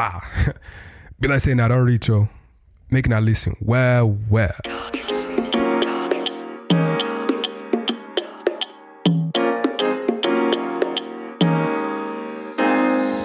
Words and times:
Ah, 0.00 0.22
be 1.20 1.26
like 1.26 1.40
saying 1.40 1.56
that 1.56 1.72
already, 1.72 1.98
Joe. 1.98 2.28
Making 2.88 3.10
that 3.10 3.24
listen 3.24 3.56
well, 3.60 4.16
well. 4.30 4.54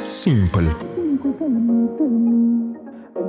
Simple. 0.09 0.67
I 0.67 0.73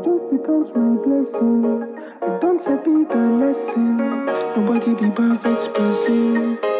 just 0.01 0.25
count 0.47 0.75
my 0.75 0.97
blessings. 1.05 1.85
I 2.23 2.39
don't 2.41 2.63
say 2.63 2.77
be 2.83 3.05
the 3.05 3.21
lesson. 3.43 4.25
Nobody 4.57 4.95
be 4.95 5.11
perfect 5.11 5.75
person. 5.75 6.73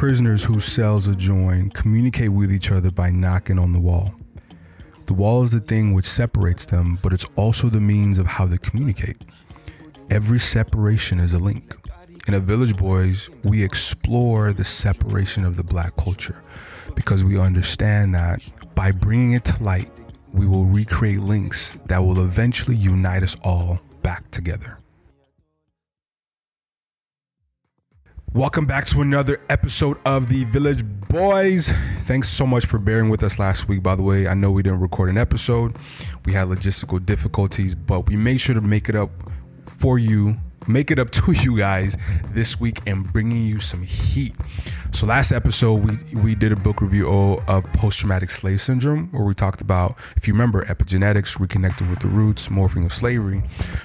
Prisoners 0.00 0.42
whose 0.42 0.64
cells 0.64 1.08
adjoin 1.08 1.68
communicate 1.68 2.30
with 2.30 2.50
each 2.50 2.72
other 2.72 2.90
by 2.90 3.10
knocking 3.10 3.58
on 3.58 3.74
the 3.74 3.78
wall. 3.78 4.14
The 5.04 5.12
wall 5.12 5.42
is 5.42 5.52
the 5.52 5.60
thing 5.60 5.92
which 5.92 6.06
separates 6.06 6.64
them, 6.64 6.98
but 7.02 7.12
it's 7.12 7.26
also 7.36 7.68
the 7.68 7.82
means 7.82 8.16
of 8.16 8.26
how 8.26 8.46
they 8.46 8.56
communicate. 8.56 9.18
Every 10.08 10.38
separation 10.38 11.20
is 11.20 11.34
a 11.34 11.38
link. 11.38 11.76
In 12.26 12.32
A 12.32 12.40
Village 12.40 12.78
Boys, 12.78 13.28
we 13.44 13.62
explore 13.62 14.54
the 14.54 14.64
separation 14.64 15.44
of 15.44 15.58
the 15.58 15.64
black 15.64 15.94
culture 15.96 16.42
because 16.94 17.22
we 17.22 17.38
understand 17.38 18.14
that 18.14 18.40
by 18.74 18.92
bringing 18.92 19.32
it 19.32 19.44
to 19.44 19.62
light, 19.62 19.90
we 20.32 20.46
will 20.46 20.64
recreate 20.64 21.20
links 21.20 21.76
that 21.84 21.98
will 21.98 22.24
eventually 22.24 22.74
unite 22.74 23.22
us 23.22 23.36
all 23.44 23.82
back 24.00 24.30
together. 24.30 24.79
Welcome 28.32 28.64
back 28.64 28.84
to 28.86 29.00
another 29.00 29.40
episode 29.48 29.96
of 30.06 30.28
the 30.28 30.44
Village 30.44 30.84
Boys. 31.08 31.72
Thanks 32.02 32.28
so 32.28 32.46
much 32.46 32.64
for 32.64 32.78
bearing 32.78 33.10
with 33.10 33.24
us 33.24 33.40
last 33.40 33.68
week, 33.68 33.82
by 33.82 33.96
the 33.96 34.04
way. 34.04 34.28
I 34.28 34.34
know 34.34 34.52
we 34.52 34.62
didn't 34.62 34.78
record 34.78 35.08
an 35.08 35.18
episode, 35.18 35.76
we 36.24 36.32
had 36.32 36.46
logistical 36.46 37.04
difficulties, 37.04 37.74
but 37.74 38.06
we 38.06 38.14
made 38.14 38.40
sure 38.40 38.54
to 38.54 38.60
make 38.60 38.88
it 38.88 38.94
up 38.94 39.10
for 39.64 39.98
you, 39.98 40.36
make 40.68 40.92
it 40.92 41.00
up 41.00 41.10
to 41.20 41.32
you 41.32 41.58
guys 41.58 41.96
this 42.32 42.60
week 42.60 42.78
and 42.86 43.12
bringing 43.12 43.42
you 43.42 43.58
some 43.58 43.82
heat. 43.82 44.36
So 44.92 45.06
last 45.06 45.32
episode 45.32 45.84
we 45.84 46.20
we 46.22 46.34
did 46.34 46.52
a 46.52 46.56
book 46.56 46.80
review 46.82 47.08
of 47.08 47.64
post 47.74 48.00
traumatic 48.00 48.30
slave 48.30 48.60
syndrome 48.60 49.08
where 49.12 49.24
we 49.24 49.34
talked 49.34 49.60
about 49.60 49.96
if 50.16 50.28
you 50.28 50.34
remember 50.34 50.64
epigenetics, 50.64 51.38
reconnecting 51.38 51.88
with 51.88 52.00
the 52.00 52.08
roots, 52.08 52.48
morphing 52.48 52.84
of 52.84 52.92
slavery. 52.92 53.42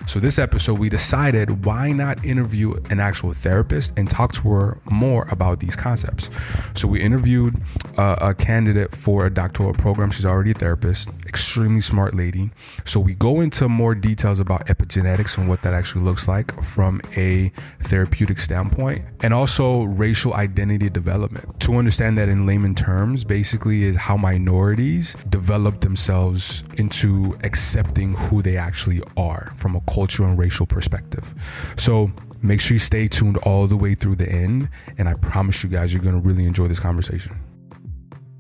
So 0.07 0.19
this 0.19 0.37
episode 0.39 0.79
we 0.79 0.89
decided 0.89 1.63
why 1.63 1.91
not 1.91 2.25
interview 2.25 2.73
an 2.89 2.99
actual 2.99 3.33
therapist 3.33 3.97
and 3.97 4.09
talk 4.09 4.33
to 4.33 4.49
her 4.49 4.81
more 4.91 5.27
about 5.31 5.59
these 5.59 5.75
concepts. 5.75 6.29
So 6.73 6.87
we 6.87 7.01
interviewed 7.01 7.53
uh, 7.97 8.17
a 8.19 8.33
candidate 8.33 8.93
for 8.93 9.25
a 9.25 9.33
doctoral 9.33 9.73
program. 9.73 10.11
She's 10.11 10.25
already 10.25 10.51
a 10.51 10.55
therapist, 10.55 11.25
extremely 11.25 11.81
smart 11.81 12.13
lady. 12.13 12.51
So 12.83 12.99
we 12.99 13.15
go 13.15 13.41
into 13.41 13.69
more 13.69 13.95
details 13.95 14.39
about 14.39 14.67
epigenetics 14.67 15.37
and 15.37 15.47
what 15.47 15.61
that 15.61 15.73
actually 15.73 16.03
looks 16.03 16.27
like 16.27 16.51
from 16.63 16.99
a 17.15 17.49
therapeutic 17.83 18.39
standpoint 18.39 19.03
and 19.25 19.33
also 19.33 19.85
racial 19.85 20.35
identity 20.35 20.87
development. 20.87 21.59
To 21.61 21.77
understand 21.77 22.15
that 22.19 22.29
in 22.29 22.45
layman 22.45 22.75
terms, 22.75 23.23
basically 23.23 23.81
is 23.81 23.95
how 23.95 24.15
minorities 24.15 25.15
develop 25.29 25.81
themselves 25.81 26.63
into 26.77 27.35
accepting 27.43 28.13
who 28.13 28.43
they 28.43 28.55
actually 28.55 29.01
are 29.17 29.51
from 29.57 29.75
a 29.75 29.81
cultural 29.91 30.29
and 30.29 30.37
racial 30.37 30.67
perspective. 30.67 31.27
So 31.75 32.11
make 32.43 32.61
sure 32.61 32.75
you 32.75 32.79
stay 32.79 33.07
tuned 33.07 33.37
all 33.37 33.65
the 33.65 33.75
way 33.75 33.95
through 33.95 34.17
the 34.17 34.29
end. 34.29 34.69
And 34.99 35.09
I 35.09 35.15
promise 35.23 35.63
you 35.63 35.71
guys, 35.71 35.91
you're 35.91 36.03
going 36.03 36.21
to 36.21 36.27
really 36.27 36.45
enjoy 36.45 36.67
this 36.67 36.79
conversation. 36.79 37.31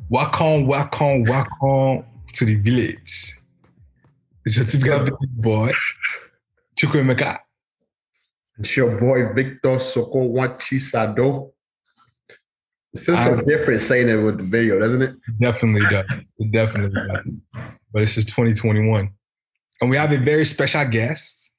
Welcome, 0.09 0.67
welcome, 0.67 1.23
welcome 1.23 2.05
to 2.33 2.45
the 2.45 2.61
village. 2.61 3.33
It's 4.45 4.71
typical 4.71 5.17
boy, 5.33 5.71
Chukwuemeka. 6.77 7.39
It's 8.59 8.77
your 8.77 8.99
boy 8.99 9.33
Victor 9.33 9.79
Soko 9.79 10.29
Wanchisado. 10.29 11.51
It 12.93 12.99
feels 12.99 13.23
so 13.23 13.41
different 13.41 13.81
saying 13.81 14.07
it 14.07 14.15
with 14.15 14.37
the 14.37 14.43
video, 14.43 14.79
doesn't 14.79 15.01
it? 15.01 15.15
Definitely 15.39 15.81
does. 15.89 16.05
It 16.39 16.51
definitely 16.51 17.01
does. 17.07 17.25
But 17.91 17.99
this 17.99 18.17
is 18.17 18.25
2021. 18.25 19.09
And 19.81 19.89
we 19.89 19.97
have 19.97 20.13
a 20.13 20.17
very 20.17 20.45
special 20.45 20.85
guest, 20.85 21.57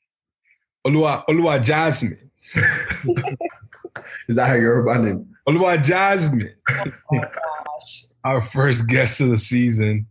Olua, 0.86 1.26
Olua 1.26 1.62
Jasmine. 1.62 2.30
Is 4.28 4.36
that 4.36 4.48
how 4.48 4.54
you're 4.54 4.82
running? 4.82 5.28
Olua 5.46 5.82
Jasmine, 5.82 6.54
gosh. 7.12 8.04
our 8.24 8.40
first 8.40 8.88
guest 8.88 9.20
of 9.20 9.30
the 9.30 9.38
season. 9.38 10.06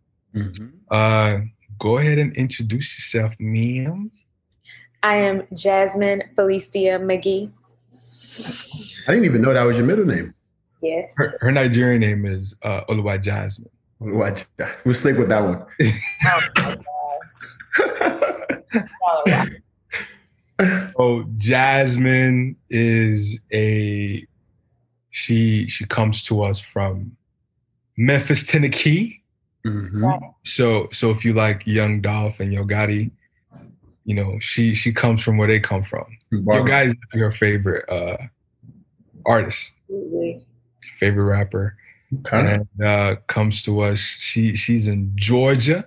Uh, 0.91 1.39
go 1.79 1.97
ahead 1.97 2.19
and 2.19 2.35
introduce 2.37 2.97
yourself, 2.97 3.33
ma'am. 3.39 4.11
I 5.05 5.17
am 5.17 5.43
Jasmine 5.53 6.23
Felicia 6.35 6.97
McGee. 6.97 7.51
I 9.07 9.11
didn't 9.11 9.25
even 9.25 9.39
know 9.39 9.53
that 9.53 9.61
was 9.61 9.77
your 9.77 9.85
middle 9.85 10.03
name. 10.05 10.33
Yes. 10.81 11.15
Her, 11.15 11.37
her 11.41 11.51
Nigerian 11.51 12.01
name 12.01 12.25
is 12.25 12.55
uh, 12.63 12.81
Olua 12.85 13.21
Jasmine. 13.21 13.69
What? 13.99 14.47
We'll 14.83 14.95
stick 14.95 15.19
with 15.19 15.29
that 15.29 15.43
one. 15.43 15.63
Oh 16.25 16.41
my 16.57 16.77
gosh. 19.25 19.49
Oh, 20.97 21.25
Jasmine 21.37 22.55
is 22.69 23.41
a 23.53 24.25
she 25.11 25.67
she 25.67 25.85
comes 25.85 26.23
to 26.23 26.41
us 26.41 26.59
from 26.59 27.15
Memphis, 27.95 28.49
Tennessee. 28.49 29.21
Mhm. 29.65 30.33
So 30.43 30.87
so 30.91 31.11
if 31.11 31.23
you 31.23 31.33
like 31.33 31.67
Young 31.67 32.01
Dolph 32.01 32.39
and 32.39 32.51
Yo 32.51 32.63
Gotti, 32.63 33.11
you 34.05 34.13
know, 34.15 34.37
she 34.39 34.73
she 34.73 34.93
comes 34.93 35.21
from 35.23 35.37
where 35.37 35.47
they 35.47 35.59
come 35.59 35.83
from. 35.83 36.05
Your 36.31 36.63
guys, 36.63 36.93
your 37.13 37.31
favorite 37.31 37.85
uh 37.89 38.17
artist, 39.25 39.75
Absolutely. 39.89 40.45
favorite 40.97 41.25
rapper. 41.25 41.75
Okay. 42.19 42.55
And 42.55 42.83
uh 42.85 43.15
comes 43.27 43.63
to 43.63 43.81
us. 43.81 43.99
She 43.99 44.55
she's 44.55 44.87
in 44.87 45.11
Georgia, 45.15 45.85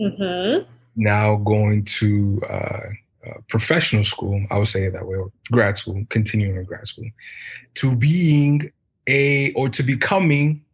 Mm-hmm. 0.00 0.64
now 0.96 1.36
going 1.36 1.84
to 1.84 2.40
uh, 2.48 2.88
uh 3.26 3.38
professional 3.48 4.02
school, 4.02 4.44
I 4.50 4.58
would 4.58 4.66
say 4.68 4.84
it 4.84 4.92
that 4.94 5.06
way, 5.06 5.16
or 5.16 5.30
grad 5.52 5.76
school, 5.78 6.02
continuing 6.08 6.56
in 6.56 6.64
grad 6.64 6.88
school, 6.88 7.08
to 7.74 7.94
being 7.94 8.72
a 9.06 9.52
or 9.52 9.68
to 9.68 9.82
becoming 9.82 10.64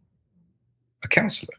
a 1.03 1.07
counselor, 1.09 1.53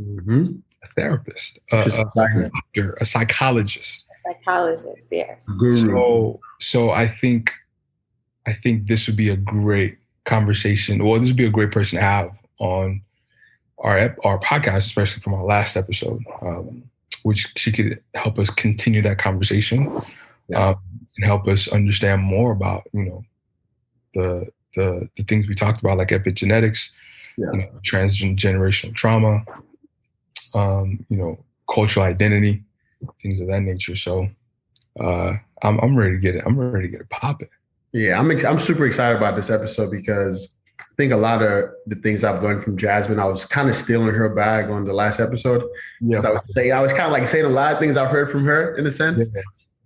Mhm. 0.00 0.62
A 0.82 0.86
therapist, 0.88 1.58
a, 1.72 1.76
a, 1.76 1.86
Exciting. 1.86 2.50
doctor, 2.74 2.94
a 3.00 3.04
psychologist. 3.04 4.04
Psychologist, 4.26 5.08
yes. 5.12 5.48
Guru. 5.58 5.76
So 5.76 6.40
so 6.60 6.90
I 6.90 7.06
think 7.06 7.52
I 8.46 8.52
think 8.52 8.86
this 8.88 9.06
would 9.06 9.16
be 9.16 9.28
a 9.30 9.36
great 9.36 9.98
conversation, 10.24 11.00
or 11.00 11.18
this 11.18 11.28
would 11.28 11.36
be 11.36 11.46
a 11.46 11.50
great 11.50 11.72
person 11.72 11.98
to 11.98 12.04
have 12.04 12.30
on 12.58 13.00
our 13.78 14.16
our 14.24 14.38
podcast, 14.38 14.76
especially 14.78 15.20
from 15.22 15.34
our 15.34 15.44
last 15.44 15.76
episode, 15.76 16.22
um, 16.42 16.82
which 17.22 17.52
she 17.56 17.72
could 17.72 18.00
help 18.14 18.38
us 18.38 18.50
continue 18.50 19.02
that 19.02 19.18
conversation 19.18 19.90
Yeah. 20.48 20.68
um, 20.70 20.76
and 21.16 21.26
help 21.26 21.46
us 21.48 21.68
understand 21.68 22.22
more 22.22 22.52
about 22.52 22.84
you 22.92 23.04
know 23.04 23.24
the 24.14 24.48
the 24.76 25.08
the 25.16 25.22
things 25.24 25.48
we 25.48 25.54
talked 25.54 25.80
about, 25.80 25.98
like 25.98 26.08
epigenetics, 26.08 26.92
Yeah. 27.36 27.46
you 27.52 27.58
know, 27.60 27.68
transgenerational 27.86 28.94
trauma, 28.94 29.44
um, 30.54 31.04
you 31.08 31.16
know, 31.16 31.38
cultural 31.72 32.06
identity, 32.06 32.62
things 33.22 33.40
of 33.40 33.48
that 33.48 33.62
nature. 33.62 33.96
So 33.96 34.28
uh, 34.98 35.34
I'm 35.62 35.78
I'm 35.80 35.96
ready 35.96 36.14
to 36.14 36.20
get 36.20 36.34
it. 36.36 36.42
I'm 36.46 36.58
ready 36.58 36.86
to 36.86 36.90
get 36.90 37.00
it 37.00 37.08
popping. 37.10 37.48
Yeah, 37.92 38.18
I'm 38.18 38.30
ex- 38.30 38.44
I'm 38.44 38.60
super 38.60 38.86
excited 38.86 39.16
about 39.16 39.36
this 39.36 39.50
episode 39.50 39.90
because 39.90 40.54
I 40.80 40.84
think 40.96 41.12
a 41.12 41.16
lot 41.16 41.42
of 41.42 41.70
the 41.86 41.96
things 41.96 42.24
I've 42.24 42.42
learned 42.42 42.62
from 42.62 42.76
Jasmine, 42.76 43.18
I 43.18 43.24
was 43.24 43.44
kind 43.46 43.68
of 43.68 43.74
stealing 43.74 44.14
her 44.14 44.28
bag 44.34 44.70
on 44.70 44.84
the 44.84 44.92
last 44.92 45.18
episode. 45.20 45.62
'Cause 46.16 46.24
I 46.24 46.30
was 46.30 46.54
saying, 46.54 46.72
I 46.72 46.80
was 46.80 46.92
kind 46.92 47.04
of 47.06 47.12
like 47.12 47.26
saying 47.26 47.46
a 47.46 47.48
lot 47.48 47.72
of 47.72 47.78
things 47.78 47.96
I've 47.96 48.10
heard 48.10 48.30
from 48.30 48.44
her 48.44 48.76
in 48.76 48.86
a 48.86 48.90
sense. 48.90 49.18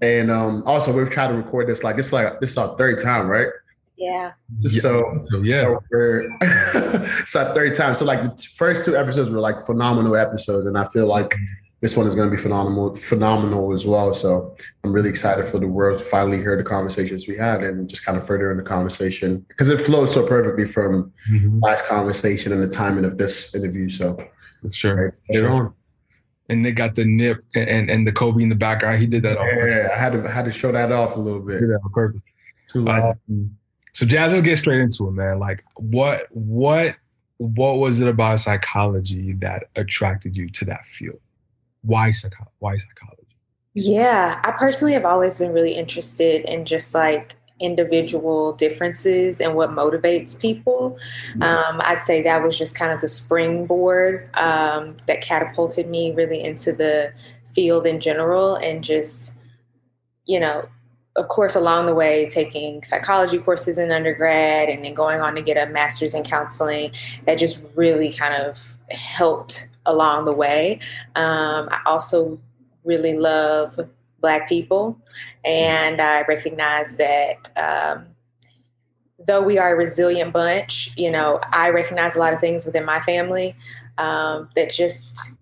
And 0.01 0.31
um, 0.31 0.63
also, 0.67 0.93
we've 0.93 1.09
tried 1.09 1.29
to 1.29 1.35
record 1.35 1.69
this 1.69 1.83
like 1.85 1.97
this 1.97 2.13
like 2.13 2.41
this 2.41 2.51
is 2.51 2.59
our 2.59 2.77
third 2.77 3.01
time, 3.03 3.27
right? 3.29 3.47
Yeah. 3.97 4.33
Yeah. 4.61 4.81
so 4.81 5.21
So 5.25 5.43
yeah, 5.43 5.63
So 5.65 5.79
we're 5.91 6.29
it's 6.41 7.33
third 7.33 7.75
time. 7.77 7.95
So 7.95 8.05
like 8.05 8.23
the 8.23 8.43
first 8.57 8.85
two 8.85 8.97
episodes 8.97 9.31
were 9.31 9.41
like 9.41 9.59
phenomenal 9.61 10.17
episodes, 10.17 10.67
and 10.67 10.77
I 10.77 10.85
feel 10.85 11.07
like 11.07 11.35
this 11.81 11.97
one 11.97 12.07
is 12.07 12.15
going 12.15 12.29
to 12.31 12.35
be 12.35 12.41
phenomenal, 12.41 12.97
phenomenal 12.97 13.73
as 13.73 13.87
well. 13.87 14.15
So 14.15 14.57
I'm 14.83 14.93
really 14.93 15.11
excited 15.11 15.45
for 15.45 15.59
the 15.59 15.67
world 15.69 15.99
to 15.99 16.05
finally 16.05 16.39
hear 16.39 16.57
the 16.57 16.63
conversations 16.65 17.29
we 17.29 17.37
had 17.37 17.63
and 17.63 17.87
just 17.89 18.05
kind 18.05 18.17
of 18.17 18.27
further 18.27 18.51
in 18.51 18.57
the 18.57 18.63
conversation 18.63 19.45
because 19.49 19.69
it 19.69 19.77
flows 19.79 20.13
so 20.13 20.27
perfectly 20.27 20.65
from 20.65 21.13
Mhm. 21.31 21.61
last 21.63 21.85
conversation 21.87 22.53
and 22.53 22.63
the 22.63 22.69
timing 22.69 23.05
of 23.05 23.19
this 23.19 23.55
interview. 23.55 23.91
So 23.91 24.17
sure. 24.73 25.13
right, 25.29 25.37
Sure. 25.37 25.51
on. 25.51 25.75
And 26.49 26.65
they 26.65 26.73
got 26.73 26.95
the 26.95 27.05
nip 27.05 27.45
and, 27.55 27.69
and, 27.69 27.91
and 27.91 28.07
the 28.09 28.13
Kobe 28.13 28.43
in 28.43 28.49
the 28.49 28.55
background. 28.55 28.99
He 28.99 29.07
did 29.07 29.23
that 29.25 29.37
on 29.39 29.47
purpose. 29.49 29.87
Yeah, 29.89 29.95
I 29.95 29.99
had 29.99 30.13
to 30.15 30.25
I 30.29 30.31
had 30.31 30.45
to 30.47 30.53
show 30.53 30.73
that 30.73 30.91
off 30.91 31.17
a 31.17 31.21
little 31.21 31.41
bit. 31.41 31.61
did 31.61 31.69
that 31.71 31.81
on 31.85 31.91
purpose. 31.93 32.21
Too 32.71 32.81
late. 32.81 33.03
Um, 33.03 33.57
so 33.95 34.05
Jazz, 34.05 34.33
let's 34.33 34.43
get 34.43 34.59
straight 34.59 34.81
into 34.81 35.09
it, 35.09 35.13
man. 35.13 35.39
Like 35.39 35.65
what 35.77 36.27
what 36.31 36.97
what 37.39 37.79
was 37.79 38.01
it 38.01 38.09
about 38.09 38.41
psychology 38.41 39.33
that 39.35 39.65
attracted 39.77 40.37
you 40.37 40.49
to 40.51 40.65
that 40.67 40.85
field? 40.85 41.21
Why 41.83 42.11
psycho- 42.11 42.51
Why 42.59 42.77
psychology? 42.77 43.37
Yeah, 43.75 44.41
I 44.45 44.53
personally 44.53 44.95
have 44.95 45.05
always 45.05 45.39
been 45.39 45.53
really 45.53 45.75
interested 45.75 46.45
in 46.51 46.65
just 46.65 46.95
like 46.95 47.37
individual 47.61 48.53
differences 48.53 49.41
and 49.41 49.55
what 49.55 49.71
motivates 49.71 50.41
people. 50.41 50.99
Um, 51.41 51.81
I'd 51.85 52.03
say 52.03 52.23
that 52.23 52.43
was 52.43 52.59
just 52.59 52.77
kind 52.77 52.93
of 52.93 53.01
the 53.01 53.09
springboard 53.09 54.29
um, 54.37 54.97
that 55.07 55.21
catapulted 55.23 55.89
me 55.89 56.13
really 56.13 56.43
into 56.43 56.73
the 56.73 57.13
field 57.53 57.87
in 57.87 58.01
general 58.01 58.57
and 58.57 58.83
just, 58.83 59.37
you 60.27 60.41
know, 60.41 60.69
of 61.17 61.29
course, 61.29 61.55
along 61.55 61.87
the 61.87 61.95
way, 61.95 62.29
taking 62.29 62.83
psychology 62.83 63.39
courses 63.39 63.79
in 63.79 63.93
undergrad 63.93 64.69
and 64.69 64.85
then 64.85 64.95
going 64.95 65.21
on 65.21 65.35
to 65.37 65.43
get 65.43 65.57
a 65.57 65.71
master's 65.71 66.15
in 66.15 66.25
counseling, 66.25 66.91
that 67.27 67.39
just 67.39 67.63
really 67.75 68.13
kind 68.13 68.35
of 68.35 68.77
helped 68.91 69.69
along 69.87 70.25
the 70.25 70.33
way. 70.33 70.81
Um, 71.15 71.69
I 71.71 71.81
also 71.87 72.39
really 72.85 73.17
love 73.17 73.79
Black 74.21 74.49
people, 74.49 74.99
and 75.45 76.01
I 76.01 76.23
recognize 76.23 76.97
that. 76.97 77.51
Um, 77.57 78.07
though 79.27 79.43
we 79.43 79.57
are 79.59 79.75
a 79.75 79.77
resilient 79.77 80.35
bunch, 80.35 80.91
you 80.99 81.11
know, 81.11 81.41
I 81.51 81.71
recognize 81.71 82.15
a 82.15 82.19
lot 82.19 82.35
of 82.35 82.41
things 82.41 82.67
within 82.67 82.85
my 82.85 83.01
family 83.01 83.55
um, 83.97 84.51
that 84.55 84.71
just 84.71 85.39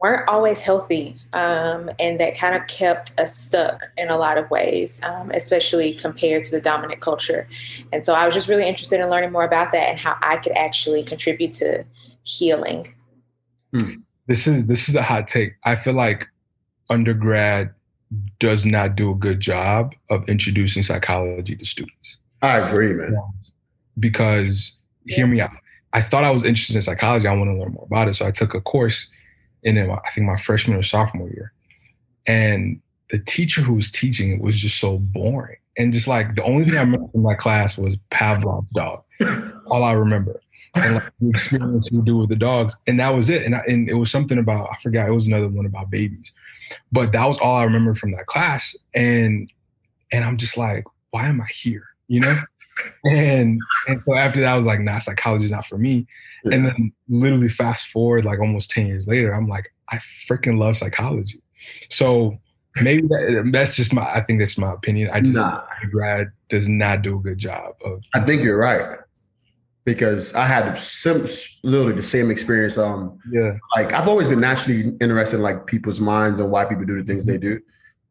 weren't 0.00 0.28
always 0.28 0.60
healthy 0.62 1.16
um, 1.32 1.90
and 1.98 2.20
that 2.20 2.36
kind 2.36 2.54
of 2.54 2.66
kept 2.66 3.18
us 3.18 3.36
stuck 3.36 3.82
in 3.96 4.10
a 4.10 4.16
lot 4.16 4.36
of 4.36 4.50
ways, 4.50 5.02
um, 5.04 5.30
especially 5.30 5.94
compared 5.94 6.44
to 6.44 6.50
the 6.50 6.60
dominant 6.60 7.00
culture. 7.00 7.48
And 7.92 8.04
so 8.04 8.14
I 8.14 8.26
was 8.26 8.34
just 8.34 8.48
really 8.48 8.66
interested 8.66 9.00
in 9.00 9.08
learning 9.08 9.32
more 9.32 9.44
about 9.44 9.72
that 9.72 9.88
and 9.88 9.98
how 9.98 10.16
I 10.22 10.36
could 10.36 10.56
actually 10.56 11.02
contribute 11.02 11.52
to 11.54 11.84
healing. 12.24 12.94
Hmm. 13.72 14.00
This 14.26 14.46
is 14.46 14.66
this 14.66 14.88
is 14.88 14.96
a 14.96 15.02
hot 15.02 15.28
take. 15.28 15.54
I 15.64 15.76
feel 15.76 15.94
like 15.94 16.28
undergrad 16.90 17.72
does 18.38 18.66
not 18.66 18.96
do 18.96 19.10
a 19.10 19.14
good 19.14 19.40
job 19.40 19.94
of 20.10 20.28
introducing 20.28 20.82
psychology 20.82 21.56
to 21.56 21.64
students. 21.64 22.18
I 22.42 22.58
agree, 22.58 22.92
man. 22.92 23.16
Because 23.98 24.72
hear 25.06 25.26
me 25.26 25.40
out. 25.40 25.50
I 25.92 26.02
thought 26.02 26.24
I 26.24 26.30
was 26.30 26.44
interested 26.44 26.76
in 26.76 26.82
psychology. 26.82 27.26
I 27.26 27.34
want 27.34 27.48
to 27.48 27.58
learn 27.58 27.72
more 27.72 27.86
about 27.86 28.08
it. 28.08 28.16
So 28.16 28.26
I 28.26 28.30
took 28.30 28.54
a 28.54 28.60
course 28.60 29.08
in 29.66 29.90
I 29.90 29.98
think 30.14 30.26
my 30.26 30.36
freshman 30.36 30.78
or 30.78 30.82
sophomore 30.82 31.28
year. 31.28 31.52
And 32.26 32.80
the 33.10 33.18
teacher 33.18 33.62
who 33.62 33.74
was 33.74 33.90
teaching 33.90 34.32
it 34.32 34.40
was 34.40 34.58
just 34.58 34.78
so 34.78 34.98
boring. 34.98 35.58
And 35.78 35.92
just 35.92 36.08
like 36.08 36.34
the 36.34 36.44
only 36.44 36.64
thing 36.64 36.76
I 36.76 36.80
remember 36.80 37.08
from 37.08 37.22
my 37.22 37.34
class 37.34 37.76
was 37.76 37.96
Pavlov's 38.10 38.72
dog. 38.72 39.02
All 39.70 39.82
I 39.82 39.92
remember. 39.92 40.40
And 40.74 40.94
like 40.94 41.10
the 41.20 41.28
experience 41.28 41.90
we 41.90 42.00
do 42.02 42.16
with 42.18 42.28
the 42.28 42.36
dogs. 42.36 42.78
And 42.86 42.98
that 43.00 43.14
was 43.14 43.28
it. 43.28 43.44
And, 43.44 43.54
I, 43.54 43.62
and 43.68 43.88
it 43.88 43.94
was 43.94 44.10
something 44.10 44.38
about, 44.38 44.68
I 44.70 44.76
forgot, 44.82 45.08
it 45.08 45.12
was 45.12 45.26
another 45.26 45.48
one 45.48 45.66
about 45.66 45.90
babies. 45.90 46.32
But 46.92 47.12
that 47.12 47.26
was 47.26 47.38
all 47.38 47.56
I 47.56 47.64
remember 47.64 47.94
from 47.94 48.12
that 48.12 48.26
class. 48.26 48.76
And 48.94 49.50
and 50.12 50.24
I'm 50.24 50.36
just 50.36 50.56
like, 50.56 50.84
why 51.10 51.26
am 51.26 51.40
I 51.40 51.46
here? 51.46 51.84
You 52.08 52.20
know? 52.20 52.38
And 53.04 53.60
and 53.88 54.02
so 54.06 54.14
after 54.14 54.40
that, 54.40 54.52
I 54.52 54.56
was 54.56 54.66
like, 54.66 54.80
nah, 54.80 54.98
psychology 54.98 55.44
is 55.46 55.50
not 55.50 55.66
for 55.66 55.78
me. 55.78 56.06
Yeah. 56.44 56.56
And 56.56 56.66
then 56.66 56.92
literally 57.08 57.48
fast 57.48 57.88
forward 57.88 58.24
like 58.24 58.40
almost 58.40 58.70
10 58.70 58.86
years 58.86 59.06
later, 59.06 59.34
I'm 59.34 59.48
like, 59.48 59.72
I 59.90 59.96
freaking 59.96 60.58
love 60.58 60.76
psychology. 60.76 61.42
So 61.90 62.38
maybe 62.82 63.02
that, 63.08 63.50
that's 63.52 63.76
just 63.76 63.92
my 63.92 64.02
I 64.02 64.20
think 64.20 64.40
that's 64.40 64.58
my 64.58 64.72
opinion. 64.72 65.10
I 65.12 65.20
just 65.20 65.34
nah. 65.34 65.62
grad 65.90 66.30
does 66.48 66.68
not 66.68 67.02
do 67.02 67.18
a 67.18 67.20
good 67.20 67.38
job 67.38 67.74
of 67.84 68.02
I 68.14 68.20
think 68.20 68.42
you're 68.42 68.58
right. 68.58 68.98
Because 69.84 70.34
I 70.34 70.46
had 70.46 70.76
some 70.76 71.26
literally 71.62 71.94
the 71.94 72.02
same 72.02 72.30
experience. 72.30 72.76
Um 72.76 73.18
yeah. 73.30 73.56
Like 73.76 73.92
I've 73.92 74.08
always 74.08 74.28
been 74.28 74.40
naturally 74.40 74.96
interested 75.00 75.36
in 75.36 75.42
like 75.42 75.66
people's 75.66 76.00
minds 76.00 76.40
and 76.40 76.50
why 76.50 76.64
people 76.64 76.84
do 76.84 77.00
the 77.00 77.04
things 77.04 77.26
they 77.26 77.38
do. 77.38 77.60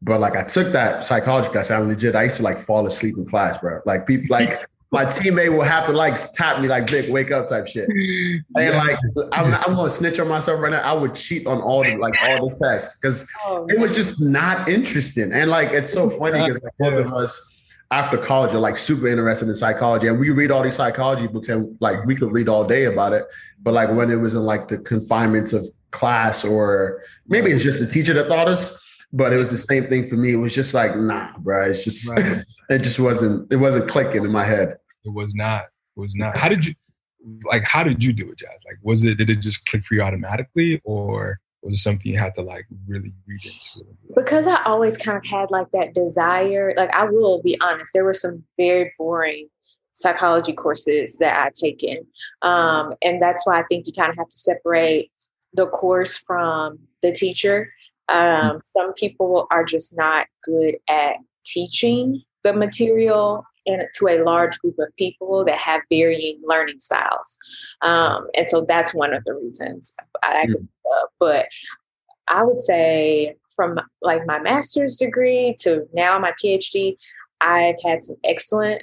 But 0.06 0.20
like 0.20 0.36
I 0.36 0.44
took 0.44 0.72
that 0.72 1.02
psychology 1.02 1.48
class. 1.48 1.68
I'm 1.68 1.88
legit. 1.88 2.14
I 2.14 2.22
used 2.22 2.36
to 2.36 2.44
like 2.44 2.58
fall 2.58 2.86
asleep 2.86 3.16
in 3.18 3.26
class, 3.26 3.58
bro. 3.58 3.80
Like 3.84 4.06
people, 4.06 4.28
like 4.30 4.56
my 4.92 5.04
teammate 5.04 5.50
will 5.50 5.64
have 5.64 5.84
to 5.86 5.92
like 5.92 6.14
tap 6.34 6.60
me, 6.60 6.68
like 6.68 6.88
Vic, 6.88 7.06
wake 7.10 7.32
up, 7.32 7.48
type 7.48 7.66
shit. 7.66 7.88
And 8.56 8.76
like 8.76 8.96
I'm, 9.32 9.52
I'm, 9.52 9.74
gonna 9.74 9.90
snitch 9.90 10.20
on 10.20 10.28
myself 10.28 10.60
right 10.60 10.70
now. 10.70 10.80
I 10.80 10.92
would 10.92 11.16
cheat 11.16 11.44
on 11.48 11.60
all 11.60 11.82
the 11.82 11.96
like 11.96 12.14
all 12.28 12.48
the 12.48 12.54
tests 12.54 12.96
because 12.96 13.28
oh, 13.46 13.66
it 13.68 13.80
was 13.80 13.96
just 13.96 14.22
not 14.22 14.68
interesting. 14.68 15.32
And 15.32 15.50
like 15.50 15.72
it's 15.72 15.92
so 15.92 16.08
funny 16.08 16.40
because 16.40 16.62
like, 16.62 16.72
both 16.78 17.04
of 17.04 17.12
us 17.12 17.60
after 17.90 18.16
college 18.16 18.52
are 18.52 18.60
like 18.60 18.78
super 18.78 19.08
interested 19.08 19.48
in 19.48 19.56
psychology, 19.56 20.06
and 20.06 20.20
we 20.20 20.30
read 20.30 20.52
all 20.52 20.62
these 20.62 20.76
psychology 20.76 21.26
books, 21.26 21.48
and 21.48 21.76
like 21.80 22.04
we 22.06 22.14
could 22.14 22.30
read 22.30 22.48
all 22.48 22.62
day 22.62 22.84
about 22.84 23.12
it. 23.12 23.26
But 23.60 23.74
like 23.74 23.90
when 23.90 24.12
it 24.12 24.16
was 24.16 24.36
in 24.36 24.42
like 24.42 24.68
the 24.68 24.78
confinements 24.78 25.52
of 25.52 25.66
class, 25.90 26.44
or 26.44 27.02
maybe 27.26 27.50
it's 27.50 27.64
just 27.64 27.80
the 27.80 27.88
teacher 27.88 28.14
that 28.14 28.28
taught 28.28 28.46
us 28.46 28.85
but 29.12 29.32
it 29.32 29.36
was 29.36 29.50
the 29.50 29.58
same 29.58 29.84
thing 29.84 30.08
for 30.08 30.16
me. 30.16 30.32
It 30.32 30.36
was 30.36 30.54
just 30.54 30.74
like, 30.74 30.96
nah, 30.96 31.36
bro. 31.38 31.70
It's 31.70 31.84
just 31.84 32.08
right. 32.08 32.44
it 32.70 32.78
just 32.80 32.98
wasn't 32.98 33.50
it 33.52 33.56
wasn't 33.56 33.88
clicking 33.88 34.24
in 34.24 34.32
my 34.32 34.44
head. 34.44 34.76
It 35.04 35.12
was 35.12 35.34
not. 35.34 35.64
It 35.96 36.00
was 36.00 36.14
not. 36.14 36.36
How 36.36 36.48
did 36.48 36.66
you 36.66 36.74
like 37.44 37.64
how 37.64 37.82
did 37.82 38.04
you 38.04 38.12
do 38.12 38.30
it, 38.30 38.38
Jazz? 38.38 38.62
Like 38.66 38.78
was 38.82 39.04
it 39.04 39.16
did 39.16 39.30
it 39.30 39.36
just 39.36 39.66
click 39.66 39.84
for 39.84 39.94
you 39.94 40.02
automatically 40.02 40.80
or 40.84 41.40
was 41.62 41.74
it 41.74 41.78
something 41.78 42.12
you 42.12 42.18
had 42.18 42.34
to 42.34 42.42
like 42.42 42.66
really 42.86 43.12
read 43.26 43.44
into? 43.44 43.88
Because 44.14 44.46
I 44.46 44.62
always 44.64 44.96
kind 44.96 45.18
of 45.18 45.26
had 45.26 45.50
like 45.50 45.70
that 45.72 45.94
desire. 45.94 46.74
Like 46.76 46.90
I 46.92 47.04
will 47.04 47.42
be 47.42 47.58
honest, 47.60 47.92
there 47.92 48.04
were 48.04 48.14
some 48.14 48.44
very 48.56 48.92
boring 48.98 49.48
psychology 49.94 50.52
courses 50.52 51.16
that 51.18 51.34
I'd 51.36 51.54
taken. 51.54 52.06
Um, 52.42 52.94
and 53.02 53.20
that's 53.20 53.46
why 53.46 53.58
I 53.58 53.64
think 53.64 53.86
you 53.86 53.94
kind 53.94 54.10
of 54.10 54.16
have 54.18 54.28
to 54.28 54.38
separate 54.38 55.10
the 55.54 55.66
course 55.66 56.18
from 56.18 56.78
the 57.02 57.12
teacher 57.12 57.72
um, 58.08 58.60
some 58.66 58.92
people 58.94 59.46
are 59.50 59.64
just 59.64 59.96
not 59.96 60.26
good 60.44 60.76
at 60.88 61.16
teaching 61.44 62.22
the 62.44 62.52
material 62.52 63.44
in, 63.66 63.82
to 63.96 64.08
a 64.08 64.22
large 64.22 64.58
group 64.60 64.76
of 64.78 64.88
people 64.96 65.44
that 65.44 65.58
have 65.58 65.80
varying 65.90 66.40
learning 66.44 66.78
styles. 66.80 67.38
Um, 67.82 68.28
and 68.36 68.48
so 68.48 68.64
that's 68.66 68.94
one 68.94 69.12
of 69.12 69.24
the 69.24 69.34
reasons 69.34 69.94
I, 70.22 70.46
mm. 70.46 70.68
but 71.18 71.46
I 72.28 72.44
would 72.44 72.60
say 72.60 73.36
from 73.54 73.80
like 74.02 74.26
my 74.26 74.38
master's 74.38 74.96
degree 74.96 75.56
to 75.60 75.86
now 75.94 76.18
my 76.18 76.32
PhD, 76.42 76.94
I've 77.40 77.76
had 77.84 78.04
some 78.04 78.16
excellent 78.24 78.82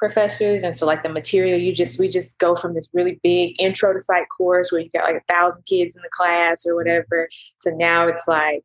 professors. 0.00 0.64
And 0.64 0.74
so 0.74 0.86
like 0.86 1.04
the 1.04 1.08
material 1.10 1.58
you 1.58 1.72
just 1.72 2.00
we 2.00 2.08
just 2.08 2.38
go 2.38 2.56
from 2.56 2.74
this 2.74 2.88
really 2.92 3.20
big 3.22 3.54
intro 3.60 3.92
to 3.92 4.00
psych 4.00 4.26
course 4.36 4.72
where 4.72 4.80
you 4.80 4.90
got 4.92 5.04
like 5.04 5.22
a 5.22 5.32
thousand 5.32 5.62
kids 5.66 5.94
in 5.94 6.02
the 6.02 6.08
class 6.08 6.66
or 6.66 6.74
whatever 6.74 7.28
to 7.62 7.76
now 7.76 8.08
it's 8.08 8.26
like 8.26 8.64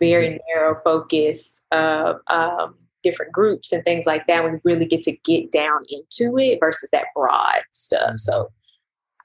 very 0.00 0.28
mm-hmm. 0.28 0.38
narrow 0.54 0.80
focus 0.82 1.64
of 1.70 2.20
um, 2.28 2.74
different 3.02 3.30
groups 3.30 3.72
and 3.72 3.84
things 3.84 4.06
like 4.06 4.26
that. 4.26 4.42
We 4.42 4.58
really 4.64 4.86
get 4.86 5.02
to 5.02 5.16
get 5.24 5.52
down 5.52 5.84
into 5.90 6.38
it 6.38 6.58
versus 6.60 6.88
that 6.90 7.04
broad 7.14 7.60
stuff. 7.72 8.00
Mm-hmm. 8.00 8.16
so 8.16 8.50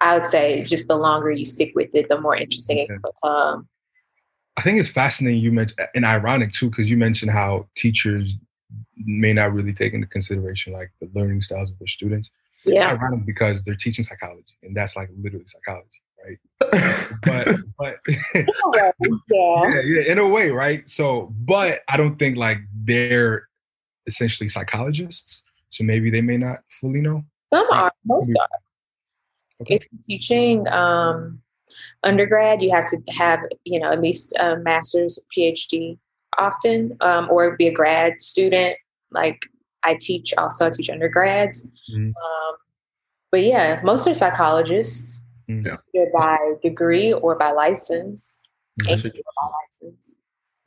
i 0.02 0.14
would 0.14 0.26
say 0.26 0.62
just 0.66 0.90
the 0.90 0.96
longer 0.96 1.32
you 1.32 1.46
stick 1.46 1.72
with 1.74 1.90
it 1.94 2.10
the 2.10 2.20
more 2.20 2.36
interesting 2.36 2.80
it 2.80 2.88
can 2.88 3.00
become. 3.02 3.68
I 4.58 4.62
think 4.62 4.78
it's 4.78 4.90
fascinating 4.90 5.40
you 5.42 5.54
mentioned 5.54 5.88
and 5.96 6.06
ironic 6.06 6.52
too 6.52 6.70
because 6.70 6.92
you 6.92 6.98
mentioned 6.98 7.32
how 7.32 7.68
teachers 7.76 8.36
may 8.98 9.34
not 9.34 9.54
really 9.54 9.74
take 9.74 9.94
into 9.94 10.08
consideration 10.08 10.74
like 10.74 10.92
the 11.00 11.10
learning 11.14 11.42
styles 11.42 11.70
of 11.70 11.80
their 11.80 11.88
students. 11.88 12.32
It's 12.66 12.82
yeah. 12.82 12.92
ironic 12.92 13.26
because 13.26 13.64
they're 13.64 13.76
teaching 13.76 14.04
psychology, 14.04 14.58
and 14.64 14.76
that's 14.76 14.96
like 14.96 15.10
literally 15.22 15.46
psychology, 15.48 16.02
right? 16.26 16.40
but 17.24 17.58
but 17.78 17.98
yeah. 18.36 18.92
yeah, 19.30 19.82
yeah, 19.84 20.12
in 20.12 20.18
a 20.18 20.28
way, 20.28 20.50
right? 20.50 20.88
So, 20.90 21.34
but 21.42 21.82
I 21.88 21.98
don't 21.98 22.18
think 22.18 22.38
like 22.38 22.60
they're 22.74 23.48
essentially 24.08 24.48
psychologists, 24.48 25.44
so 25.70 25.84
maybe 25.84 26.10
they 26.10 26.22
may 26.22 26.38
not 26.38 26.60
fully 26.70 27.02
know. 27.02 27.24
Some 27.54 27.68
are, 27.72 27.92
most 28.04 28.36
are. 28.40 28.48
Okay. 29.62 29.76
If 29.76 29.84
you're 29.92 30.02
teaching 30.08 30.68
um, 30.70 31.42
undergrad, 32.04 32.62
you 32.64 32.72
have 32.72 32.86
to 32.88 32.98
have 33.18 33.40
you 33.64 33.80
know 33.80 33.92
at 33.92 34.02
least 34.02 34.36
a 34.40 34.58
master's, 34.58 35.20
PhD 35.38 36.00
often, 36.38 36.98
um, 37.02 37.28
or 37.30 37.56
be 37.58 37.68
a 37.68 37.74
grad 37.74 38.22
student. 38.22 38.76
Like 39.12 39.40
I 39.84 39.98
teach, 40.00 40.34
also 40.38 40.68
I 40.68 40.70
teach 40.70 40.90
undergrads. 40.90 41.72
Mm-hmm. 41.92 42.08
Um, 42.08 42.56
but 43.32 43.44
yeah, 43.44 43.82
most 43.84 44.08
are 44.08 44.14
psychologists, 44.14 45.24
mm-hmm. 45.50 45.68
yeah. 45.68 45.78
either 45.94 46.12
by 46.14 46.38
degree 46.62 47.14
or 47.14 47.36
by 47.36 47.52
license. 47.52 48.48
Mm-hmm. 48.82 49.08
By 49.08 49.48
license. 49.84 50.16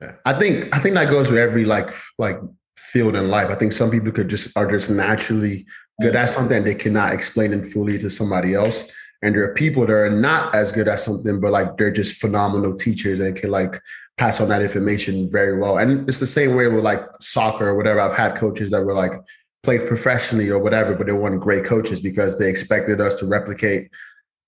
Yeah. 0.00 0.12
I 0.24 0.38
think 0.38 0.74
I 0.74 0.78
think 0.78 0.94
that 0.94 1.10
goes 1.10 1.28
with 1.28 1.38
every 1.38 1.64
like 1.64 1.90
like 2.18 2.38
field 2.76 3.16
in 3.16 3.28
life. 3.28 3.50
I 3.50 3.54
think 3.54 3.72
some 3.72 3.90
people 3.90 4.12
could 4.12 4.28
just 4.28 4.56
are 4.56 4.70
just 4.70 4.90
naturally 4.90 5.66
good 6.00 6.14
at 6.14 6.30
something 6.30 6.62
they 6.62 6.74
cannot 6.74 7.12
explain 7.12 7.52
it 7.52 7.66
fully 7.66 7.98
to 7.98 8.08
somebody 8.08 8.54
else. 8.54 8.90
And 9.22 9.34
there 9.34 9.42
are 9.42 9.54
people 9.54 9.84
that 9.84 9.92
are 9.92 10.10
not 10.10 10.54
as 10.54 10.70
good 10.70 10.86
at 10.86 11.00
something, 11.00 11.40
but 11.40 11.50
like 11.50 11.76
they're 11.76 11.90
just 11.90 12.20
phenomenal 12.20 12.76
teachers 12.76 13.18
and 13.18 13.34
can 13.34 13.50
like 13.50 13.80
pass 14.18 14.40
on 14.40 14.48
that 14.48 14.62
information 14.62 15.28
very 15.30 15.58
well. 15.58 15.78
And 15.78 16.08
it's 16.08 16.18
the 16.20 16.26
same 16.26 16.56
way 16.56 16.66
with 16.68 16.84
like 16.84 17.02
soccer 17.20 17.68
or 17.68 17.76
whatever. 17.76 18.00
I've 18.00 18.16
had 18.16 18.34
coaches 18.34 18.70
that 18.72 18.82
were 18.82 18.92
like 18.92 19.12
played 19.62 19.86
professionally 19.86 20.48
or 20.50 20.58
whatever, 20.58 20.94
but 20.94 21.06
they 21.06 21.12
weren't 21.12 21.40
great 21.40 21.64
coaches 21.64 22.00
because 22.00 22.38
they 22.38 22.48
expected 22.48 23.00
us 23.00 23.16
to 23.20 23.26
replicate 23.26 23.90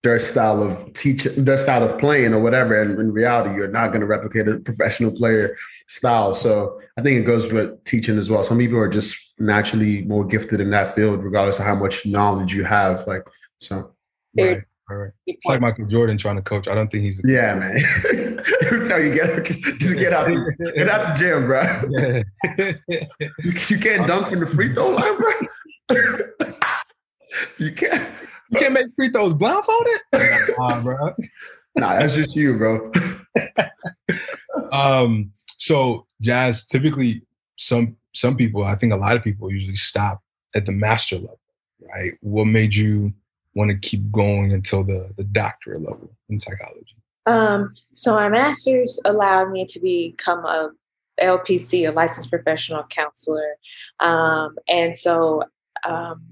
their 0.03 0.19
style 0.19 0.63
of 0.63 0.93
teaching, 0.95 1.45
their 1.45 1.59
style 1.59 1.83
of 1.83 1.99
playing 1.99 2.33
or 2.33 2.41
whatever. 2.41 2.81
And 2.81 2.99
in 2.99 3.13
reality, 3.13 3.55
you're 3.55 3.69
not 3.69 3.89
going 3.89 4.01
to 4.01 4.07
replicate 4.07 4.49
a 4.49 4.59
professional 4.59 5.13
player 5.13 5.57
style. 5.89 6.35
So 6.35 6.81
I 6.99 7.03
think 7.03 7.21
it 7.21 7.25
goes 7.25 7.53
with 7.53 7.83
teaching 7.85 8.19
as 8.19 8.31
well. 8.31 8.43
Some 8.43 8.59
people 8.59 8.79
are 8.79 8.89
just 8.89 9.35
naturally 9.39 10.03
more 10.03 10.25
gifted 10.25 10.61
in 10.61 10.71
that 10.71 10.95
field, 10.95 11.23
regardless 11.23 11.59
of 11.59 11.67
how 11.67 11.75
much 11.75 12.07
knowledge 12.07 12.55
you 12.55 12.65
have. 12.65 13.07
Like, 13.07 13.23
so. 13.61 13.93
Right. 14.37 14.63
Right. 14.91 15.13
It's 15.27 15.47
like 15.47 15.61
Michael 15.61 15.87
Jordan 15.87 16.19
trying 16.19 16.37
to 16.37 16.43
coach. 16.43 16.67
I 16.67 16.75
don't 16.75 16.91
think 16.91 17.05
he's. 17.05 17.19
A 17.21 17.23
yeah, 17.25 17.55
man. 17.55 17.77
Every 18.63 18.89
time 18.89 19.05
you 19.05 19.15
get 19.15 19.45
just 19.45 19.99
get 19.99 20.13
out, 20.13 20.27
the, 20.27 20.73
get 20.75 20.89
out 20.89 21.07
the 21.07 21.15
gym, 21.15 21.47
bro. 21.47 21.63
Yeah. 21.91 22.73
you, 23.39 23.53
you, 23.69 23.79
can't 23.79 24.07
dunk 24.07 24.27
from 24.27 24.41
the 24.41 24.47
free 24.47 24.73
throw 24.75 24.91
line, 24.91 25.17
bro. 25.17 25.33
you 27.59 27.73
can't. 27.73 28.11
You 28.51 28.59
can't 28.59 28.73
make 28.73 28.87
free 28.97 29.11
throws 29.11 29.33
blindfolded. 29.33 30.01
nah, 30.59 30.81
bro. 30.81 31.15
Nah, 31.77 32.01
that's 32.01 32.17
just 32.17 32.35
you, 32.35 32.57
bro. 32.57 32.91
um. 34.73 35.31
So, 35.59 36.07
Jazz. 36.21 36.67
Typically, 36.67 37.23
some 37.57 37.97
some 38.13 38.37
people, 38.37 38.65
I 38.65 38.75
think 38.75 38.93
a 38.93 38.97
lot 38.97 39.17
of 39.17 39.23
people, 39.23 39.53
usually 39.53 39.77
stop 39.77 40.21
at 40.55 40.67
the 40.67 40.73
master 40.73 41.17
level, 41.17 41.39
right? 41.81 42.15
What 42.23 42.47
made 42.47 42.75
you 42.75 43.13
want 43.55 43.71
to 43.71 43.77
keep 43.77 44.11
going 44.13 44.53
until 44.53 44.85
the 44.85 45.11
the 45.17 45.25
doctorate 45.25 45.83
level 45.83 46.11
in 46.29 46.41
psychology? 46.41 46.97
Um, 47.27 47.75
so 47.93 48.15
my 48.15 48.29
master's 48.29 49.01
allowed 49.05 49.51
me 49.51 49.67
to 49.67 49.81
become 49.81 50.45
a 50.45 50.71
LPC, 51.21 51.89
a 51.89 51.93
licensed 51.93 52.31
professional 52.31 52.85
counselor, 52.85 53.57
um, 54.01 54.57
and 54.69 54.97
so 54.97 55.43
um, 55.87 56.25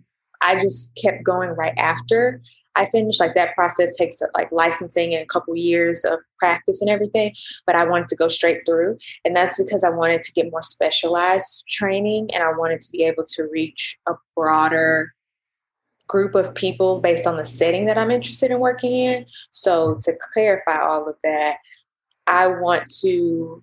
I 0.43 0.55
just 0.57 0.93
kept 1.01 1.25
going 1.25 1.51
right 1.51 1.77
after 1.77 2.41
I 2.75 2.87
finished. 2.87 3.21
Like 3.21 3.35
that 3.35 3.55
process 3.55 3.97
takes 3.97 4.21
like 4.35 4.51
licensing 4.53 5.13
and 5.13 5.23
a 5.23 5.27
couple 5.27 5.55
years 5.57 6.05
of 6.05 6.21
practice 6.39 6.81
and 6.81 6.89
everything, 6.89 7.35
but 7.67 7.75
I 7.75 7.85
wanted 7.85 8.09
to 8.09 8.17
go 8.17 8.29
straight 8.29 8.63
through, 8.65 8.97
and 9.25 9.37
that's 9.37 9.63
because 9.63 9.85
I 9.85 9.91
wanted 9.91 10.23
to 10.23 10.33
get 10.33 10.51
more 10.51 10.63
specialized 10.63 11.65
training 11.69 12.31
and 12.33 12.43
I 12.43 12.53
wanted 12.57 12.81
to 12.81 12.91
be 12.91 13.05
able 13.05 13.25
to 13.25 13.45
reach 13.53 13.99
a 14.09 14.15
broader 14.35 15.13
group 16.09 16.35
of 16.35 16.55
people 16.55 17.01
based 17.01 17.27
on 17.27 17.37
the 17.37 17.45
setting 17.45 17.87
that 17.87 17.99
I'm 17.99 18.11
interested 18.11 18.51
in 18.51 18.59
working 18.59 18.93
in. 18.93 19.27
So, 19.53 19.99
to 20.03 20.13
clarify 20.33 20.81
all 20.81 21.09
of 21.09 21.17
that, 21.23 21.59
I 22.27 22.49
want 22.49 22.91
to 23.03 23.63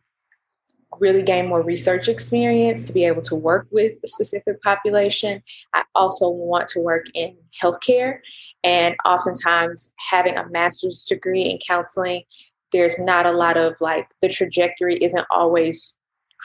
really 1.00 1.24
gain 1.24 1.48
more 1.48 1.62
research 1.62 2.08
experience 2.08 2.86
to 2.86 2.94
be 2.94 3.04
able 3.04 3.22
to 3.24 3.36
work 3.36 3.68
with 3.72 3.94
a 4.04 4.08
specific 4.08 4.62
population. 4.62 5.44
I 5.74 5.84
also 5.94 6.30
want 6.30 6.68
to 6.70 6.80
work 6.80 7.06
in 7.14 7.36
healthcare. 7.62 8.20
And 8.64 8.96
oftentimes, 9.06 9.94
having 10.10 10.38
a 10.38 10.50
master's 10.50 11.04
degree 11.04 11.44
in 11.44 11.60
counseling, 11.68 12.24
there's 12.72 12.98
not 13.00 13.26
a 13.26 13.32
lot 13.32 13.58
of 13.58 13.76
like 13.80 14.08
the 14.22 14.30
trajectory 14.30 14.98
isn't 14.98 15.26
always 15.30 15.96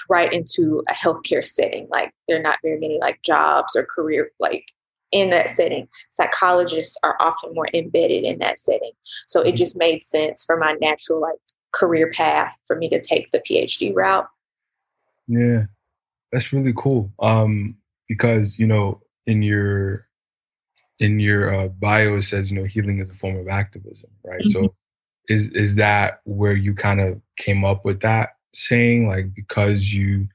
right 0.09 0.33
into 0.33 0.83
a 0.89 0.95
healthcare 0.95 1.45
setting. 1.45 1.87
Like, 1.91 2.13
there 2.29 2.39
are 2.39 2.43
not 2.43 2.59
very 2.63 2.79
many 2.79 2.99
like 2.99 3.23
jobs 3.23 3.77
or 3.77 3.85
career 3.85 4.31
like 4.39 4.65
in 5.13 5.31
that 5.31 5.51
setting. 5.51 5.89
Psychologists 6.11 6.97
are 7.03 7.17
often 7.21 7.55
more 7.55 7.69
embedded 7.75 8.25
in 8.25 8.39
that 8.39 8.59
setting. 8.59 8.93
So 9.27 9.41
it 9.41 9.49
mm-hmm. 9.49 9.57
just 9.57 9.79
made 9.79 10.03
sense 10.03 10.45
for 10.45 10.57
my 10.57 10.73
natural 10.81 11.21
like 11.21 11.39
career 11.73 12.11
path 12.11 12.57
for 12.67 12.77
me 12.77 12.89
to 12.89 13.01
take 13.01 13.31
the 13.31 13.41
PhD 13.41 13.95
route. 13.95 14.29
Yeah. 15.27 15.65
That's 16.33 16.53
really 16.53 16.75
cool. 16.77 17.13
Um 17.19 17.77
because, 18.09 18.59
you 18.59 18.67
know, 18.67 19.01
in 19.27 19.43
your 19.43 20.07
in 20.99 21.21
your 21.21 21.55
uh, 21.55 21.69
bio 21.69 22.17
it 22.17 22.23
says, 22.23 22.51
you 22.51 22.59
know, 22.59 22.67
healing 22.67 22.99
is 22.99 23.11
a 23.11 23.15
form 23.15 23.37
of 23.37 23.49
activism, 23.49 24.11
right? 24.25 24.41
Mm-hmm. 24.41 24.65
So 24.65 24.75
is 25.29 25.49
is 25.51 25.77
that 25.77 26.21
where 26.25 26.55
you 26.55 26.75
kind 26.75 27.01
of 27.01 27.21
came 27.37 27.65
up 27.65 27.85
with 27.85 28.01
that 28.01 28.31
saying 28.53 29.09
like 29.09 29.33
because 29.35 29.95
you 29.95 30.29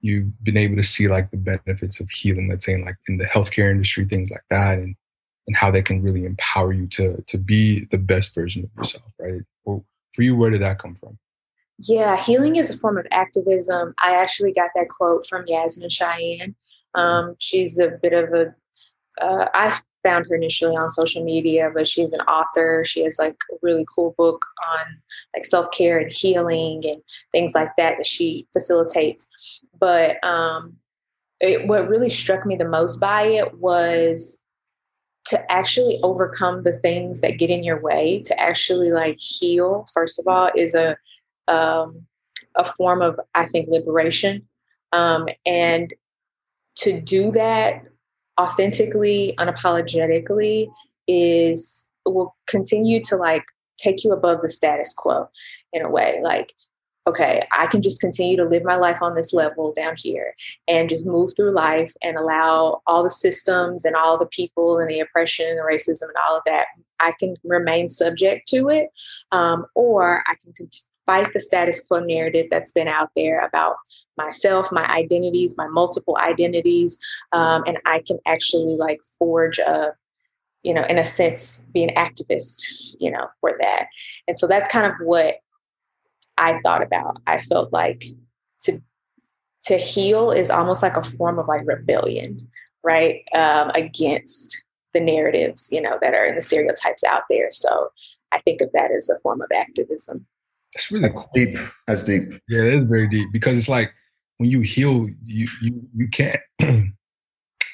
you've 0.00 0.44
been 0.44 0.56
able 0.56 0.76
to 0.76 0.82
see 0.82 1.08
like 1.08 1.30
the 1.30 1.36
benefits 1.36 2.00
of 2.00 2.10
healing, 2.10 2.48
let's 2.48 2.66
say 2.66 2.74
in 2.74 2.84
like 2.84 2.96
in 3.08 3.18
the 3.18 3.24
healthcare 3.24 3.70
industry, 3.70 4.04
things 4.04 4.30
like 4.30 4.44
that, 4.50 4.78
and 4.78 4.94
and 5.46 5.56
how 5.56 5.70
they 5.70 5.82
can 5.82 6.02
really 6.02 6.24
empower 6.24 6.72
you 6.72 6.86
to 6.88 7.22
to 7.26 7.38
be 7.38 7.86
the 7.90 7.98
best 7.98 8.34
version 8.34 8.64
of 8.64 8.70
yourself, 8.76 9.10
right? 9.18 9.42
Well, 9.64 9.84
for 10.14 10.22
you, 10.22 10.36
where 10.36 10.50
did 10.50 10.62
that 10.62 10.78
come 10.78 10.94
from? 10.94 11.18
Yeah, 11.78 12.16
healing 12.16 12.56
is 12.56 12.70
a 12.70 12.78
form 12.78 12.96
of 12.96 13.06
activism. 13.10 13.94
I 14.02 14.14
actually 14.16 14.52
got 14.52 14.70
that 14.74 14.88
quote 14.88 15.26
from 15.26 15.44
Yasmine 15.46 15.90
Cheyenne. 15.90 16.54
Um, 16.94 17.36
she's 17.38 17.78
a 17.78 17.98
bit 18.02 18.12
of 18.12 18.32
a. 18.32 18.54
Uh, 19.20 19.48
I 19.54 19.78
found 20.06 20.26
her 20.28 20.36
initially 20.36 20.76
on 20.76 20.88
social 20.88 21.24
media, 21.24 21.70
but 21.74 21.88
she's 21.88 22.12
an 22.12 22.20
author. 22.20 22.84
She 22.84 23.02
has 23.04 23.18
like 23.18 23.36
a 23.52 23.56
really 23.62 23.84
cool 23.92 24.14
book 24.16 24.44
on 24.76 24.86
like 25.34 25.44
self 25.44 25.70
care 25.72 25.98
and 25.98 26.12
healing 26.12 26.82
and 26.86 27.02
things 27.32 27.54
like 27.54 27.70
that 27.76 27.96
that 27.98 28.06
she 28.06 28.46
facilitates. 28.52 29.60
But 29.78 30.24
um, 30.24 30.76
it, 31.40 31.66
what 31.66 31.88
really 31.88 32.08
struck 32.08 32.46
me 32.46 32.54
the 32.56 32.68
most 32.68 33.00
by 33.00 33.22
it 33.22 33.58
was 33.58 34.42
to 35.26 35.52
actually 35.52 35.98
overcome 36.04 36.60
the 36.60 36.72
things 36.72 37.20
that 37.20 37.38
get 37.38 37.50
in 37.50 37.64
your 37.64 37.80
way, 37.80 38.22
to 38.26 38.40
actually 38.40 38.92
like 38.92 39.18
heal. 39.18 39.86
First 39.92 40.20
of 40.20 40.28
all, 40.28 40.50
is 40.56 40.74
a 40.74 40.96
um, 41.48 42.06
a 42.54 42.64
form 42.64 43.02
of 43.02 43.18
I 43.34 43.46
think 43.46 43.68
liberation, 43.68 44.46
um, 44.92 45.28
and 45.44 45.92
to 46.76 47.00
do 47.00 47.32
that 47.32 47.82
authentically, 48.40 49.34
unapologetically 49.38 50.68
is 51.08 51.88
will 52.04 52.36
continue 52.46 53.00
to 53.02 53.16
like 53.16 53.44
take 53.78 54.04
you 54.04 54.12
above 54.12 54.40
the 54.42 54.50
status 54.50 54.94
quo 54.94 55.28
in 55.72 55.82
a 55.82 55.90
way. 55.90 56.20
Like 56.22 56.52
okay, 57.08 57.42
I 57.56 57.66
can 57.68 57.82
just 57.82 58.00
continue 58.00 58.36
to 58.36 58.44
live 58.44 58.64
my 58.64 58.74
life 58.76 58.98
on 59.00 59.14
this 59.14 59.32
level 59.32 59.72
down 59.74 59.94
here 59.96 60.34
and 60.66 60.88
just 60.88 61.06
move 61.06 61.30
through 61.36 61.54
life 61.54 61.94
and 62.02 62.16
allow 62.16 62.82
all 62.86 63.04
the 63.04 63.10
systems 63.10 63.84
and 63.84 63.94
all 63.94 64.18
the 64.18 64.26
people 64.26 64.78
and 64.78 64.90
the 64.90 65.00
oppression 65.00 65.46
and 65.48 65.58
the 65.58 65.62
racism 65.62 66.08
and 66.08 66.16
all 66.28 66.36
of 66.36 66.42
that, 66.46 66.66
I 66.98 67.12
can 67.20 67.36
remain 67.44 67.88
subject 67.88 68.48
to 68.48 68.68
it. 68.68 68.88
Um, 69.30 69.66
or 69.76 70.24
I 70.26 70.34
can 70.34 70.68
fight 71.06 71.32
the 71.32 71.40
status 71.40 71.86
quo 71.86 72.00
narrative 72.00 72.46
that's 72.50 72.72
been 72.72 72.88
out 72.88 73.10
there 73.14 73.46
about 73.46 73.76
myself, 74.16 74.72
my 74.72 74.86
identities, 74.86 75.54
my 75.56 75.66
multiple 75.68 76.16
identities, 76.20 76.98
um, 77.32 77.62
and 77.66 77.78
I 77.86 78.02
can 78.06 78.18
actually 78.26 78.76
like 78.76 79.00
forge 79.18 79.58
a 79.58 79.92
you 80.66 80.74
know, 80.74 80.82
in 80.84 80.98
a 80.98 81.04
sense, 81.04 81.64
be 81.72 81.84
an 81.84 81.94
activist, 81.94 82.66
you 82.98 83.08
know, 83.08 83.28
for 83.40 83.56
that. 83.60 83.86
And 84.26 84.36
so 84.36 84.48
that's 84.48 84.66
kind 84.66 84.84
of 84.84 84.94
what 85.00 85.36
I 86.38 86.58
thought 86.64 86.82
about. 86.82 87.18
I 87.28 87.38
felt 87.38 87.72
like 87.72 88.04
to 88.62 88.82
to 89.66 89.76
heal 89.76 90.32
is 90.32 90.50
almost 90.50 90.82
like 90.82 90.96
a 90.96 91.04
form 91.04 91.38
of 91.38 91.46
like 91.46 91.62
rebellion, 91.64 92.48
right? 92.82 93.22
Um, 93.32 93.70
against 93.76 94.64
the 94.92 95.00
narratives, 95.00 95.68
you 95.70 95.80
know, 95.80 95.98
that 96.02 96.14
are 96.14 96.24
in 96.24 96.34
the 96.34 96.42
stereotypes 96.42 97.04
out 97.04 97.22
there. 97.30 97.48
So 97.52 97.90
I 98.32 98.38
think 98.38 98.60
of 98.60 98.70
that 98.72 98.90
as 98.90 99.08
a 99.08 99.20
form 99.20 99.42
of 99.42 99.48
activism. 99.54 100.26
That's 100.74 100.90
really 100.90 101.10
cool. 101.10 101.30
deep. 101.32 101.56
That's 101.86 102.02
deep. 102.02 102.32
Yeah, 102.48 102.62
it 102.62 102.74
is 102.74 102.88
very 102.88 103.08
deep 103.08 103.28
because 103.32 103.56
it's 103.56 103.68
like 103.68 103.92
when 104.38 104.50
you 104.50 104.60
heal, 104.60 105.08
you 105.24 105.48
you 105.62 105.88
you 105.94 106.08
can't 106.08 106.40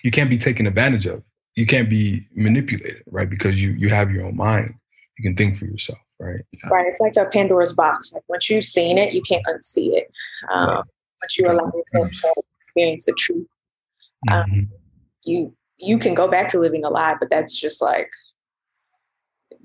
you 0.04 0.10
can't 0.10 0.30
be 0.30 0.38
taken 0.38 0.66
advantage 0.66 1.06
of. 1.06 1.22
You 1.54 1.66
can't 1.66 1.90
be 1.90 2.26
manipulated, 2.34 3.02
right? 3.06 3.28
Because 3.28 3.62
you 3.62 3.72
you 3.72 3.88
have 3.88 4.10
your 4.10 4.24
own 4.26 4.36
mind. 4.36 4.74
You 5.18 5.24
can 5.24 5.36
think 5.36 5.58
for 5.58 5.66
yourself 5.66 5.98
right? 6.22 6.40
Right. 6.70 6.86
It's 6.86 7.00
like 7.00 7.16
a 7.16 7.26
Pandora's 7.26 7.72
box. 7.72 8.12
Like 8.14 8.22
once 8.28 8.48
you've 8.48 8.64
seen 8.64 8.96
it, 8.96 9.12
you 9.12 9.22
can't 9.22 9.44
unsee 9.46 9.92
it. 9.96 10.10
Um, 10.52 10.68
right. 10.68 10.84
Once 11.22 11.38
you 11.38 11.46
allow 11.46 11.70
yourself 11.74 12.10
to 12.10 12.42
experience 12.60 13.06
the 13.06 13.14
truth, 13.18 13.46
um, 14.30 14.44
mm-hmm. 14.44 14.60
you 15.24 15.54
you 15.78 15.98
can 15.98 16.14
go 16.14 16.28
back 16.28 16.48
to 16.48 16.60
living 16.60 16.84
a 16.84 16.90
lie, 16.90 17.16
but 17.18 17.28
that's 17.30 17.60
just 17.60 17.82
like 17.82 18.10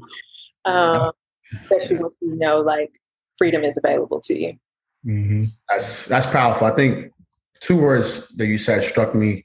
Um, 0.64 1.10
especially 1.52 1.96
when 1.96 2.10
you 2.20 2.36
know 2.36 2.60
like 2.60 2.90
freedom 3.38 3.64
is 3.64 3.76
available 3.76 4.20
to 4.20 4.38
you. 4.38 4.58
Mm-hmm. 5.06 5.44
That's 5.68 6.06
that's 6.06 6.26
powerful. 6.26 6.66
I 6.66 6.74
think 6.74 7.12
two 7.60 7.80
words 7.80 8.28
that 8.36 8.46
you 8.46 8.58
said 8.58 8.82
struck 8.82 9.14
me, 9.14 9.44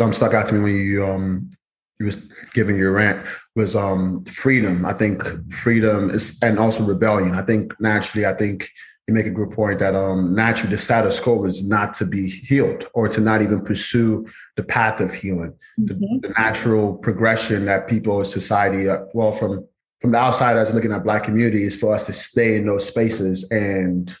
um, 0.00 0.12
stuck 0.12 0.34
out 0.34 0.46
to 0.46 0.54
me 0.54 0.62
when 0.62 0.74
you 0.74 1.06
um 1.06 1.50
you 1.98 2.06
was 2.06 2.16
giving 2.52 2.76
your 2.76 2.92
rant 2.92 3.24
was 3.54 3.76
um 3.76 4.24
freedom. 4.24 4.84
I 4.84 4.92
think 4.92 5.22
freedom 5.52 6.10
is 6.10 6.38
and 6.42 6.58
also 6.58 6.84
rebellion. 6.84 7.34
I 7.34 7.42
think 7.42 7.78
naturally, 7.80 8.26
I 8.26 8.34
think 8.34 8.68
you 9.06 9.14
make 9.14 9.26
a 9.26 9.30
good 9.30 9.50
point 9.50 9.78
that 9.80 9.94
um 9.94 10.34
naturally 10.34 10.74
the 10.74 10.82
status 10.82 11.20
quo 11.20 11.44
is 11.44 11.68
not 11.68 11.94
to 11.94 12.06
be 12.06 12.28
healed 12.28 12.88
or 12.94 13.08
to 13.08 13.20
not 13.20 13.42
even 13.42 13.62
pursue 13.62 14.26
the 14.56 14.64
path 14.64 15.00
of 15.00 15.12
healing. 15.12 15.52
Mm-hmm. 15.78 16.20
The, 16.20 16.28
the, 16.28 16.34
natural 16.36 16.96
progression 16.96 17.66
that 17.66 17.88
people 17.88 18.18
in 18.18 18.24
society, 18.24 18.88
uh, 18.88 19.04
well, 19.12 19.32
from 19.32 19.66
from 20.00 20.12
the 20.12 20.18
outside 20.18 20.56
as 20.56 20.74
looking 20.74 20.92
at 20.92 21.04
black 21.04 21.24
communities, 21.24 21.78
for 21.78 21.94
us 21.94 22.06
to 22.06 22.12
stay 22.12 22.56
in 22.56 22.66
those 22.66 22.86
spaces 22.86 23.50
and 23.50 24.16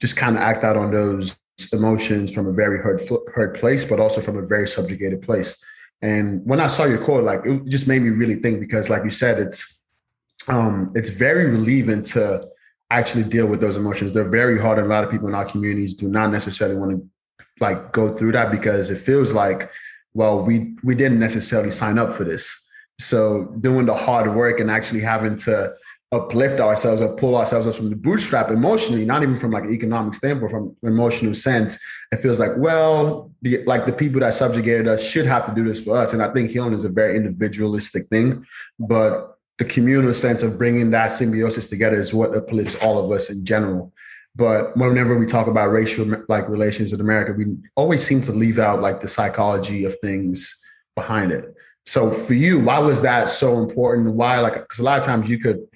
just 0.00 0.16
kind 0.16 0.36
of 0.36 0.42
act 0.42 0.64
out 0.64 0.76
on 0.76 0.90
those 0.90 1.36
emotions 1.72 2.32
from 2.32 2.46
a 2.46 2.52
very 2.52 2.78
hurt 2.78 3.02
hurt 3.34 3.56
place, 3.56 3.84
but 3.84 4.00
also 4.00 4.20
from 4.20 4.38
a 4.38 4.46
very 4.46 4.66
subjugated 4.66 5.22
place. 5.22 5.56
And 6.02 6.40
when 6.44 6.60
I 6.60 6.68
saw 6.68 6.84
your 6.84 7.02
quote, 7.02 7.24
like 7.24 7.40
it 7.44 7.66
just 7.66 7.88
made 7.88 8.02
me 8.02 8.10
really 8.10 8.36
think 8.36 8.60
because, 8.60 8.88
like 8.88 9.04
you 9.04 9.10
said, 9.10 9.38
it's 9.38 9.84
um, 10.48 10.92
it's 10.94 11.10
very 11.10 11.46
relieving 11.46 12.02
to 12.04 12.46
actually 12.90 13.24
deal 13.24 13.46
with 13.46 13.60
those 13.60 13.76
emotions. 13.76 14.12
They're 14.12 14.30
very 14.30 14.58
hard, 14.58 14.78
and 14.78 14.86
a 14.86 14.90
lot 14.90 15.04
of 15.04 15.10
people 15.10 15.28
in 15.28 15.34
our 15.34 15.44
communities 15.44 15.94
do 15.94 16.08
not 16.08 16.30
necessarily 16.30 16.78
want 16.78 16.92
to 16.92 17.08
like 17.60 17.92
go 17.92 18.12
through 18.12 18.32
that 18.32 18.50
because 18.52 18.90
it 18.90 18.98
feels 18.98 19.32
like, 19.34 19.70
well, 20.14 20.42
we 20.42 20.76
we 20.84 20.94
didn't 20.94 21.18
necessarily 21.18 21.70
sign 21.70 21.98
up 21.98 22.12
for 22.12 22.24
this. 22.24 22.67
So 22.98 23.44
doing 23.60 23.86
the 23.86 23.94
hard 23.94 24.34
work 24.34 24.60
and 24.60 24.70
actually 24.70 25.00
having 25.00 25.36
to 25.36 25.74
uplift 26.10 26.58
ourselves 26.58 27.02
or 27.02 27.14
pull 27.16 27.36
ourselves 27.36 27.66
up 27.66 27.74
from 27.74 27.90
the 27.90 27.96
bootstrap 27.96 28.50
emotionally, 28.50 29.04
not 29.04 29.22
even 29.22 29.36
from 29.36 29.50
like 29.50 29.64
an 29.64 29.72
economic 29.72 30.14
standpoint, 30.14 30.50
from 30.50 30.76
emotional 30.82 31.34
sense, 31.34 31.78
it 32.12 32.16
feels 32.16 32.40
like, 32.40 32.52
well, 32.56 33.30
the 33.42 33.62
like 33.64 33.84
the 33.84 33.92
people 33.92 34.20
that 34.20 34.32
subjugated 34.32 34.88
us 34.88 35.04
should 35.04 35.26
have 35.26 35.46
to 35.46 35.54
do 35.54 35.64
this 35.64 35.84
for 35.84 35.96
us. 35.96 36.14
And 36.14 36.22
I 36.22 36.32
think 36.32 36.50
healing 36.50 36.72
is 36.72 36.84
a 36.84 36.88
very 36.88 37.14
individualistic 37.14 38.06
thing, 38.08 38.44
but 38.78 39.38
the 39.58 39.64
communal 39.64 40.14
sense 40.14 40.42
of 40.42 40.56
bringing 40.56 40.90
that 40.92 41.08
symbiosis 41.08 41.68
together 41.68 41.98
is 41.98 42.14
what 42.14 42.34
uplifts 42.34 42.76
all 42.76 42.98
of 43.04 43.10
us 43.12 43.28
in 43.28 43.44
general. 43.44 43.92
But 44.34 44.76
whenever 44.76 45.18
we 45.18 45.26
talk 45.26 45.48
about 45.48 45.72
racial 45.72 46.06
like 46.28 46.48
relations 46.48 46.92
in 46.92 47.00
America, 47.00 47.34
we 47.36 47.56
always 47.74 48.02
seem 48.02 48.22
to 48.22 48.32
leave 48.32 48.58
out 48.58 48.80
like 48.80 49.00
the 49.00 49.08
psychology 49.08 49.84
of 49.84 49.98
things 50.00 50.58
behind 50.94 51.32
it. 51.32 51.54
So 51.88 52.10
for 52.10 52.34
you, 52.34 52.60
why 52.60 52.78
was 52.80 53.00
that 53.00 53.28
so 53.28 53.60
important? 53.60 54.14
Why 54.14 54.40
like 54.40 54.52
because 54.52 54.78
a 54.78 54.82
lot 54.82 54.98
of 54.98 55.06
times 55.06 55.30
you 55.30 55.38
could 55.38 55.66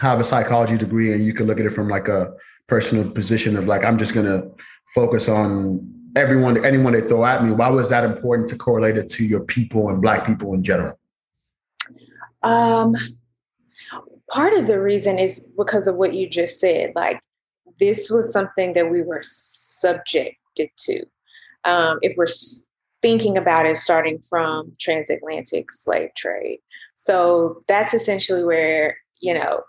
have 0.00 0.18
a 0.18 0.24
psychology 0.24 0.76
degree 0.76 1.12
and 1.12 1.24
you 1.24 1.32
could 1.32 1.46
look 1.46 1.60
at 1.60 1.66
it 1.66 1.70
from 1.70 1.86
like 1.86 2.08
a 2.08 2.32
personal 2.66 3.08
position 3.08 3.56
of 3.56 3.68
like 3.68 3.84
i'm 3.84 3.96
just 3.96 4.12
to 4.12 4.50
focus 4.92 5.28
on 5.28 5.88
everyone 6.16 6.64
anyone 6.64 6.94
they 6.94 7.00
throw 7.00 7.24
at 7.24 7.44
me. 7.44 7.52
Why 7.52 7.70
was 7.70 7.90
that 7.90 8.02
important 8.02 8.48
to 8.48 8.56
correlate 8.56 8.96
it 8.96 9.08
to 9.10 9.24
your 9.24 9.44
people 9.44 9.88
and 9.88 10.02
black 10.02 10.26
people 10.26 10.52
in 10.52 10.64
general? 10.64 10.98
Um 12.42 12.96
part 14.30 14.54
of 14.54 14.66
the 14.66 14.80
reason 14.80 15.16
is 15.16 15.48
because 15.56 15.86
of 15.86 15.94
what 15.94 16.12
you 16.12 16.28
just 16.28 16.58
said. 16.58 16.90
Like 16.96 17.20
this 17.78 18.10
was 18.10 18.32
something 18.32 18.72
that 18.72 18.90
we 18.90 19.02
were 19.02 19.22
subjected 19.22 20.70
to. 20.76 21.04
Um, 21.64 22.00
if 22.02 22.16
we're 22.16 22.26
thinking 23.02 23.36
about 23.36 23.66
it 23.66 23.76
starting 23.76 24.20
from 24.28 24.72
transatlantic 24.80 25.70
slave 25.70 26.10
trade 26.16 26.58
so 26.96 27.60
that's 27.68 27.94
essentially 27.94 28.44
where 28.44 28.96
you 29.20 29.34
know 29.34 29.62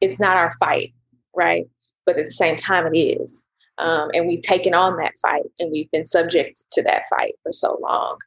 it's 0.00 0.20
not 0.20 0.36
our 0.36 0.52
fight, 0.52 0.92
right? 1.34 1.66
But 2.06 2.18
at 2.18 2.26
the 2.26 2.32
same 2.32 2.56
time, 2.56 2.86
it 2.92 2.98
is. 2.98 3.46
Um, 3.78 4.10
and 4.12 4.26
we've 4.26 4.42
taken 4.42 4.74
on 4.74 4.96
that 4.98 5.14
fight 5.22 5.46
and 5.58 5.70
we've 5.70 5.90
been 5.90 6.04
subject 6.04 6.64
to 6.72 6.82
that 6.82 7.04
fight 7.08 7.34
for 7.42 7.52
so 7.52 7.78
long. 7.80 8.18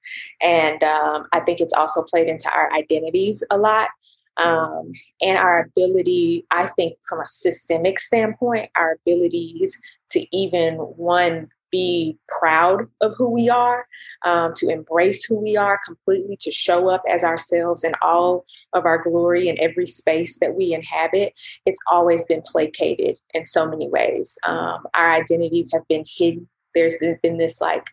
And 0.41 0.81
um, 0.83 1.27
I 1.31 1.41
think 1.41 1.59
it's 1.59 1.73
also 1.73 2.03
played 2.03 2.27
into 2.27 2.49
our 2.51 2.73
identities 2.73 3.43
a 3.51 3.57
lot 3.57 3.89
um, 4.37 4.93
and 5.21 5.37
our 5.37 5.59
ability, 5.65 6.47
I 6.49 6.67
think, 6.67 6.97
from 7.07 7.19
a 7.19 7.27
systemic 7.27 7.99
standpoint, 7.99 8.67
our 8.75 8.97
abilities 9.05 9.79
to 10.11 10.25
even 10.35 10.75
one 10.75 11.49
be 11.73 12.15
proud 12.39 12.87
of 13.01 13.15
who 13.17 13.27
we 13.27 13.49
are, 13.49 13.87
um, 14.25 14.53
to 14.55 14.69
embrace 14.69 15.23
who 15.25 15.35
we 15.35 15.57
are 15.57 15.79
completely, 15.83 16.37
to 16.39 16.51
show 16.51 16.87
up 16.87 17.01
as 17.09 17.23
ourselves 17.23 17.83
in 17.83 17.93
all 18.03 18.45
of 18.73 18.85
our 18.85 19.01
glory 19.01 19.49
in 19.49 19.59
every 19.59 19.87
space 19.87 20.37
that 20.37 20.53
we 20.53 20.71
inhabit, 20.71 21.33
it's 21.65 21.81
always 21.89 22.25
been 22.25 22.43
placated 22.45 23.17
in 23.33 23.47
so 23.47 23.67
many 23.67 23.89
ways. 23.89 24.37
Um, 24.45 24.85
our 24.93 25.11
identities 25.13 25.71
have 25.73 25.87
been 25.87 26.05
hidden. 26.07 26.47
There's 26.75 26.99
been 27.23 27.39
this 27.39 27.59
like 27.59 27.87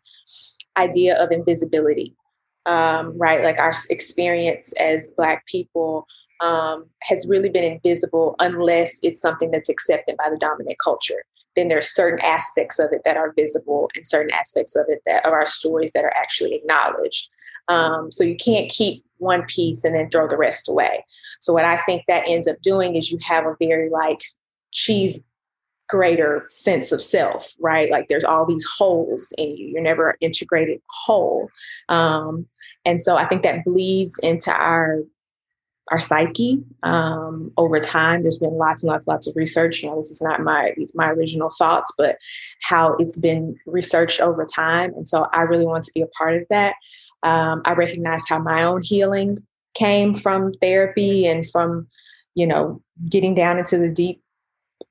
idea 0.76 1.22
of 1.22 1.32
invisibility, 1.32 2.14
um, 2.66 3.16
right? 3.16 3.42
Like 3.42 3.58
our 3.58 3.74
experience 3.88 4.74
as 4.74 5.12
Black 5.16 5.46
people 5.46 6.06
um, 6.42 6.84
has 7.02 7.26
really 7.28 7.48
been 7.48 7.64
invisible 7.64 8.36
unless 8.40 9.00
it's 9.02 9.22
something 9.22 9.50
that's 9.50 9.70
accepted 9.70 10.18
by 10.18 10.28
the 10.30 10.38
dominant 10.38 10.78
culture 10.78 11.24
then 11.56 11.68
there's 11.68 11.88
certain 11.88 12.20
aspects 12.20 12.78
of 12.78 12.92
it 12.92 13.02
that 13.04 13.16
are 13.16 13.32
visible 13.32 13.90
and 13.94 14.06
certain 14.06 14.32
aspects 14.32 14.76
of 14.76 14.86
it 14.88 15.02
that 15.06 15.24
are 15.26 15.40
our 15.40 15.46
stories 15.46 15.92
that 15.92 16.04
are 16.04 16.14
actually 16.16 16.54
acknowledged. 16.54 17.28
Um, 17.68 18.10
so 18.10 18.24
you 18.24 18.36
can't 18.36 18.70
keep 18.70 19.04
one 19.18 19.44
piece 19.46 19.84
and 19.84 19.94
then 19.94 20.10
throw 20.10 20.26
the 20.26 20.38
rest 20.38 20.68
away. 20.68 21.04
So 21.40 21.52
what 21.52 21.64
I 21.64 21.76
think 21.78 22.04
that 22.08 22.24
ends 22.26 22.48
up 22.48 22.60
doing 22.62 22.96
is 22.96 23.10
you 23.10 23.18
have 23.26 23.46
a 23.46 23.56
very 23.60 23.90
like 23.90 24.20
cheese 24.72 25.22
greater 25.88 26.46
sense 26.50 26.92
of 26.92 27.02
self, 27.02 27.52
right? 27.58 27.90
Like 27.90 28.08
there's 28.08 28.24
all 28.24 28.46
these 28.46 28.64
holes 28.78 29.32
in 29.36 29.56
you. 29.56 29.66
You're 29.66 29.82
never 29.82 30.16
integrated 30.20 30.80
whole. 30.88 31.48
Um, 31.88 32.46
and 32.84 33.00
so 33.00 33.16
I 33.16 33.26
think 33.26 33.42
that 33.42 33.64
bleeds 33.64 34.18
into 34.20 34.52
our 34.52 35.00
our 35.90 35.98
psyche 35.98 36.62
um, 36.82 37.52
over 37.56 37.80
time. 37.80 38.22
There's 38.22 38.38
been 38.38 38.56
lots 38.56 38.82
and 38.82 38.90
lots, 38.90 39.06
lots 39.06 39.26
of 39.26 39.34
research. 39.36 39.82
You 39.82 39.90
know, 39.90 39.96
this 39.96 40.10
is 40.10 40.22
not 40.22 40.40
my 40.40 40.72
it's 40.76 40.94
my 40.94 41.10
original 41.10 41.50
thoughts, 41.50 41.92
but 41.98 42.16
how 42.62 42.94
it's 42.98 43.18
been 43.18 43.56
researched 43.66 44.20
over 44.20 44.46
time. 44.46 44.94
And 44.94 45.06
so 45.06 45.26
I 45.32 45.42
really 45.42 45.66
want 45.66 45.84
to 45.84 45.92
be 45.92 46.02
a 46.02 46.06
part 46.06 46.36
of 46.36 46.46
that. 46.50 46.74
Um, 47.22 47.62
I 47.64 47.74
recognized 47.74 48.28
how 48.28 48.38
my 48.38 48.62
own 48.62 48.82
healing 48.82 49.38
came 49.74 50.14
from 50.14 50.52
therapy 50.54 51.26
and 51.26 51.46
from, 51.46 51.88
you 52.34 52.46
know, 52.46 52.82
getting 53.08 53.34
down 53.34 53.58
into 53.58 53.76
the 53.76 53.90
deep 53.90 54.22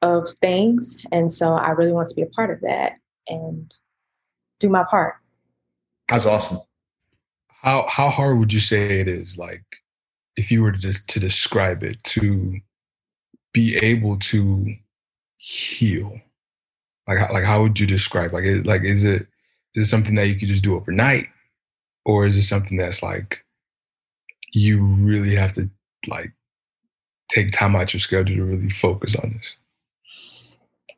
of 0.01 0.27
things. 0.41 1.05
And 1.11 1.31
so 1.31 1.55
I 1.55 1.69
really 1.71 1.91
want 1.91 2.09
to 2.09 2.15
be 2.15 2.21
a 2.21 2.27
part 2.27 2.51
of 2.51 2.61
that 2.61 2.93
and 3.27 3.73
do 4.59 4.69
my 4.69 4.83
part. 4.83 5.15
That's 6.07 6.25
awesome. 6.25 6.59
How 7.47 7.85
how 7.87 8.09
hard 8.09 8.39
would 8.39 8.53
you 8.53 8.59
say 8.59 8.99
it 8.99 9.07
is? 9.07 9.37
Like 9.37 9.63
if 10.39 10.49
you 10.51 10.63
were 10.63 10.71
to, 10.71 10.93
to 10.93 11.19
describe 11.19 11.83
it, 11.83 12.01
to 12.05 12.59
be 13.53 13.75
able 13.77 14.17
to 14.19 14.73
heal? 15.37 16.17
Like, 17.07 17.29
like 17.31 17.43
how 17.43 17.61
would 17.61 17.79
you 17.79 17.85
describe? 17.85 18.31
Like, 18.31 18.45
like 18.63 18.83
is 18.83 19.03
it 19.03 19.27
is 19.75 19.87
it 19.87 19.89
something 19.89 20.15
that 20.15 20.27
you 20.27 20.35
could 20.35 20.47
just 20.47 20.63
do 20.63 20.75
overnight, 20.75 21.27
or 22.05 22.25
is 22.25 22.37
it 22.37 22.43
something 22.43 22.77
that's 22.77 23.03
like 23.03 23.43
you 24.53 24.83
really 24.83 25.35
have 25.35 25.53
to 25.53 25.69
like 26.07 26.31
take 27.29 27.51
time 27.51 27.75
out 27.75 27.93
your 27.93 27.99
schedule 27.99 28.37
to 28.37 28.43
really 28.43 28.69
focus 28.69 29.15
on 29.15 29.33
this? 29.33 29.57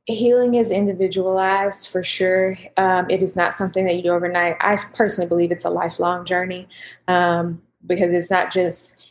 Healing 0.06 0.56
is 0.56 0.72
individualized 0.72 1.90
for 1.90 2.04
sure. 2.04 2.58
Um, 2.78 3.10
it 3.10 3.24
is 3.24 3.36
not 3.36 3.56
something 3.56 3.86
that 3.86 3.96
you 3.96 4.04
do 4.04 4.10
overnight. 4.10 4.58
I 4.60 4.78
personally 4.94 5.28
believe 5.28 5.52
it's 5.52 5.66
a 5.66 5.70
lifelong 5.70 6.26
journey 6.26 6.68
um, 7.08 7.62
because 7.88 8.14
it's 8.14 8.32
not 8.32 8.52
just 8.52 9.02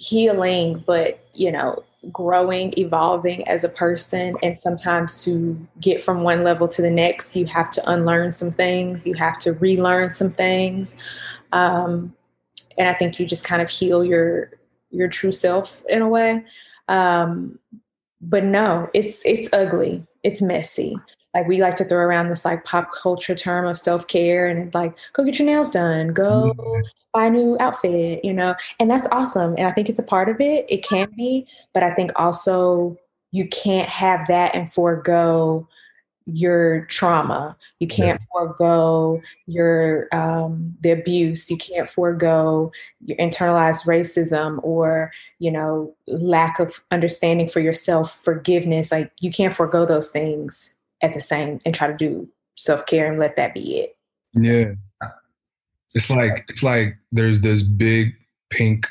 healing, 0.00 0.82
but 0.86 1.22
you 1.34 1.52
know, 1.52 1.84
growing, 2.10 2.72
evolving 2.78 3.46
as 3.46 3.62
a 3.64 3.68
person. 3.68 4.34
And 4.42 4.58
sometimes 4.58 5.22
to 5.24 5.68
get 5.78 6.02
from 6.02 6.22
one 6.22 6.42
level 6.42 6.66
to 6.68 6.80
the 6.80 6.90
next, 6.90 7.36
you 7.36 7.44
have 7.46 7.70
to 7.72 7.90
unlearn 7.90 8.32
some 8.32 8.50
things, 8.50 9.06
you 9.06 9.14
have 9.14 9.38
to 9.40 9.52
relearn 9.52 10.10
some 10.10 10.30
things. 10.30 11.02
Um, 11.52 12.14
and 12.78 12.88
I 12.88 12.94
think 12.94 13.20
you 13.20 13.26
just 13.26 13.44
kind 13.44 13.60
of 13.60 13.68
heal 13.68 14.04
your 14.04 14.52
your 14.90 15.08
true 15.08 15.32
self 15.32 15.82
in 15.88 16.02
a 16.02 16.08
way. 16.08 16.44
Um, 16.88 17.58
but 18.22 18.44
no, 18.44 18.88
it's 18.94 19.24
it's 19.26 19.52
ugly. 19.52 20.06
It's 20.22 20.40
messy. 20.42 20.96
Like 21.34 21.46
we 21.46 21.62
like 21.62 21.76
to 21.76 21.84
throw 21.84 22.00
around 22.00 22.28
this 22.28 22.44
like 22.44 22.64
pop 22.64 22.90
culture 23.02 23.34
term 23.34 23.66
of 23.66 23.78
self 23.78 24.06
care 24.08 24.48
and 24.48 24.72
like 24.74 24.94
go 25.12 25.24
get 25.24 25.38
your 25.38 25.46
nails 25.46 25.70
done, 25.70 26.08
go 26.08 26.54
mm-hmm 26.56 26.80
buy 27.12 27.26
a 27.26 27.30
new 27.30 27.56
outfit, 27.60 28.24
you 28.24 28.32
know, 28.32 28.54
and 28.78 28.90
that's 28.90 29.08
awesome. 29.10 29.54
And 29.58 29.66
I 29.66 29.72
think 29.72 29.88
it's 29.88 29.98
a 29.98 30.04
part 30.04 30.28
of 30.28 30.40
it. 30.40 30.66
It 30.68 30.84
can 30.84 31.10
be, 31.16 31.46
but 31.72 31.82
I 31.82 31.92
think 31.92 32.12
also 32.16 32.98
you 33.32 33.48
can't 33.48 33.88
have 33.88 34.26
that 34.28 34.54
and 34.54 34.72
forego 34.72 35.68
your 36.26 36.84
trauma. 36.86 37.56
You 37.80 37.88
can't 37.88 38.20
yeah. 38.20 38.26
forego 38.46 39.20
your 39.46 40.08
um, 40.12 40.76
the 40.80 40.90
abuse. 40.90 41.50
You 41.50 41.56
can't 41.56 41.90
forego 41.90 42.70
your 43.04 43.16
internalized 43.18 43.86
racism 43.86 44.60
or 44.62 45.10
you 45.38 45.50
know 45.50 45.94
lack 46.06 46.60
of 46.60 46.80
understanding 46.90 47.48
for 47.48 47.60
yourself, 47.60 48.12
forgiveness. 48.22 48.92
Like 48.92 49.10
you 49.20 49.30
can't 49.30 49.54
forego 49.54 49.84
those 49.86 50.10
things 50.10 50.76
at 51.02 51.14
the 51.14 51.20
same 51.20 51.60
and 51.64 51.74
try 51.74 51.86
to 51.86 51.96
do 51.96 52.28
self 52.56 52.86
care 52.86 53.10
and 53.10 53.18
let 53.18 53.36
that 53.36 53.54
be 53.54 53.78
it. 53.78 53.96
So. 54.34 54.42
Yeah, 54.42 54.74
it's 55.94 56.10
like 56.10 56.46
it's 56.48 56.62
like 56.62 56.96
there's 57.12 57.40
this 57.40 57.62
big 57.62 58.14
pink 58.50 58.86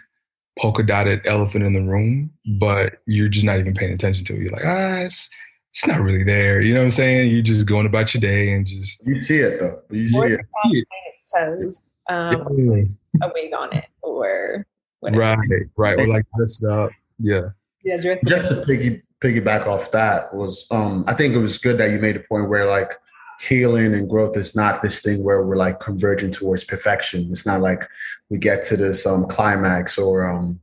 polka 0.58 0.84
dotted 0.84 1.26
elephant 1.26 1.64
in 1.64 1.74
the 1.74 1.82
room, 1.82 2.32
but 2.60 2.98
you're 3.06 3.30
just 3.30 3.46
not 3.46 3.60
even 3.60 3.74
paying 3.74 3.94
attention 3.94 4.26
to 4.26 4.36
it. 4.36 4.42
You're 4.42 4.52
like, 4.52 4.66
ah, 4.66 4.98
it's 5.00 5.30
it's 5.70 5.88
not 5.88 6.02
really 6.02 6.24
there. 6.24 6.62
You 6.62 6.74
know 6.74 6.82
what 6.82 6.86
I'm 6.86 6.92
saying? 6.92 7.32
You're 7.32 7.42
just 7.42 7.68
going 7.68 7.86
about 7.86 8.14
your 8.14 8.22
day 8.22 8.52
and 8.52 8.66
just 8.66 9.06
you 9.06 9.20
see 9.20 9.38
it 9.38 9.60
though. 9.60 9.82
You 9.90 10.08
see 10.10 10.20
it. 10.20 10.42
It. 10.66 10.88
Its 11.14 11.32
toes, 11.32 11.82
um, 12.10 12.32
yeah. 12.58 13.28
a 13.28 13.32
wig 13.34 13.54
on 13.54 13.74
it, 13.74 13.86
or 14.02 14.66
whatever. 15.00 15.22
right, 15.22 15.40
right, 15.78 16.00
or 16.00 16.08
like 16.08 16.26
dress 16.36 16.62
up. 16.64 16.92
Yeah, 17.20 17.50
yeah. 17.84 17.98
Dress 17.98 18.20
just 18.28 18.50
to 18.50 18.66
piggy 18.66 19.02
piggyback 19.22 19.68
off 19.68 19.92
that 19.92 20.34
was, 20.34 20.66
um, 20.72 21.04
I 21.08 21.14
think 21.14 21.36
it 21.36 21.40
was 21.40 21.58
good 21.58 21.78
that 21.78 21.92
you 21.92 22.00
made 22.00 22.16
a 22.16 22.22
point 22.22 22.50
where 22.50 22.66
like 22.66 22.94
healing 23.40 23.94
and 23.94 24.10
growth 24.10 24.36
is 24.36 24.56
not 24.56 24.82
this 24.82 25.02
thing 25.02 25.24
where 25.24 25.44
we're 25.44 25.56
like 25.56 25.80
converging 25.80 26.32
towards 26.32 26.64
perfection. 26.64 27.28
It's 27.32 27.46
not 27.46 27.62
like 27.62 27.88
we 28.30 28.38
get 28.38 28.64
to 28.64 28.78
this 28.78 29.06
um, 29.06 29.26
climax 29.28 29.98
or 29.98 30.28
um, 30.28 30.60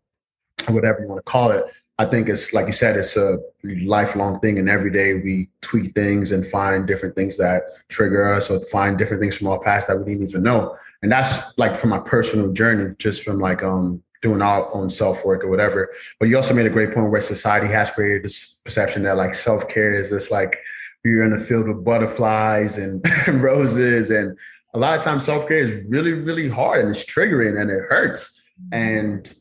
whatever 0.69 1.01
you 1.01 1.09
want 1.09 1.19
to 1.25 1.31
call 1.31 1.51
it. 1.51 1.65
I 1.99 2.05
think 2.05 2.29
it's 2.29 2.53
like 2.53 2.67
you 2.67 2.75
said, 2.75 2.97
it's 2.97 3.17
a 3.17 3.39
lifelong 3.65 4.39
thing, 4.41 4.59
and 4.59 4.69
every 4.69 4.91
day 4.91 5.15
we 5.15 5.49
tweak 5.63 5.95
things 5.95 6.31
and 6.31 6.47
find 6.47 6.87
different 6.87 7.17
things 7.17 7.39
that 7.39 7.63
trigger 7.89 8.31
us, 8.35 8.51
or 8.51 8.61
find 8.61 8.99
different 8.99 9.23
things 9.23 9.35
from 9.35 9.47
our 9.47 9.59
past 9.61 9.89
that 9.89 9.99
we 9.99 10.05
didn't 10.05 10.29
even 10.29 10.43
know. 10.43 10.77
And 11.01 11.11
that's 11.11 11.57
like 11.57 11.75
from 11.75 11.91
my 11.91 12.01
personal 12.01 12.53
journey, 12.53 12.95
just 12.99 13.23
from 13.23 13.39
like 13.39 13.63
um 13.63 14.03
doing 14.23 14.43
our 14.43 14.73
own 14.75 14.91
self 14.91 15.25
work 15.25 15.45
or 15.45 15.49
whatever. 15.49 15.91
But 16.19 16.29
you 16.29 16.37
also 16.37 16.55
made 16.55 16.67
a 16.67 16.71
great 16.71 16.93
point 16.93 17.11
where 17.11 17.21
society 17.21 17.69
has 17.69 17.91
created 17.91 18.25
this 18.25 18.61
perception 18.65 19.03
that 19.05 19.17
like 19.17 19.35
self 19.35 19.69
care 19.69 19.93
is 19.93 20.11
this 20.11 20.31
like 20.31 20.59
you're 21.05 21.25
in 21.25 21.33
a 21.33 21.39
field 21.39 21.69
with 21.69 21.85
butterflies 21.85 22.79
and, 22.79 23.05
roses, 23.41 24.11
and 24.11 24.37
a 24.75 24.79
lot 24.79 24.99
of 24.99 25.05
times 25.05 25.25
self 25.25 25.47
care 25.47 25.59
is 25.59 25.89
really 25.91 26.13
really 26.13 26.49
hard 26.49 26.81
and 26.81 26.91
it's 26.91 27.05
triggering 27.05 27.61
and 27.61 27.71
it 27.71 27.83
hurts. 27.89 28.41
And 28.73 29.33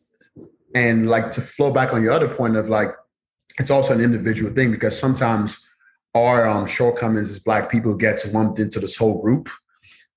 and 0.73 1.09
like 1.09 1.31
to 1.31 1.41
flow 1.41 1.71
back 1.71 1.93
on 1.93 2.03
your 2.03 2.11
other 2.11 2.27
point 2.27 2.55
of 2.57 2.69
like 2.69 2.91
it's 3.57 3.71
also 3.71 3.93
an 3.93 4.01
individual 4.01 4.51
thing 4.53 4.71
because 4.71 4.99
sometimes 4.99 5.65
our 6.13 6.45
um, 6.47 6.65
shortcomings 6.67 7.29
as 7.29 7.39
black 7.39 7.69
people 7.69 7.95
gets 7.95 8.31
lumped 8.33 8.59
into 8.59 8.79
this 8.79 8.97
whole 8.97 9.21
group 9.21 9.49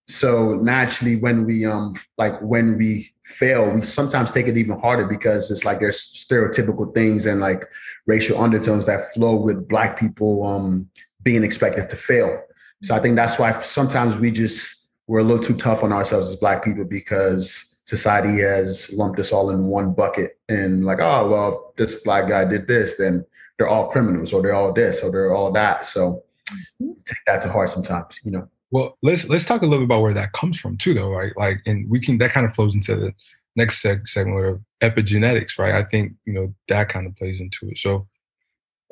so 0.08 0.54
naturally 0.54 1.16
when 1.16 1.44
we 1.44 1.66
um 1.66 1.94
like 2.16 2.40
when 2.40 2.78
we 2.78 3.12
fail 3.28 3.70
we 3.70 3.82
sometimes 3.82 4.32
take 4.32 4.46
it 4.46 4.56
even 4.56 4.78
harder 4.80 5.06
because 5.06 5.50
it's 5.50 5.64
like 5.64 5.78
there's 5.78 6.00
stereotypical 6.00 6.92
things 6.94 7.26
and 7.26 7.40
like 7.40 7.64
racial 8.06 8.40
undertones 8.40 8.86
that 8.86 9.12
flow 9.12 9.36
with 9.36 9.68
black 9.68 9.98
people 9.98 10.44
um 10.44 10.88
being 11.22 11.44
expected 11.44 11.88
to 11.88 11.96
fail 11.96 12.42
so 12.82 12.94
i 12.94 12.98
think 12.98 13.14
that's 13.16 13.38
why 13.38 13.52
sometimes 13.52 14.16
we 14.16 14.30
just 14.30 14.78
we're 15.08 15.20
a 15.20 15.24
little 15.24 15.42
too 15.42 15.56
tough 15.56 15.82
on 15.82 15.92
ourselves 15.92 16.28
as 16.28 16.36
black 16.36 16.64
people 16.64 16.84
because 16.84 17.78
society 17.88 18.42
has 18.42 18.92
lumped 18.92 19.18
us 19.18 19.32
all 19.32 19.48
in 19.50 19.64
one 19.64 19.94
bucket 19.94 20.38
and 20.50 20.84
like, 20.84 20.98
oh, 21.00 21.28
well, 21.30 21.70
if 21.70 21.76
this 21.76 22.02
black 22.02 22.28
guy 22.28 22.44
did 22.44 22.68
this, 22.68 22.96
then 22.96 23.24
they're 23.56 23.68
all 23.68 23.88
criminals 23.88 24.34
or 24.34 24.42
they're 24.42 24.54
all 24.54 24.72
this 24.74 25.02
or 25.02 25.10
they're 25.10 25.32
all 25.32 25.50
that. 25.50 25.86
So 25.86 26.22
mm-hmm. 26.50 26.92
take 27.06 27.24
that 27.26 27.40
to 27.42 27.48
heart 27.48 27.70
sometimes, 27.70 28.20
you 28.22 28.30
know. 28.30 28.48
Well, 28.70 28.98
let's 29.02 29.28
let's 29.28 29.46
talk 29.46 29.62
a 29.62 29.66
little 29.66 29.86
bit 29.86 29.94
about 29.94 30.02
where 30.02 30.12
that 30.12 30.32
comes 30.32 30.58
from 30.60 30.76
too, 30.76 30.94
though, 30.94 31.10
right? 31.10 31.32
Like, 31.36 31.60
and 31.66 31.88
we 31.88 32.00
can 32.00 32.18
that 32.18 32.32
kind 32.32 32.46
of 32.46 32.54
flows 32.54 32.74
into 32.74 32.96
the 32.96 33.14
next 33.56 33.82
seg- 33.82 34.06
segment 34.06 34.44
of 34.46 34.60
epigenetics, 34.82 35.58
right? 35.58 35.74
I 35.74 35.82
think 35.84 36.12
you 36.26 36.34
know 36.34 36.54
that 36.68 36.88
kind 36.90 37.06
of 37.06 37.16
plays 37.16 37.40
into 37.40 37.68
it. 37.70 37.78
So, 37.78 38.06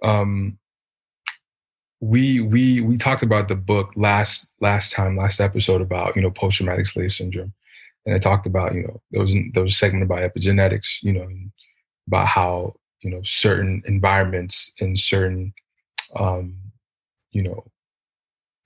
um, 0.03 0.59
we 2.01 2.41
we 2.41 2.81
we 2.83 2.97
talked 2.97 3.23
about 3.23 3.49
the 3.49 3.57
book 3.57 3.91
last 3.97 4.53
last 4.61 4.93
time, 4.93 5.17
last 5.17 5.41
episode 5.41 5.81
about 5.81 6.15
you 6.15 6.23
know 6.23 6.31
post 6.31 6.59
traumatic 6.59 6.87
slave 6.87 7.13
syndrome, 7.13 7.53
and 8.05 8.15
I 8.15 8.19
talked 8.19 8.47
about 8.47 8.75
you 8.75 8.83
know 8.83 9.01
there 9.11 9.23
was 9.23 9.33
there 9.55 9.63
was 9.63 9.73
a 9.73 9.77
segment 9.77 10.05
about 10.05 10.21
epigenetics, 10.21 11.03
you 11.03 11.13
know, 11.13 11.29
about 12.09 12.27
how 12.27 12.75
you 13.03 13.11
know 13.11 13.23
certain 13.25 13.83
environments 13.87 14.73
and 14.81 14.99
certain 14.99 15.55
um, 16.17 16.57
you 17.33 17.43
know 17.43 17.65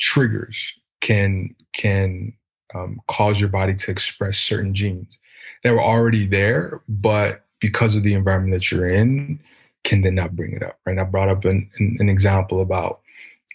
triggers 0.01 0.75
can 1.01 1.55
can 1.73 2.33
um, 2.75 3.01
cause 3.09 3.41
your 3.41 3.49
body 3.49 3.75
to 3.75 3.91
express 3.91 4.39
certain 4.39 4.75
genes 4.75 5.19
that 5.63 5.73
were 5.73 5.83
already 5.83 6.27
there, 6.27 6.83
but 6.89 7.45
because 7.61 7.97
of 7.97 8.03
the 8.03 8.15
environment 8.15 8.55
that 8.55 8.71
you're 8.71 8.89
in, 8.89 9.39
can 9.85 10.01
then 10.01 10.15
not 10.15 10.35
bring 10.35 10.53
it 10.53 10.63
up. 10.63 10.79
Right? 10.87 10.99
I 10.99 11.05
brought 11.05 11.29
up 11.29 11.45
an, 11.45 11.69
an, 11.79 11.97
an 12.01 12.09
example 12.09 12.61
about 12.61 13.01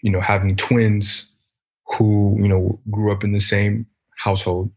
you 0.02 0.10
know 0.10 0.20
having 0.20 0.56
twins 0.56 1.30
who 1.86 2.36
you 2.40 2.48
know 2.48 2.78
grew 2.90 3.12
up 3.12 3.24
in 3.24 3.32
the 3.32 3.40
same 3.40 3.86
household 4.16 4.70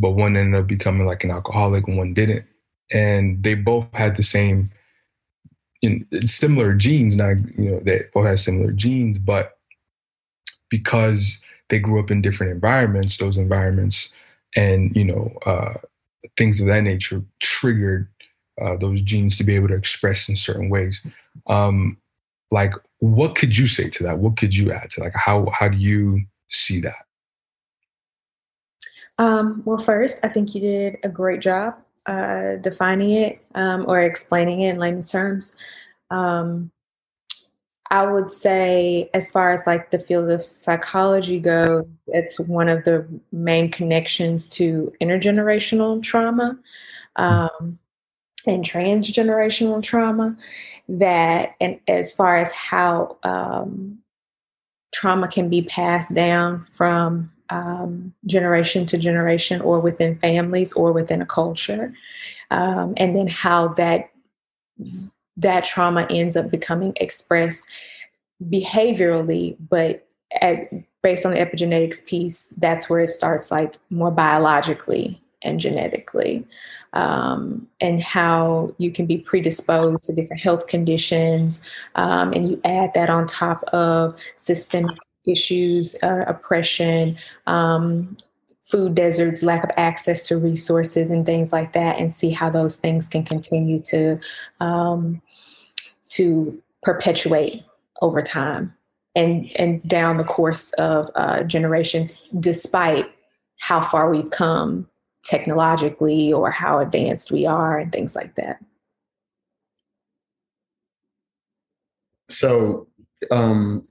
but 0.00 0.12
one 0.12 0.36
ended 0.36 0.60
up 0.60 0.66
becoming 0.66 1.06
like 1.06 1.24
an 1.24 1.30
alcoholic 1.30 1.86
and 1.88 1.98
one 1.98 2.14
didn't. 2.14 2.44
And 2.90 3.42
they 3.42 3.54
both 3.54 3.86
had 3.92 4.16
the 4.16 4.22
same, 4.22 4.70
know, 5.90 6.20
similar 6.24 6.74
genes. 6.74 7.16
Now, 7.16 7.30
you 7.30 7.70
know, 7.70 7.80
they 7.80 8.04
both 8.14 8.26
had 8.26 8.38
similar 8.38 8.72
genes, 8.72 9.18
but 9.18 9.58
because 10.70 11.40
they 11.68 11.78
grew 11.78 12.00
up 12.00 12.10
in 12.10 12.22
different 12.22 12.52
environments, 12.52 13.18
those 13.18 13.36
environments 13.36 14.10
and, 14.56 14.94
you 14.96 15.04
know, 15.04 15.32
uh, 15.46 15.74
things 16.36 16.60
of 16.60 16.66
that 16.66 16.82
nature 16.82 17.22
triggered 17.40 18.08
uh, 18.60 18.76
those 18.76 19.02
genes 19.02 19.38
to 19.38 19.44
be 19.44 19.54
able 19.54 19.68
to 19.68 19.74
express 19.74 20.28
in 20.28 20.36
certain 20.36 20.68
ways. 20.68 21.00
Um, 21.46 21.96
like, 22.50 22.72
what 22.98 23.34
could 23.34 23.56
you 23.56 23.66
say 23.66 23.88
to 23.90 24.02
that? 24.04 24.18
What 24.18 24.36
could 24.36 24.56
you 24.56 24.72
add 24.72 24.90
to 24.90 25.00
like 25.02 25.14
how 25.14 25.48
how 25.50 25.68
do 25.68 25.76
you 25.76 26.22
see 26.48 26.80
that? 26.80 27.06
Um, 29.18 29.62
well, 29.64 29.78
first, 29.78 30.24
I 30.24 30.28
think 30.28 30.54
you 30.54 30.60
did 30.60 30.96
a 31.04 31.08
great 31.08 31.40
job 31.40 31.78
uh, 32.06 32.56
defining 32.56 33.10
it 33.10 33.44
um, 33.54 33.84
or 33.86 34.00
explaining 34.00 34.62
it 34.62 34.70
in 34.70 34.78
layman's 34.78 35.12
terms. 35.12 35.58
Um, 36.10 36.70
I 37.90 38.06
would 38.06 38.30
say, 38.30 39.08
as 39.14 39.30
far 39.30 39.52
as 39.52 39.66
like 39.66 39.90
the 39.90 39.98
field 39.98 40.30
of 40.30 40.42
psychology 40.44 41.40
goes, 41.40 41.86
it's 42.08 42.38
one 42.38 42.68
of 42.68 42.84
the 42.84 43.06
main 43.32 43.70
connections 43.70 44.46
to 44.50 44.92
intergenerational 45.00 46.02
trauma 46.02 46.58
um, 47.16 47.78
and 48.46 48.64
transgenerational 48.64 49.82
trauma. 49.82 50.36
That, 50.88 51.54
and 51.60 51.80
as 51.88 52.14
far 52.14 52.36
as 52.36 52.54
how 52.54 53.16
um, 53.22 53.98
trauma 54.92 55.28
can 55.28 55.48
be 55.48 55.62
passed 55.62 56.14
down 56.14 56.66
from 56.72 57.30
um, 57.50 58.14
generation 58.26 58.84
to 58.86 58.98
generation 58.98 59.60
or 59.60 59.80
within 59.80 60.18
families 60.18 60.72
or 60.72 60.92
within 60.92 61.22
a 61.22 61.26
culture 61.26 61.94
um, 62.50 62.94
and 62.96 63.16
then 63.16 63.26
how 63.26 63.68
that 63.68 64.10
that 65.38 65.64
trauma 65.64 66.06
ends 66.10 66.36
up 66.36 66.50
becoming 66.50 66.92
expressed 66.96 67.70
behaviorally 68.50 69.56
but 69.70 70.06
at, 70.40 70.60
based 71.02 71.24
on 71.24 71.32
the 71.32 71.38
epigenetics 71.38 72.06
piece 72.06 72.48
that's 72.58 72.90
where 72.90 73.00
it 73.00 73.08
starts 73.08 73.50
like 73.50 73.76
more 73.90 74.10
biologically 74.10 75.20
and 75.42 75.60
genetically 75.60 76.44
um, 76.94 77.66
and 77.80 78.00
how 78.00 78.74
you 78.78 78.90
can 78.90 79.06
be 79.06 79.18
predisposed 79.18 80.02
to 80.02 80.14
different 80.14 80.42
health 80.42 80.66
conditions 80.66 81.66
um, 81.94 82.32
and 82.32 82.50
you 82.50 82.60
add 82.64 82.92
that 82.94 83.10
on 83.10 83.26
top 83.26 83.62
of 83.72 84.18
systemic 84.36 84.96
issues, 85.28 85.96
uh, 86.02 86.24
oppression, 86.26 87.16
um, 87.46 88.16
food 88.62 88.94
deserts, 88.94 89.42
lack 89.42 89.64
of 89.64 89.70
access 89.76 90.26
to 90.28 90.36
resources, 90.36 91.10
and 91.10 91.24
things 91.24 91.52
like 91.52 91.72
that, 91.72 91.98
and 91.98 92.12
see 92.12 92.30
how 92.30 92.50
those 92.50 92.76
things 92.76 93.08
can 93.08 93.22
continue 93.22 93.80
to 93.80 94.18
um, 94.60 95.22
to 96.10 96.62
perpetuate 96.82 97.62
over 98.00 98.22
time 98.22 98.74
and 99.14 99.50
and 99.56 99.82
down 99.88 100.16
the 100.16 100.24
course 100.24 100.72
of 100.74 101.10
uh, 101.14 101.42
generations, 101.42 102.12
despite 102.38 103.10
how 103.60 103.80
far 103.80 104.10
we've 104.10 104.30
come 104.30 104.88
technologically 105.24 106.32
or 106.32 106.50
how 106.50 106.78
advanced 106.78 107.32
we 107.32 107.44
are, 107.44 107.78
and 107.78 107.92
things 107.92 108.14
like 108.14 108.34
that. 108.36 108.62
So, 112.30 112.86
um, 113.30 113.84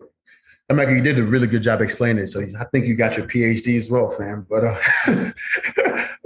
and 0.69 0.77
Michael, 0.77 0.95
you 0.95 1.01
did 1.01 1.19
a 1.19 1.23
really 1.23 1.47
good 1.47 1.63
job 1.63 1.81
explaining 1.81 2.23
it. 2.23 2.27
So 2.27 2.41
I 2.41 2.65
think 2.71 2.85
you 2.85 2.95
got 2.95 3.17
your 3.17 3.25
PhD 3.25 3.77
as 3.77 3.91
well, 3.91 4.09
fam. 4.09 4.45
But 4.49 4.63
uh, 4.63 5.31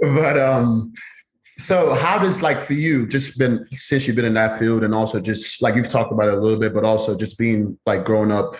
but 0.00 0.38
um, 0.38 0.92
so 1.58 1.94
how 1.94 2.18
does 2.18 2.42
like 2.42 2.58
for 2.58 2.72
you, 2.74 3.06
just 3.06 3.38
been 3.38 3.64
since 3.72 4.06
you've 4.06 4.16
been 4.16 4.24
in 4.24 4.34
that 4.34 4.58
field, 4.58 4.82
and 4.84 4.94
also 4.94 5.20
just 5.20 5.62
like 5.62 5.74
you've 5.74 5.88
talked 5.88 6.12
about 6.12 6.28
it 6.28 6.34
a 6.34 6.40
little 6.40 6.58
bit, 6.58 6.74
but 6.74 6.84
also 6.84 7.16
just 7.16 7.38
being 7.38 7.78
like 7.86 8.04
growing 8.04 8.32
up 8.32 8.56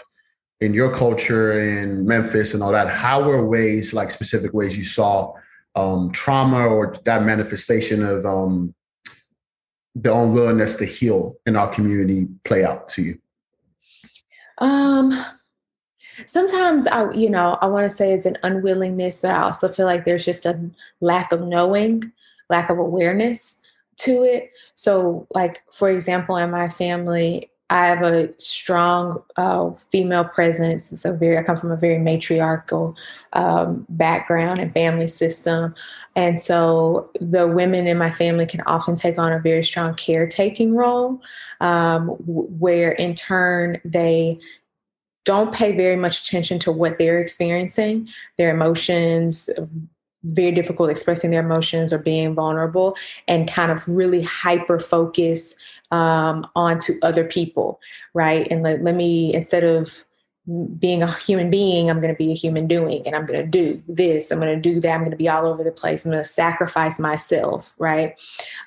in 0.61 0.72
your 0.72 0.94
culture 0.94 1.59
in 1.59 2.07
Memphis 2.07 2.55
and 2.55 2.62
all 2.62 2.72
that. 2.72 2.88
How 2.88 3.26
were 3.26 3.44
ways 3.44 3.92
like 3.92 4.11
specific 4.11 4.52
ways 4.52 4.76
you 4.76 4.85
saw 4.85 5.33
um, 5.74 6.12
trauma 6.12 6.66
or 6.66 6.94
that 7.05 7.24
manifestation 7.24 8.05
of 8.05 8.24
um, 8.24 8.74
the 9.94 10.14
unwillingness 10.14 10.76
to 10.76 10.85
heal 10.85 11.37
in 11.46 11.57
our 11.57 11.68
community 11.68 12.28
play 12.44 12.64
out 12.64 12.88
to 12.88 13.02
you? 13.02 13.18
Um, 14.59 15.12
sometimes 16.26 16.87
I, 16.87 17.11
you 17.11 17.31
know, 17.31 17.59
I 17.61 17.66
want 17.66 17.85
to 17.85 17.90
say 17.90 18.12
it's 18.12 18.26
an 18.26 18.38
unwillingness, 18.42 19.22
but 19.22 19.33
I 19.33 19.42
also 19.42 19.66
feel 19.66 19.87
like 19.87 20.05
there's 20.05 20.24
just 20.24 20.46
a 20.46 20.70
lack 21.00 21.33
of 21.33 21.42
knowing, 21.42 22.12
lack 22.53 22.71
of 22.71 22.79
awareness 22.79 23.65
to 23.97 24.23
it. 24.23 24.53
So, 24.77 25.27
like, 25.35 25.59
for 25.73 25.91
example, 25.91 26.37
in 26.37 26.51
my 26.51 26.69
family, 26.69 27.51
I 27.71 27.87
have 27.87 28.03
a 28.03 28.29
strong 28.38 29.23
uh, 29.38 29.71
female 29.91 30.25
presence. 30.25 30.93
It's 30.93 31.07
a 31.07 31.17
very, 31.17 31.38
I 31.38 31.43
come 31.43 31.57
from 31.57 31.73
a 31.73 31.77
very 31.77 31.99
matriarchal 31.99 32.95
um, 33.33 33.87
background 33.88 34.61
and 34.61 34.75
family 34.75 35.07
system. 35.07 35.75
And 36.15 36.38
so 36.38 37.11
the 37.19 37.49
women 37.49 37.87
in 37.87 37.97
my 37.97 38.11
family 38.11 38.45
can 38.45 38.61
often 38.67 38.95
take 38.95 39.19
on 39.19 39.33
a 39.33 39.38
very 39.38 39.65
strong 39.65 39.95
caretaking 39.95 40.75
role, 40.75 41.23
um, 41.61 42.09
where 42.27 42.93
in 42.93 43.15
turn 43.15 43.81
they 43.87 44.38
don't 45.25 45.55
pay 45.55 45.75
very 45.75 45.97
much 45.97 46.21
attention 46.21 46.59
to 46.59 46.73
what 46.73 46.99
they're 46.99 47.21
experiencing, 47.21 48.09
their 48.37 48.51
emotions, 48.51 49.49
very 50.25 50.53
difficult 50.53 50.91
expressing 50.91 51.31
their 51.31 51.41
emotions 51.41 51.93
or 51.93 51.99
being 51.99 52.35
vulnerable, 52.35 52.97
and 53.29 53.51
kind 53.51 53.73
of 53.73 53.87
really 53.89 54.23
hyper 54.23 54.79
focus 54.79 55.57
um, 55.91 56.47
onto 56.57 56.95
other 57.03 57.25
people, 57.25 57.81
right? 58.15 58.47
And 58.51 58.63
let, 58.63 58.83
let 58.83 58.95
me, 58.95 59.35
instead 59.35 59.65
of 59.65 60.05
being 60.79 61.03
a 61.03 61.11
human 61.13 61.51
being, 61.51 61.89
I'm 61.89 62.01
going 62.01 62.13
to 62.13 62.19
be 62.19 62.33
a 62.33 62.37
human 62.37 62.67
doing, 62.67 63.07
and 63.07 63.15
I'm 63.15 63.27
going 63.27 63.41
to 63.41 63.47
do 63.47 63.83
this, 63.87 64.31
I'm 64.31 64.41
going 64.41 64.55
to 64.55 64.61
do 64.61 64.81
that, 64.81 64.93
I'm 64.93 65.01
going 65.01 65.13
to 65.13 65.17
be 65.17 65.29
all 65.29 65.47
over 65.47 65.63
the 65.63 65.71
place, 65.71 66.05
I'm 66.05 66.11
going 66.11 66.23
to 66.23 66.29
sacrifice 66.29 66.99
myself, 66.99 67.75
right? 67.79 68.15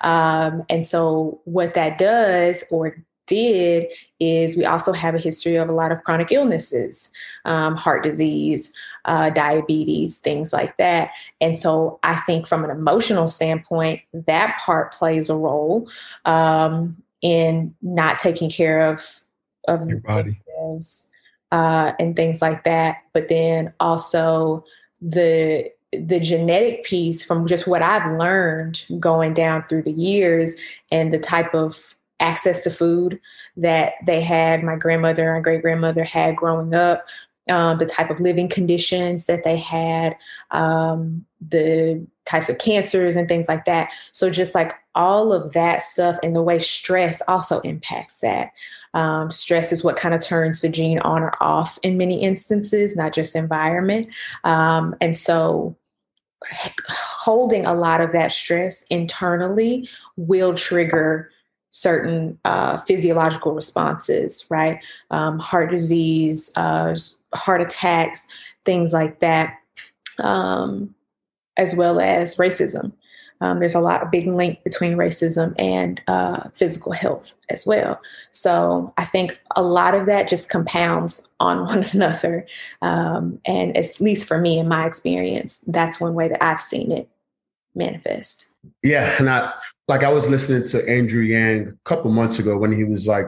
Um, 0.00 0.64
and 0.70 0.86
so, 0.86 1.40
what 1.44 1.74
that 1.74 1.98
does 1.98 2.64
or 2.70 2.96
did 3.26 3.92
is 4.20 4.56
we 4.56 4.64
also 4.64 4.92
have 4.92 5.14
a 5.14 5.18
history 5.18 5.56
of 5.56 5.68
a 5.68 5.72
lot 5.72 5.92
of 5.92 6.02
chronic 6.04 6.32
illnesses, 6.32 7.12
um, 7.44 7.76
heart 7.76 8.02
disease, 8.02 8.74
uh, 9.06 9.30
diabetes, 9.30 10.20
things 10.20 10.52
like 10.52 10.76
that. 10.76 11.10
And 11.40 11.56
so 11.56 11.98
I 12.02 12.16
think 12.16 12.46
from 12.46 12.64
an 12.64 12.70
emotional 12.70 13.28
standpoint, 13.28 14.02
that 14.12 14.60
part 14.64 14.92
plays 14.92 15.30
a 15.30 15.36
role 15.36 15.88
um, 16.24 17.02
in 17.22 17.74
not 17.82 18.18
taking 18.18 18.50
care 18.50 18.92
of, 18.92 19.02
of 19.68 19.88
your 19.88 19.98
body 19.98 20.38
uh, 21.52 21.92
and 21.98 22.16
things 22.16 22.42
like 22.42 22.64
that. 22.64 22.98
But 23.12 23.28
then 23.28 23.72
also 23.80 24.64
the 25.00 25.70
the 25.92 26.20
genetic 26.20 26.84
piece 26.84 27.24
from 27.24 27.46
just 27.46 27.66
what 27.66 27.80
I've 27.80 28.18
learned 28.18 28.84
going 28.98 29.32
down 29.32 29.64
through 29.68 29.82
the 29.82 29.92
years 29.92 30.60
and 30.90 31.12
the 31.12 31.18
type 31.18 31.54
of 31.54 31.94
access 32.20 32.64
to 32.64 32.70
food 32.70 33.20
that 33.56 33.94
they 34.04 34.20
had, 34.20 34.62
my 34.62 34.76
grandmother 34.76 35.34
and 35.34 35.44
great 35.44 35.62
grandmother 35.62 36.02
had 36.02 36.36
growing 36.36 36.74
up, 36.74 37.04
um, 37.48 37.78
the 37.78 37.86
type 37.86 38.10
of 38.10 38.20
living 38.20 38.48
conditions 38.48 39.26
that 39.26 39.44
they 39.44 39.56
had, 39.56 40.16
um, 40.50 41.24
the 41.40 42.04
types 42.24 42.48
of 42.48 42.58
cancers 42.58 43.16
and 43.16 43.28
things 43.28 43.48
like 43.48 43.64
that. 43.64 43.92
So, 44.12 44.30
just 44.30 44.54
like 44.54 44.72
all 44.94 45.32
of 45.32 45.52
that 45.52 45.82
stuff 45.82 46.18
and 46.22 46.34
the 46.34 46.42
way 46.42 46.58
stress 46.58 47.22
also 47.28 47.60
impacts 47.60 48.20
that. 48.20 48.52
Um, 48.94 49.30
stress 49.30 49.72
is 49.72 49.84
what 49.84 49.96
kind 49.96 50.14
of 50.14 50.22
turns 50.22 50.62
the 50.62 50.68
gene 50.68 50.98
on 51.00 51.22
or 51.22 51.32
off 51.40 51.78
in 51.82 51.98
many 51.98 52.22
instances, 52.22 52.96
not 52.96 53.12
just 53.12 53.36
environment. 53.36 54.08
Um, 54.44 54.94
and 55.00 55.16
so, 55.16 55.76
holding 56.88 57.66
a 57.66 57.74
lot 57.74 58.00
of 58.00 58.12
that 58.12 58.32
stress 58.32 58.84
internally 58.90 59.88
will 60.16 60.54
trigger 60.54 61.30
certain 61.76 62.38
uh, 62.46 62.78
physiological 62.78 63.52
responses, 63.52 64.46
right? 64.48 64.82
Um, 65.10 65.38
heart 65.38 65.70
disease, 65.70 66.50
uh, 66.56 66.96
heart 67.34 67.60
attacks, 67.60 68.26
things 68.64 68.94
like 68.94 69.20
that, 69.20 69.58
um, 70.24 70.94
as 71.58 71.76
well 71.76 72.00
as 72.00 72.36
racism. 72.36 72.92
Um, 73.42 73.58
there's 73.58 73.74
a 73.74 73.80
lot 73.80 74.02
of 74.02 74.10
big 74.10 74.26
link 74.26 74.64
between 74.64 74.96
racism 74.96 75.54
and 75.58 76.00
uh, 76.08 76.48
physical 76.54 76.92
health 76.92 77.34
as 77.50 77.66
well. 77.66 78.00
So 78.30 78.94
I 78.96 79.04
think 79.04 79.38
a 79.54 79.62
lot 79.62 79.94
of 79.94 80.06
that 80.06 80.30
just 80.30 80.48
compounds 80.48 81.30
on 81.40 81.58
one 81.66 81.84
another. 81.92 82.46
Um, 82.80 83.38
and 83.44 83.76
at 83.76 83.84
least 84.00 84.26
for 84.26 84.38
me, 84.38 84.58
in 84.58 84.66
my 84.66 84.86
experience, 84.86 85.60
that's 85.60 86.00
one 86.00 86.14
way 86.14 86.28
that 86.28 86.42
I've 86.42 86.60
seen 86.60 86.90
it 86.90 87.10
manifest. 87.74 88.55
Yeah, 88.82 89.14
and 89.18 89.28
I 89.28 89.52
like 89.88 90.02
I 90.02 90.12
was 90.12 90.28
listening 90.28 90.64
to 90.64 90.88
Andrew 90.88 91.22
Yang 91.22 91.68
a 91.68 91.72
couple 91.84 92.10
months 92.10 92.38
ago 92.38 92.58
when 92.58 92.72
he 92.72 92.84
was 92.84 93.06
like 93.06 93.26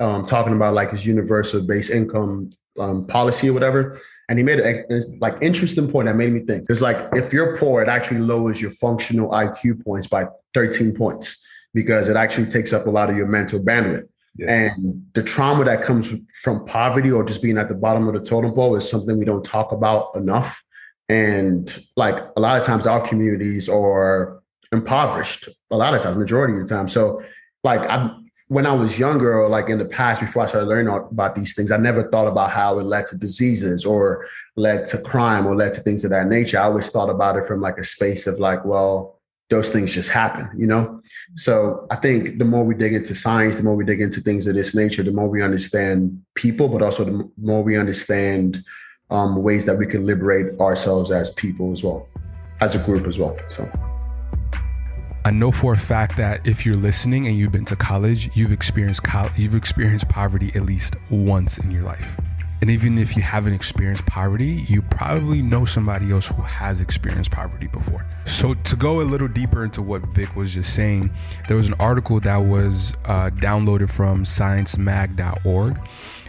um, 0.00 0.26
talking 0.26 0.54
about 0.54 0.74
like 0.74 0.92
his 0.92 1.06
universal 1.06 1.64
base 1.64 1.90
income 1.90 2.50
um, 2.78 3.06
policy 3.06 3.48
or 3.48 3.52
whatever, 3.52 3.98
and 4.28 4.38
he 4.38 4.44
made 4.44 4.60
a, 4.60 4.92
a 4.92 5.00
like 5.20 5.34
interesting 5.40 5.90
point 5.90 6.06
that 6.06 6.16
made 6.16 6.32
me 6.32 6.40
think. 6.40 6.66
It's 6.68 6.82
like 6.82 6.96
if 7.12 7.32
you're 7.32 7.56
poor, 7.56 7.82
it 7.82 7.88
actually 7.88 8.20
lowers 8.20 8.60
your 8.60 8.70
functional 8.72 9.30
IQ 9.30 9.84
points 9.84 10.06
by 10.06 10.26
13 10.54 10.94
points 10.94 11.44
because 11.74 12.08
it 12.08 12.16
actually 12.16 12.46
takes 12.46 12.72
up 12.72 12.86
a 12.86 12.90
lot 12.90 13.10
of 13.10 13.16
your 13.16 13.26
mental 13.26 13.60
bandwidth. 13.60 14.08
Yeah. 14.38 14.50
And 14.50 15.06
the 15.14 15.22
trauma 15.22 15.64
that 15.64 15.82
comes 15.82 16.12
from 16.42 16.64
poverty 16.66 17.10
or 17.10 17.24
just 17.24 17.42
being 17.42 17.56
at 17.58 17.68
the 17.68 17.74
bottom 17.74 18.06
of 18.06 18.14
the 18.14 18.20
totem 18.20 18.52
pole 18.52 18.76
is 18.76 18.88
something 18.88 19.18
we 19.18 19.24
don't 19.24 19.44
talk 19.44 19.72
about 19.72 20.14
enough. 20.14 20.62
And 21.08 21.74
like 21.96 22.16
a 22.36 22.40
lot 22.40 22.58
of 22.58 22.66
times, 22.66 22.86
our 22.86 23.00
communities 23.00 23.68
are 23.68 24.42
impoverished 24.72 25.48
a 25.70 25.76
lot 25.76 25.94
of 25.94 26.02
times, 26.02 26.16
majority 26.16 26.54
of 26.54 26.60
the 26.60 26.68
time. 26.68 26.88
So, 26.88 27.22
like, 27.64 27.80
I 27.88 28.10
when 28.48 28.66
I 28.66 28.72
was 28.72 28.98
younger, 28.98 29.40
or 29.40 29.48
like 29.48 29.68
in 29.68 29.78
the 29.78 29.86
past, 29.86 30.20
before 30.20 30.44
I 30.44 30.46
started 30.46 30.68
learning 30.68 30.88
about 30.88 31.34
these 31.34 31.54
things, 31.54 31.72
I 31.72 31.78
never 31.78 32.08
thought 32.10 32.28
about 32.28 32.50
how 32.50 32.78
it 32.78 32.84
led 32.84 33.06
to 33.06 33.18
diseases 33.18 33.84
or 33.84 34.26
led 34.54 34.86
to 34.86 34.98
crime 34.98 35.46
or 35.46 35.56
led 35.56 35.72
to 35.72 35.80
things 35.80 36.04
of 36.04 36.10
that 36.10 36.28
nature. 36.28 36.60
I 36.60 36.64
always 36.64 36.88
thought 36.90 37.10
about 37.10 37.36
it 37.36 37.44
from 37.44 37.60
like 37.60 37.78
a 37.78 37.84
space 37.84 38.26
of 38.26 38.38
like, 38.38 38.64
well, 38.64 39.18
those 39.50 39.70
things 39.72 39.92
just 39.92 40.10
happen, 40.10 40.48
you 40.56 40.66
know? 40.66 41.00
So 41.34 41.86
I 41.90 41.96
think 41.96 42.38
the 42.38 42.44
more 42.44 42.64
we 42.64 42.74
dig 42.74 42.94
into 42.94 43.14
science, 43.14 43.58
the 43.58 43.64
more 43.64 43.76
we 43.76 43.84
dig 43.84 44.00
into 44.00 44.20
things 44.20 44.46
of 44.46 44.54
this 44.54 44.74
nature, 44.74 45.02
the 45.02 45.12
more 45.12 45.28
we 45.28 45.42
understand 45.42 46.20
people, 46.34 46.68
but 46.68 46.82
also 46.82 47.04
the 47.04 47.30
more 47.40 47.62
we 47.62 47.76
understand 47.76 48.64
um, 49.10 49.42
ways 49.42 49.64
that 49.66 49.76
we 49.76 49.86
can 49.86 50.04
liberate 50.04 50.58
ourselves 50.60 51.10
as 51.10 51.30
people 51.30 51.72
as 51.72 51.82
well, 51.82 52.08
as 52.60 52.74
a 52.74 52.78
group 52.78 53.06
as 53.06 53.18
well. 53.18 53.36
So. 53.48 53.70
I 55.26 55.32
know 55.32 55.50
for 55.50 55.72
a 55.72 55.76
fact 55.76 56.16
that 56.18 56.46
if 56.46 56.64
you're 56.64 56.76
listening 56.76 57.26
and 57.26 57.36
you've 57.36 57.50
been 57.50 57.64
to 57.64 57.74
college, 57.74 58.30
you've 58.36 58.52
experienced 58.52 59.02
co- 59.02 59.26
you've 59.34 59.56
experienced 59.56 60.08
poverty 60.08 60.52
at 60.54 60.62
least 60.62 60.94
once 61.10 61.58
in 61.58 61.72
your 61.72 61.82
life. 61.82 62.16
And 62.60 62.70
even 62.70 62.96
if 62.96 63.16
you 63.16 63.22
haven't 63.22 63.52
experienced 63.52 64.06
poverty, 64.06 64.64
you 64.68 64.82
probably 64.82 65.42
know 65.42 65.64
somebody 65.64 66.12
else 66.12 66.28
who 66.28 66.42
has 66.42 66.80
experienced 66.80 67.32
poverty 67.32 67.66
before. 67.66 68.06
So, 68.24 68.54
to 68.54 68.76
go 68.76 69.00
a 69.00 69.02
little 69.02 69.26
deeper 69.26 69.64
into 69.64 69.82
what 69.82 70.02
Vic 70.14 70.36
was 70.36 70.54
just 70.54 70.72
saying, 70.72 71.10
there 71.48 71.56
was 71.56 71.66
an 71.66 71.74
article 71.80 72.20
that 72.20 72.36
was 72.36 72.94
uh, 73.04 73.30
downloaded 73.30 73.90
from 73.90 74.22
sciencemag.org 74.22 75.76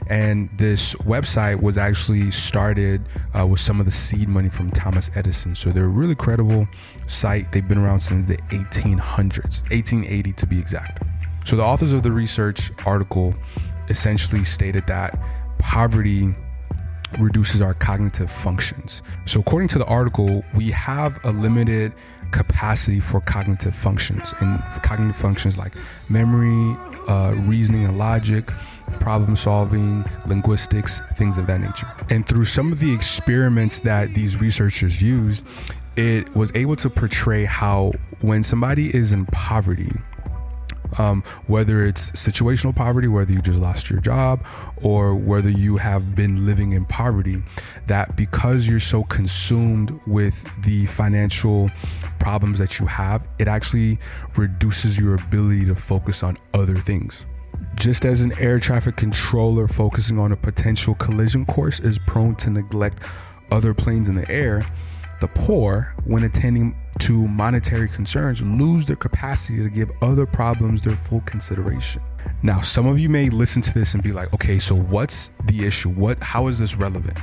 and 0.10 0.50
this 0.58 0.96
website 0.96 1.62
was 1.62 1.78
actually 1.78 2.32
started 2.32 3.02
uh, 3.38 3.46
with 3.46 3.60
some 3.60 3.80
of 3.80 3.86
the 3.86 3.92
seed 3.92 4.28
money 4.28 4.50
from 4.50 4.72
Thomas 4.72 5.12
Edison. 5.16 5.56
So 5.56 5.70
they're 5.70 5.86
a 5.86 5.90
really 5.90 6.16
credible 6.16 6.68
site. 7.08 7.52
They've 7.52 7.68
been 7.68 7.78
around 7.78 8.00
since 8.00 8.26
the 8.26 8.38
1800s, 8.50 9.62
1880 9.70 10.34
to 10.34 10.46
be 10.46 10.60
exact. 10.60 11.04
So 11.46 11.56
the 11.56 11.64
authors 11.64 11.94
of 11.94 12.04
the 12.04 12.12
research 12.12 12.72
article 12.86 13.34
essentially 13.90 14.44
stated 14.44 14.86
that 14.88 15.18
poverty 15.60 16.34
reduces 17.20 17.62
our 17.62 17.74
cognitive 17.74 18.30
functions. 18.30 19.02
So 19.26 19.40
according 19.40 19.70
to 19.70 19.80
the 19.80 19.86
article, 19.86 20.44
we 20.54 20.72
have 20.72 21.20
a 21.26 21.32
limited 21.32 21.94
capacity 22.32 23.00
for 23.00 23.22
cognitive 23.22 23.74
functions 23.74 24.34
and 24.42 24.60
cognitive 24.84 25.16
functions 25.16 25.58
like 25.58 25.74
memory, 26.10 26.76
uh, 27.08 27.34
reasoning 27.40 27.86
and 27.86 27.98
logic, 27.98 28.46
problem 28.98 29.36
solving, 29.36 30.04
linguistics, 30.28 31.02
things 31.16 31.38
of 31.38 31.48
that 31.48 31.62
nature. 31.62 31.88
And 32.10 32.28
through 32.28 32.46
some 32.46 32.72
of 32.72 32.80
the 32.80 32.94
experiments 32.94 33.80
that 33.82 34.14
these 34.14 34.40
researchers 34.40 35.02
used, 35.02 35.46
it 35.96 36.34
was 36.36 36.56
able 36.56 36.76
to 36.78 36.90
portray 36.90 37.46
how 37.46 37.92
when 38.22 38.44
somebody 38.44 38.96
is 38.96 39.12
in 39.12 39.26
poverty, 39.26 39.92
um, 41.00 41.22
whether 41.48 41.84
it's 41.86 42.12
situational 42.12 42.76
poverty, 42.76 43.08
whether 43.08 43.32
you 43.32 43.42
just 43.42 43.60
lost 43.60 43.90
your 43.90 44.00
job, 44.00 44.46
or 44.82 45.16
whether 45.16 45.50
you 45.50 45.78
have 45.78 46.16
been 46.16 46.46
living 46.46 46.72
in 46.72 46.86
poverty, 46.86 47.42
that 47.88 48.16
because 48.16 48.68
you're 48.68 48.80
so 48.80 49.04
consumed 49.04 49.92
with 50.08 50.64
the 50.64 50.86
financial 50.86 51.70
problems 52.20 52.60
that 52.60 52.80
you 52.80 52.86
have, 52.86 53.28
it 53.40 53.48
actually 53.48 53.98
reduces 54.36 55.00
your 55.00 55.16
ability 55.16 55.66
to 55.66 55.76
focus 55.76 56.24
on 56.24 56.38
other 56.54 56.76
things. 56.76 57.26
Just 57.76 58.06
as 58.06 58.22
an 58.22 58.34
air 58.40 58.60
traffic 58.60 58.96
controller 58.96 59.68
focusing 59.68 60.18
on 60.18 60.32
a 60.32 60.36
potential 60.36 60.96
collision 60.96 61.46
course 61.46 61.80
is 61.80 61.98
prone 62.00 62.36
to 62.36 62.50
neglect 62.50 63.04
other 63.52 63.74
planes 63.74 64.10
in 64.10 64.16
the 64.16 64.30
air, 64.30 64.64
the 65.20 65.28
poor, 65.28 65.94
when 66.06 66.24
attending 66.24 66.76
to 67.00 67.28
monetary 67.28 67.88
concerns, 67.88 68.42
lose 68.42 68.86
their 68.86 68.96
capacity 68.96 69.58
to 69.58 69.70
give 69.70 69.92
other 70.02 70.26
problems 70.26 70.82
their 70.82 70.96
full 70.96 71.22
consideration. 71.22 72.02
Now, 72.44 72.62
some 72.62 72.86
of 72.86 73.00
you 73.00 73.10
may 73.10 73.30
listen 73.30 73.62
to 73.64 73.74
this 73.74 73.94
and 73.94 74.04
be 74.04 74.12
like, 74.12 74.34
okay, 74.34 74.60
so 74.60 74.76
what's 74.76 75.30
the 75.46 75.66
issue? 75.66 75.90
What 75.90 76.22
how 76.22 76.48
is 76.48 76.60
this 76.60 76.76
relevant? 76.76 77.18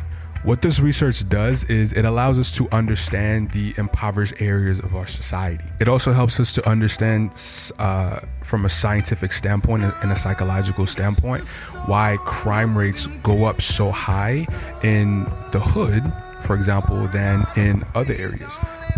What 0.44 0.60
this 0.60 0.78
research 0.78 1.26
does 1.30 1.64
is 1.70 1.94
it 1.94 2.04
allows 2.04 2.38
us 2.38 2.54
to 2.56 2.68
understand 2.70 3.50
the 3.52 3.72
impoverished 3.78 4.42
areas 4.42 4.78
of 4.78 4.94
our 4.94 5.06
society. 5.06 5.64
It 5.80 5.88
also 5.88 6.12
helps 6.12 6.38
us 6.38 6.54
to 6.56 6.68
understand, 6.68 7.30
uh, 7.78 8.20
from 8.42 8.66
a 8.66 8.68
scientific 8.68 9.32
standpoint 9.32 9.84
and 10.02 10.12
a 10.12 10.16
psychological 10.16 10.84
standpoint, 10.84 11.44
why 11.86 12.18
crime 12.26 12.76
rates 12.76 13.06
go 13.22 13.46
up 13.46 13.62
so 13.62 13.90
high 13.90 14.46
in 14.82 15.24
the 15.52 15.60
hood, 15.60 16.02
for 16.42 16.54
example, 16.54 17.06
than 17.06 17.46
in 17.56 17.82
other 17.94 18.12
areas. 18.12 18.52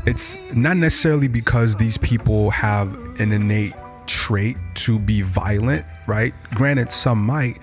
It's 0.04 0.38
not 0.52 0.76
necessarily 0.76 1.28
because 1.28 1.76
these 1.76 1.96
people 1.96 2.50
have 2.50 2.92
an 3.20 3.30
innate 3.30 3.74
trait 4.08 4.56
to 4.74 4.98
be 4.98 5.22
violent, 5.22 5.86
right? 6.08 6.34
Granted, 6.56 6.90
some 6.90 7.24
might 7.24 7.60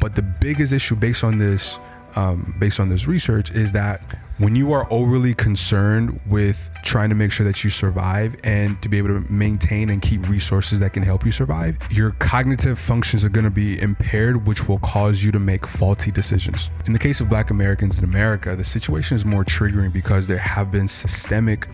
But 0.00 0.14
the 0.14 0.22
biggest 0.22 0.72
issue 0.72 0.96
based 0.96 1.24
on 1.24 1.38
this 1.38 1.78
um, 2.16 2.54
based 2.58 2.80
on 2.80 2.88
this 2.88 3.06
research 3.06 3.50
is 3.50 3.72
that 3.72 4.00
when 4.38 4.54
you 4.54 4.72
are 4.72 4.86
overly 4.90 5.32
concerned 5.32 6.20
with 6.26 6.70
trying 6.82 7.08
to 7.08 7.14
make 7.14 7.32
sure 7.32 7.46
that 7.46 7.64
you 7.64 7.70
survive 7.70 8.36
and 8.44 8.80
to 8.82 8.88
be 8.88 8.98
able 8.98 9.08
to 9.08 9.20
maintain 9.32 9.88
and 9.88 10.02
keep 10.02 10.28
resources 10.28 10.78
that 10.80 10.92
can 10.92 11.02
help 11.02 11.24
you 11.24 11.32
survive, 11.32 11.78
your 11.90 12.10
cognitive 12.12 12.78
functions 12.78 13.24
are 13.24 13.30
going 13.30 13.44
to 13.44 13.50
be 13.50 13.80
impaired, 13.80 14.46
which 14.46 14.68
will 14.68 14.78
cause 14.80 15.24
you 15.24 15.32
to 15.32 15.38
make 15.38 15.66
faulty 15.66 16.10
decisions. 16.10 16.68
In 16.86 16.92
the 16.92 16.98
case 16.98 17.20
of 17.20 17.30
Black 17.30 17.50
Americans 17.50 17.98
in 17.98 18.04
America, 18.04 18.54
the 18.56 18.64
situation 18.64 19.14
is 19.14 19.24
more 19.24 19.44
triggering 19.44 19.92
because 19.92 20.26
there 20.26 20.38
have 20.38 20.70
been 20.70 20.88
systemic, 20.88 21.66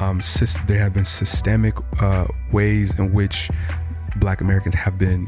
um, 0.00 0.20
syst- 0.20 0.66
there 0.66 0.80
have 0.80 0.94
been 0.94 1.04
systemic 1.04 1.74
uh, 2.00 2.26
ways 2.52 2.98
in 2.98 3.12
which 3.12 3.50
Black 4.16 4.40
Americans 4.40 4.74
have 4.74 4.98
been 4.98 5.26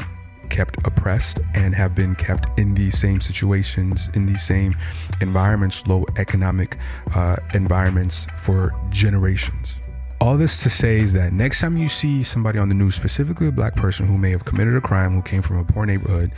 kept 0.52 0.76
oppressed 0.86 1.40
and 1.54 1.74
have 1.74 1.96
been 1.96 2.14
kept 2.14 2.46
in 2.58 2.74
these 2.74 2.96
same 2.96 3.20
situations, 3.20 4.08
in 4.14 4.26
these 4.26 4.42
same 4.42 4.74
environments, 5.20 5.86
low 5.86 6.04
economic 6.18 6.76
uh, 7.16 7.36
environments 7.54 8.26
for 8.36 8.72
generations. 8.90 9.78
All 10.20 10.36
this 10.36 10.62
to 10.62 10.70
say 10.70 10.98
is 11.00 11.12
that 11.14 11.32
next 11.32 11.60
time 11.60 11.76
you 11.76 11.88
see 11.88 12.22
somebody 12.22 12.58
on 12.58 12.68
the 12.68 12.74
news, 12.76 12.94
specifically 12.94 13.48
a 13.48 13.52
black 13.52 13.74
person 13.74 14.06
who 14.06 14.16
may 14.18 14.30
have 14.30 14.44
committed 14.44 14.76
a 14.76 14.80
crime, 14.80 15.14
who 15.14 15.22
came 15.22 15.42
from 15.42 15.56
a 15.56 15.64
poor 15.64 15.84
neighborhood, 15.86 16.30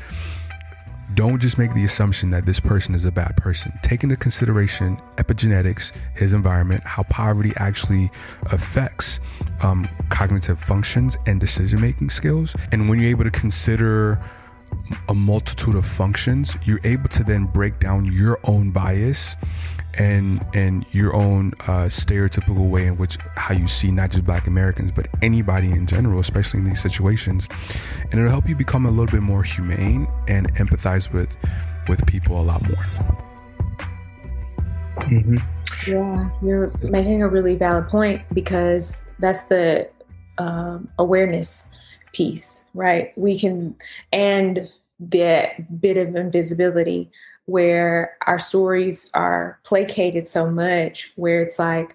don't 1.15 1.41
just 1.41 1.59
make 1.59 1.75
the 1.75 1.85
assumption 1.85 2.31
that 2.31 2.47
this 2.47 2.61
person 2.61 2.95
is 2.95 3.05
a 3.05 3.13
bad 3.13 3.37
person. 3.37 3.73
Take 3.83 4.03
into 4.03 4.17
consideration 4.17 4.97
epigenetics, 5.17 5.93
his 6.15 6.33
environment, 6.33 6.83
how 6.85 7.03
poverty 7.05 7.53
actually 7.57 8.11
affects 8.51 9.21
um, 9.63 9.89
cognitive 10.09 10.59
functions 10.59 11.17
and 11.27 11.41
decision 11.41 11.81
making 11.81 12.11
skills. 12.11 12.55
And 12.73 12.89
when 12.89 12.99
you're 12.99 13.11
able 13.11 13.25
to 13.25 13.31
consider 13.31 14.19
a 15.09 15.15
multitude 15.15 15.77
of 15.77 15.87
functions, 15.87 16.57
you're 16.65 16.81
able 16.85 17.09
to 17.11 17.25
then 17.25 17.47
break 17.47 17.79
down 17.79 18.05
your 18.07 18.39
own 18.45 18.71
bias 18.71 19.37
and 19.99 20.41
and 20.55 20.85
your 20.93 21.15
own 21.15 21.53
uh, 21.61 21.87
stereotypical 21.87 22.69
way 22.69 22.87
in 22.87 22.97
which 22.97 23.17
how 23.37 23.55
you 23.55 23.69
see 23.69 23.93
not 23.93 24.11
just 24.11 24.25
Black 24.25 24.49
Americans 24.49 24.91
but 24.91 25.07
anybody 25.23 25.71
in 25.71 25.87
general, 25.87 26.21
especially 26.21 26.61
in 26.61 26.67
these 26.67 26.83
situations, 26.83 27.49
and 28.03 28.15
it'll 28.15 28.31
help 28.31 28.49
you 28.49 28.57
become 28.57 28.87
a 28.87 28.91
little 28.91 29.07
bit 29.07 29.23
more 29.23 29.43
humane 29.43 30.07
and 30.29 30.53
empathize 30.55 31.13
with 31.13 31.37
with 31.89 32.05
people 32.07 32.41
a 32.41 32.43
lot 32.43 32.63
more. 32.63 32.85
Mm-hmm. 35.05 35.37
Yeah, 35.87 36.31
you're 36.43 36.73
making 36.83 37.23
a 37.23 37.29
really 37.29 37.57
valid 37.57 37.89
point 37.89 38.23
because 38.33 39.11
that's 39.19 39.45
the 39.45 39.89
um, 40.39 40.89
awareness 40.99 41.71
piece, 42.13 42.67
right? 42.75 43.13
We 43.17 43.39
can 43.39 43.77
and 44.13 44.71
that 45.01 45.81
bit 45.81 45.97
of 45.97 46.15
invisibility 46.17 47.11
where 47.47 48.17
our 48.27 48.39
stories 48.39 49.11
are 49.15 49.59
placated 49.65 50.27
so 50.27 50.51
much 50.51 51.13
where 51.17 51.43
it's 51.43 51.59
like 51.59 51.95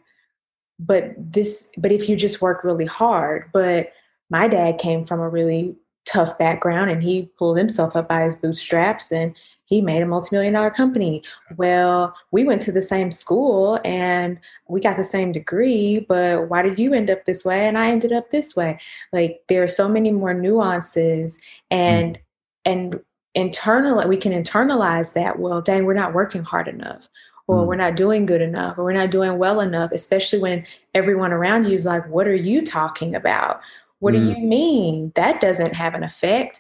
but 0.80 1.14
this 1.18 1.72
but 1.78 1.92
if 1.92 2.08
you 2.08 2.16
just 2.16 2.42
work 2.42 2.64
really 2.64 2.86
hard 2.86 3.50
but 3.52 3.92
my 4.30 4.48
dad 4.48 4.78
came 4.78 5.06
from 5.06 5.20
a 5.20 5.30
really 5.30 5.76
tough 6.06 6.38
background 6.38 6.92
and 6.92 7.02
he 7.02 7.30
pulled 7.38 7.58
himself 7.58 7.96
up 7.96 8.08
by 8.08 8.22
his 8.22 8.36
bootstraps 8.36 9.12
and 9.12 9.34
he 9.70 9.82
made 9.82 10.02
a 10.02 10.06
multi-million 10.06 10.54
dollar 10.54 10.72
company 10.72 11.24
well 11.56 12.14
we 12.32 12.44
went 12.44 12.62
to 12.62 12.72
the 12.72 12.82
same 12.82 13.12
school 13.12 13.80
and 13.86 14.40
we 14.68 14.82
got 14.82 14.98
the 14.98 15.04
same 15.04 15.32
degree 15.32 16.00
but 16.10 16.50
why 16.50 16.62
did 16.62 16.78
you 16.78 16.94
end 16.94 17.10
up 17.10 17.24
this 17.26 17.46
way 17.46 17.68
and 17.68 17.78
i 17.78 17.90
ended 17.90 18.12
up 18.12 18.30
this 18.32 18.56
way 18.56 18.78
like 19.14 19.42
there 19.48 19.64
are 19.64 19.68
so 19.68 19.88
many 19.88 20.12
more 20.12 20.34
nuances 20.34 21.42
and 21.72 22.16
mm. 22.16 22.22
and 22.66 23.00
internal 23.36 24.06
we 24.08 24.18
can 24.18 24.34
internalize 24.34 25.14
that 25.14 25.40
well 25.40 25.62
dang 25.62 25.86
we're 25.86 25.94
not 25.94 26.14
working 26.14 26.44
hard 26.44 26.68
enough 26.68 27.08
or 27.48 27.64
mm. 27.64 27.68
we're 27.68 27.76
not 27.76 27.96
doing 27.96 28.26
good 28.26 28.42
enough 28.42 28.78
or 28.78 28.84
we're 28.84 28.92
not 28.92 29.12
doing 29.12 29.38
well 29.38 29.60
enough 29.62 29.92
especially 29.92 30.40
when 30.40 30.66
everyone 30.96 31.32
around 31.32 31.66
you 31.66 31.74
is 31.74 31.86
like 31.86 32.08
what 32.10 32.28
are 32.28 32.36
you 32.36 32.66
talking 32.66 33.14
about 33.14 33.62
what 34.00 34.16
mm. 34.16 34.18
do 34.18 34.32
you 34.32 34.46
mean 34.46 35.12
that 35.14 35.40
doesn't 35.40 35.76
have 35.76 35.94
an 35.94 36.04
effect 36.04 36.60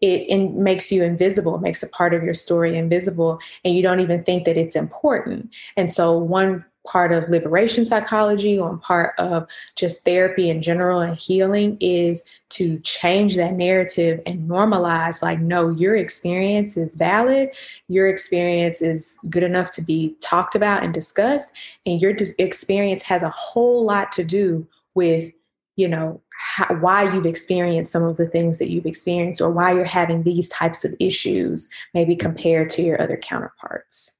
it, 0.00 0.26
it 0.28 0.52
makes 0.52 0.90
you 0.90 1.02
invisible 1.02 1.58
makes 1.58 1.82
a 1.82 1.88
part 1.90 2.14
of 2.14 2.22
your 2.22 2.34
story 2.34 2.76
invisible 2.76 3.38
and 3.64 3.74
you 3.74 3.82
don't 3.82 4.00
even 4.00 4.22
think 4.24 4.44
that 4.44 4.56
it's 4.56 4.76
important. 4.76 5.52
And 5.76 5.90
so 5.90 6.16
one 6.16 6.64
part 6.86 7.12
of 7.12 7.28
liberation 7.28 7.84
psychology 7.84 8.58
or 8.58 8.76
part 8.78 9.14
of 9.18 9.46
just 9.74 10.04
therapy 10.04 10.48
in 10.48 10.62
general 10.62 11.00
and 11.00 11.16
healing 11.16 11.76
is 11.80 12.24
to 12.48 12.78
change 12.80 13.36
that 13.36 13.54
narrative 13.54 14.20
and 14.24 14.48
normalize 14.48 15.22
like 15.22 15.40
no 15.40 15.68
your 15.70 15.96
experience 15.96 16.76
is 16.76 16.96
valid. 16.96 17.50
Your 17.88 18.08
experience 18.08 18.80
is 18.80 19.18
good 19.28 19.42
enough 19.42 19.72
to 19.74 19.82
be 19.82 20.14
talked 20.20 20.54
about 20.54 20.84
and 20.84 20.94
discussed. 20.94 21.54
And 21.84 22.00
your 22.00 22.14
experience 22.38 23.02
has 23.02 23.22
a 23.22 23.30
whole 23.30 23.84
lot 23.84 24.12
to 24.12 24.24
do 24.24 24.66
with 24.94 25.32
you 25.76 25.88
know 25.88 26.20
how, 26.38 26.74
why 26.76 27.02
you've 27.12 27.26
experienced 27.26 27.92
some 27.92 28.02
of 28.02 28.16
the 28.16 28.26
things 28.26 28.58
that 28.58 28.70
you've 28.70 28.86
experienced 28.86 29.40
or 29.40 29.50
why 29.50 29.72
you're 29.72 29.84
having 29.84 30.22
these 30.22 30.48
types 30.48 30.84
of 30.84 30.94
issues 30.98 31.70
maybe 31.94 32.16
compared 32.16 32.68
to 32.70 32.82
your 32.82 33.00
other 33.00 33.16
counterparts 33.16 34.16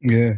yeah 0.00 0.32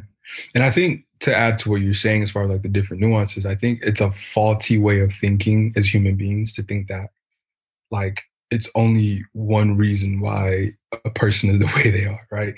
and 0.54 0.62
i 0.62 0.70
think 0.70 1.04
to 1.20 1.36
add 1.36 1.58
to 1.58 1.70
what 1.70 1.82
you're 1.82 1.92
saying 1.92 2.22
as 2.22 2.30
far 2.30 2.44
as 2.44 2.50
like 2.50 2.62
the 2.62 2.68
different 2.68 3.00
nuances, 3.02 3.46
I 3.46 3.54
think 3.54 3.80
it's 3.82 4.00
a 4.00 4.10
faulty 4.10 4.78
way 4.78 5.00
of 5.00 5.12
thinking 5.12 5.72
as 5.76 5.92
human 5.92 6.16
beings 6.16 6.54
to 6.54 6.62
think 6.62 6.88
that 6.88 7.10
like 7.90 8.22
it's 8.50 8.70
only 8.74 9.24
one 9.32 9.76
reason 9.76 10.20
why 10.20 10.72
a 11.04 11.10
person 11.10 11.50
is 11.50 11.60
the 11.60 11.66
way 11.76 11.90
they 11.90 12.06
are, 12.06 12.26
right? 12.30 12.54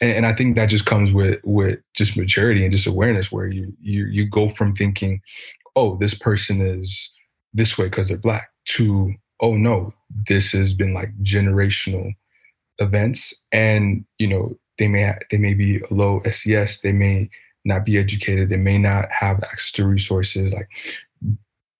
And, 0.00 0.18
and 0.18 0.26
I 0.26 0.32
think 0.32 0.56
that 0.56 0.68
just 0.68 0.86
comes 0.86 1.12
with 1.12 1.38
with 1.44 1.78
just 1.94 2.16
maturity 2.16 2.64
and 2.64 2.72
just 2.72 2.86
awareness, 2.86 3.30
where 3.30 3.46
you 3.46 3.72
you 3.80 4.06
you 4.06 4.28
go 4.28 4.48
from 4.48 4.72
thinking, 4.72 5.20
oh, 5.76 5.96
this 5.96 6.14
person 6.14 6.60
is 6.60 7.12
this 7.52 7.78
way 7.78 7.86
because 7.86 8.08
they're 8.08 8.18
black, 8.18 8.50
to 8.66 9.14
oh 9.40 9.56
no, 9.56 9.92
this 10.28 10.52
has 10.52 10.74
been 10.74 10.94
like 10.94 11.10
generational 11.22 12.12
events, 12.78 13.34
and 13.52 14.04
you 14.18 14.26
know 14.26 14.56
they 14.78 14.88
may 14.88 15.14
they 15.30 15.38
may 15.38 15.54
be 15.54 15.80
low 15.90 16.22
SES, 16.30 16.80
they 16.80 16.92
may 16.92 17.28
not 17.64 17.84
be 17.84 17.98
educated, 17.98 18.48
they 18.48 18.56
may 18.56 18.78
not 18.78 19.10
have 19.10 19.42
access 19.44 19.72
to 19.72 19.86
resources. 19.86 20.54
Like 20.54 20.68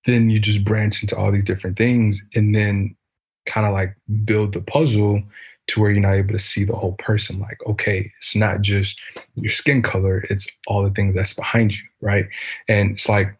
then 0.05 0.29
you 0.29 0.39
just 0.39 0.65
branch 0.65 1.01
into 1.01 1.15
all 1.15 1.31
these 1.31 1.43
different 1.43 1.77
things 1.77 2.25
and 2.35 2.55
then 2.55 2.95
kind 3.45 3.67
of 3.67 3.73
like 3.73 3.95
build 4.23 4.53
the 4.53 4.61
puzzle 4.61 5.21
to 5.67 5.79
where 5.79 5.91
you're 5.91 6.01
not 6.01 6.13
able 6.13 6.33
to 6.33 6.39
see 6.39 6.63
the 6.63 6.75
whole 6.75 6.93
person. 6.93 7.39
Like, 7.39 7.57
okay, 7.67 8.11
it's 8.17 8.35
not 8.35 8.61
just 8.61 8.99
your 9.35 9.49
skin 9.49 9.81
color, 9.81 10.25
it's 10.29 10.47
all 10.67 10.83
the 10.83 10.89
things 10.91 11.15
that's 11.15 11.33
behind 11.33 11.77
you, 11.77 11.83
right? 12.01 12.25
And 12.67 12.91
it's 12.91 13.07
like, 13.07 13.35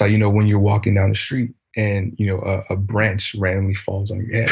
like, 0.00 0.10
you 0.10 0.18
know, 0.18 0.28
when 0.28 0.46
you're 0.46 0.58
walking 0.58 0.94
down 0.94 1.10
the 1.10 1.16
street 1.16 1.54
and, 1.76 2.14
you 2.18 2.26
know, 2.26 2.40
a, 2.40 2.74
a 2.74 2.76
branch 2.76 3.34
randomly 3.36 3.74
falls 3.74 4.10
on 4.10 4.24
your 4.24 4.34
head. 4.34 4.50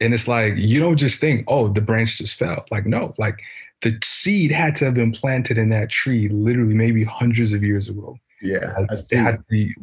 and 0.00 0.12
it's 0.12 0.28
like, 0.28 0.54
you 0.56 0.80
don't 0.80 0.96
just 0.96 1.20
think, 1.20 1.44
oh, 1.48 1.68
the 1.68 1.80
branch 1.80 2.18
just 2.18 2.38
fell. 2.38 2.64
Like, 2.70 2.86
no, 2.86 3.14
like 3.18 3.40
the 3.82 3.96
seed 4.02 4.50
had 4.50 4.74
to 4.76 4.86
have 4.86 4.94
been 4.94 5.12
planted 5.12 5.58
in 5.58 5.70
that 5.70 5.90
tree 5.90 6.28
literally 6.28 6.74
maybe 6.74 7.04
hundreds 7.04 7.52
of 7.52 7.62
years 7.62 7.88
ago. 7.88 8.16
Yeah. 8.40 8.74
Like, 8.90 9.00
it 9.10 9.16
had 9.16 9.36
to 9.36 9.44
be, 9.48 9.74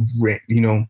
you 0.47 0.61
know, 0.61 0.85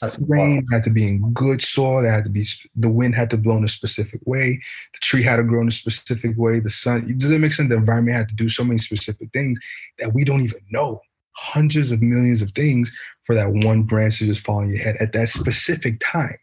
that's 0.00 0.18
rain 0.18 0.66
had 0.70 0.84
to 0.84 0.90
be 0.90 1.08
in 1.08 1.32
good 1.32 1.62
soil. 1.62 2.02
There 2.02 2.12
had 2.12 2.24
to 2.24 2.30
be 2.30 2.44
the 2.74 2.88
wind 2.88 3.14
had 3.14 3.30
to 3.30 3.36
blow 3.36 3.56
in 3.56 3.64
a 3.64 3.68
specific 3.68 4.20
way. 4.26 4.60
The 4.92 4.98
tree 5.00 5.22
had 5.22 5.36
to 5.36 5.42
grow 5.42 5.62
in 5.62 5.68
a 5.68 5.72
specific 5.72 6.36
way. 6.36 6.60
The 6.60 6.70
sun 6.70 7.16
does 7.16 7.30
it 7.30 7.40
make 7.40 7.52
sense. 7.52 7.70
The 7.70 7.76
environment 7.76 8.16
had 8.16 8.28
to 8.28 8.34
do 8.34 8.48
so 8.48 8.64
many 8.64 8.78
specific 8.78 9.30
things 9.32 9.58
that 9.98 10.12
we 10.12 10.24
don't 10.24 10.42
even 10.42 10.60
know. 10.70 11.00
Hundreds 11.36 11.92
of 11.92 12.02
millions 12.02 12.42
of 12.42 12.50
things 12.52 12.90
for 13.24 13.34
that 13.34 13.50
one 13.50 13.82
branch 13.82 14.18
to 14.18 14.26
just 14.26 14.44
fall 14.44 14.58
on 14.58 14.68
your 14.68 14.78
head 14.78 14.96
at 15.00 15.12
that 15.12 15.28
specific 15.28 16.00
time. 16.00 16.36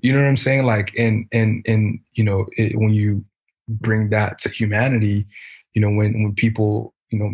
You 0.00 0.12
know 0.12 0.20
what 0.20 0.28
I'm 0.28 0.36
saying? 0.36 0.64
Like, 0.64 0.92
and 0.98 1.26
and 1.32 1.64
and 1.66 1.98
you 2.12 2.22
know, 2.22 2.46
it, 2.56 2.78
when 2.78 2.90
you 2.90 3.24
bring 3.68 4.10
that 4.10 4.38
to 4.38 4.48
humanity 4.48 5.26
you 5.78 5.80
know 5.80 5.96
when 5.96 6.22
when 6.22 6.34
people 6.34 6.92
you 7.10 7.18
know 7.20 7.32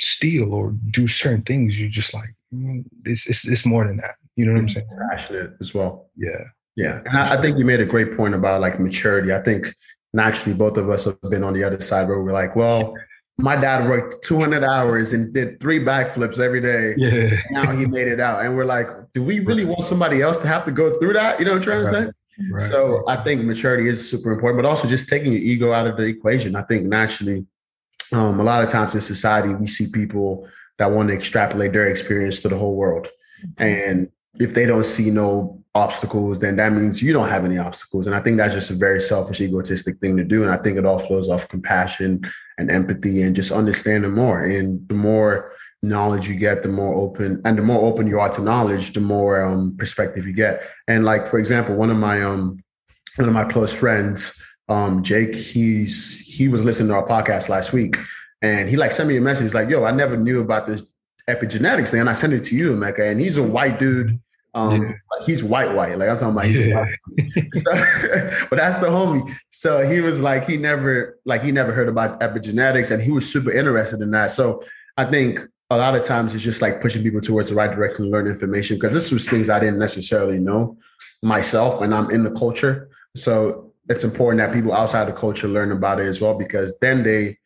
steal 0.00 0.54
or 0.54 0.70
do 0.90 1.08
certain 1.08 1.42
things 1.42 1.80
you're 1.80 1.90
just 1.90 2.14
like 2.14 2.32
mm, 2.54 2.84
it's, 3.04 3.28
it's, 3.28 3.46
it's 3.46 3.66
more 3.66 3.86
than 3.86 3.96
that. 3.96 4.14
You 4.36 4.46
know 4.46 4.52
what 4.52 4.60
i'm 4.60 4.68
saying? 4.68 4.86
passionate 5.10 5.52
as 5.60 5.74
well. 5.74 6.08
Yeah. 6.16 6.44
Yeah 6.76 7.00
and 7.06 7.18
I, 7.18 7.34
I 7.34 7.42
think 7.42 7.58
you 7.58 7.64
made 7.64 7.80
a 7.80 7.86
great 7.86 8.16
point 8.16 8.34
about 8.34 8.60
like 8.60 8.78
maturity. 8.78 9.32
I 9.32 9.42
think 9.42 9.74
naturally 10.14 10.56
both 10.56 10.76
of 10.76 10.90
us 10.90 11.04
have 11.06 11.20
been 11.28 11.42
on 11.42 11.54
the 11.54 11.64
other 11.64 11.80
side 11.80 12.06
where 12.06 12.22
we're 12.22 12.32
like 12.32 12.54
well 12.54 12.94
my 13.38 13.56
dad 13.56 13.88
worked 13.88 14.22
200 14.24 14.62
hours 14.62 15.12
and 15.12 15.32
did 15.32 15.58
three 15.60 15.80
backflips 15.80 16.38
every 16.38 16.60
day. 16.60 16.94
Yeah. 16.96 17.40
Now 17.50 17.72
he 17.72 17.86
made 17.86 18.08
it 18.08 18.20
out. 18.20 18.44
And 18.44 18.56
we're 18.56 18.64
like, 18.64 18.86
do 19.14 19.22
we 19.22 19.40
really 19.40 19.64
want 19.64 19.82
somebody 19.82 20.22
else 20.22 20.38
to 20.38 20.48
have 20.48 20.64
to 20.66 20.70
go 20.70 20.92
through 20.92 21.14
that? 21.14 21.38
You 21.38 21.46
know 21.46 21.52
what 21.52 21.58
I'm 21.58 21.62
trying 21.62 21.84
right. 21.84 21.92
to 21.92 22.04
say? 22.06 22.12
Right. 22.50 22.62
So 22.62 23.04
I 23.08 23.16
think 23.16 23.44
maturity 23.44 23.88
is 23.88 24.08
super 24.08 24.32
important, 24.32 24.62
but 24.62 24.68
also 24.68 24.88
just 24.88 25.08
taking 25.08 25.32
your 25.32 25.40
ego 25.40 25.72
out 25.72 25.86
of 25.86 25.96
the 25.96 26.04
equation. 26.04 26.56
I 26.56 26.62
think 26.62 26.84
naturally, 26.84 27.46
um, 28.12 28.40
a 28.40 28.42
lot 28.42 28.62
of 28.62 28.70
times 28.70 28.94
in 28.94 29.00
society, 29.00 29.54
we 29.54 29.66
see 29.66 29.86
people 29.90 30.48
that 30.78 30.90
want 30.90 31.08
to 31.08 31.14
extrapolate 31.14 31.72
their 31.72 31.88
experience 31.88 32.40
to 32.40 32.48
the 32.48 32.58
whole 32.58 32.74
world. 32.74 33.08
Mm-hmm. 33.44 33.62
And 33.62 34.12
if 34.40 34.54
they 34.54 34.66
don't 34.66 34.84
see 34.84 35.10
no 35.10 35.61
obstacles, 35.74 36.38
then 36.38 36.56
that 36.56 36.72
means 36.72 37.02
you 37.02 37.12
don't 37.12 37.28
have 37.28 37.44
any 37.44 37.58
obstacles. 37.58 38.06
And 38.06 38.14
I 38.14 38.20
think 38.20 38.36
that's 38.36 38.54
just 38.54 38.70
a 38.70 38.74
very 38.74 39.00
selfish, 39.00 39.40
egotistic 39.40 39.98
thing 40.00 40.16
to 40.16 40.24
do. 40.24 40.42
And 40.42 40.50
I 40.50 40.58
think 40.58 40.76
it 40.76 40.84
all 40.84 40.98
flows 40.98 41.28
off 41.28 41.48
compassion 41.48 42.22
and 42.58 42.70
empathy 42.70 43.22
and 43.22 43.34
just 43.34 43.52
understanding 43.52 44.12
more. 44.12 44.42
And 44.42 44.86
the 44.88 44.94
more 44.94 45.52
knowledge 45.82 46.28
you 46.28 46.36
get, 46.36 46.62
the 46.62 46.68
more 46.68 46.94
open 46.94 47.40
and 47.44 47.56
the 47.56 47.62
more 47.62 47.80
open 47.82 48.06
you 48.06 48.20
are 48.20 48.28
to 48.28 48.42
knowledge, 48.42 48.92
the 48.92 49.00
more 49.00 49.42
um, 49.42 49.74
perspective 49.78 50.26
you 50.26 50.34
get. 50.34 50.62
And 50.88 51.04
like, 51.04 51.26
for 51.26 51.38
example, 51.38 51.74
one 51.74 51.90
of 51.90 51.96
my 51.96 52.22
um 52.22 52.62
one 53.16 53.28
of 53.28 53.34
my 53.34 53.44
close 53.44 53.74
friends, 53.74 54.40
um, 54.68 55.02
Jake, 55.02 55.34
he's 55.34 56.20
he 56.20 56.48
was 56.48 56.64
listening 56.64 56.88
to 56.88 56.94
our 56.94 57.06
podcast 57.06 57.48
last 57.48 57.72
week 57.72 57.96
and 58.42 58.68
he 58.68 58.76
like 58.76 58.92
sent 58.92 59.08
me 59.08 59.16
a 59.16 59.20
message. 59.20 59.44
He's 59.44 59.54
like, 59.54 59.70
yo, 59.70 59.84
I 59.84 59.90
never 59.90 60.16
knew 60.16 60.40
about 60.40 60.66
this 60.66 60.82
epigenetics 61.28 61.90
thing. 61.90 62.00
And 62.00 62.10
I 62.10 62.14
sent 62.14 62.32
it 62.32 62.44
to 62.44 62.56
you, 62.56 62.76
Mecca. 62.76 63.06
And 63.06 63.20
he's 63.20 63.36
a 63.36 63.42
white 63.42 63.78
dude 63.78 64.20
um, 64.54 64.82
yeah. 64.82 64.94
he's 65.24 65.42
white, 65.42 65.74
white. 65.74 65.96
Like 65.96 66.08
I'm 66.08 66.18
talking 66.18 66.36
about. 66.36 66.50
Yeah. 66.50 66.86
so, 67.54 67.72
but 68.50 68.56
that's 68.56 68.76
the 68.76 68.88
homie. 68.88 69.32
So 69.50 69.88
he 69.88 70.00
was 70.00 70.20
like, 70.20 70.46
he 70.46 70.56
never, 70.56 71.18
like 71.24 71.42
he 71.42 71.52
never 71.52 71.72
heard 71.72 71.88
about 71.88 72.20
epigenetics, 72.20 72.90
and 72.90 73.02
he 73.02 73.10
was 73.10 73.30
super 73.30 73.50
interested 73.50 74.00
in 74.00 74.10
that. 74.10 74.30
So 74.30 74.62
I 74.96 75.04
think 75.06 75.40
a 75.70 75.76
lot 75.76 75.94
of 75.94 76.04
times 76.04 76.34
it's 76.34 76.44
just 76.44 76.60
like 76.60 76.82
pushing 76.82 77.02
people 77.02 77.20
towards 77.20 77.48
the 77.48 77.54
right 77.54 77.74
direction 77.74 78.04
to 78.04 78.10
learn 78.10 78.26
information 78.26 78.76
because 78.76 78.92
this 78.92 79.10
was 79.10 79.28
things 79.28 79.48
I 79.48 79.58
didn't 79.58 79.78
necessarily 79.78 80.38
know 80.38 80.76
myself, 81.22 81.80
and 81.80 81.94
I'm 81.94 82.10
in 82.10 82.24
the 82.24 82.32
culture. 82.32 82.90
So 83.16 83.72
it's 83.88 84.04
important 84.04 84.38
that 84.38 84.54
people 84.54 84.72
outside 84.72 85.06
the 85.06 85.12
culture 85.12 85.48
learn 85.48 85.72
about 85.72 85.98
it 85.98 86.06
as 86.06 86.20
well 86.20 86.36
because 86.36 86.76
then 86.80 87.02
they 87.02 87.38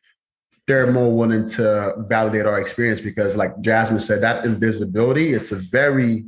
they're 0.66 0.90
more 0.90 1.16
willing 1.16 1.46
to 1.46 1.94
validate 2.08 2.44
our 2.44 2.60
experience 2.60 3.00
because 3.00 3.36
like 3.36 3.58
jasmine 3.60 4.00
said 4.00 4.20
that 4.20 4.44
invisibility 4.44 5.32
it's 5.32 5.52
a 5.52 5.56
very 5.56 6.24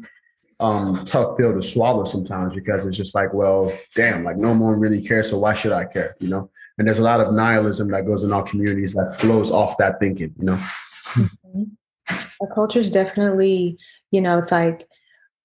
um, 0.61 1.05
tough 1.05 1.37
pill 1.37 1.55
to 1.55 1.63
swallow 1.63 2.05
sometimes 2.05 2.55
because 2.55 2.87
it's 2.87 2.97
just 2.97 3.15
like, 3.15 3.33
well, 3.33 3.73
damn, 3.95 4.25
like 4.25 4.37
no 4.37 4.53
one 4.53 4.81
really 4.81 5.03
cares, 5.03 5.31
so 5.31 5.39
why 5.39 5.55
should 5.55 5.73
I 5.73 5.85
care? 5.85 6.17
You 6.21 6.29
know. 6.29 6.51
And 6.79 6.87
there's 6.87 7.01
a 7.01 7.05
lot 7.05 7.21
of 7.21 7.35
nihilism 7.35 7.89
that 7.89 8.07
goes 8.07 8.23
in 8.23 8.33
our 8.33 8.45
communities 8.45 8.95
that 8.95 9.17
flows 9.19 9.51
off 9.51 9.77
that 9.79 9.99
thinking. 10.01 10.35
You 10.39 10.45
know. 10.45 10.61
Mm-hmm. 11.15 11.63
Our 12.41 12.55
culture 12.55 12.81
is 12.81 12.93
definitely, 12.93 13.79
you 14.11 14.21
know, 14.21 14.39
it's 14.39 14.53
like 14.53 14.89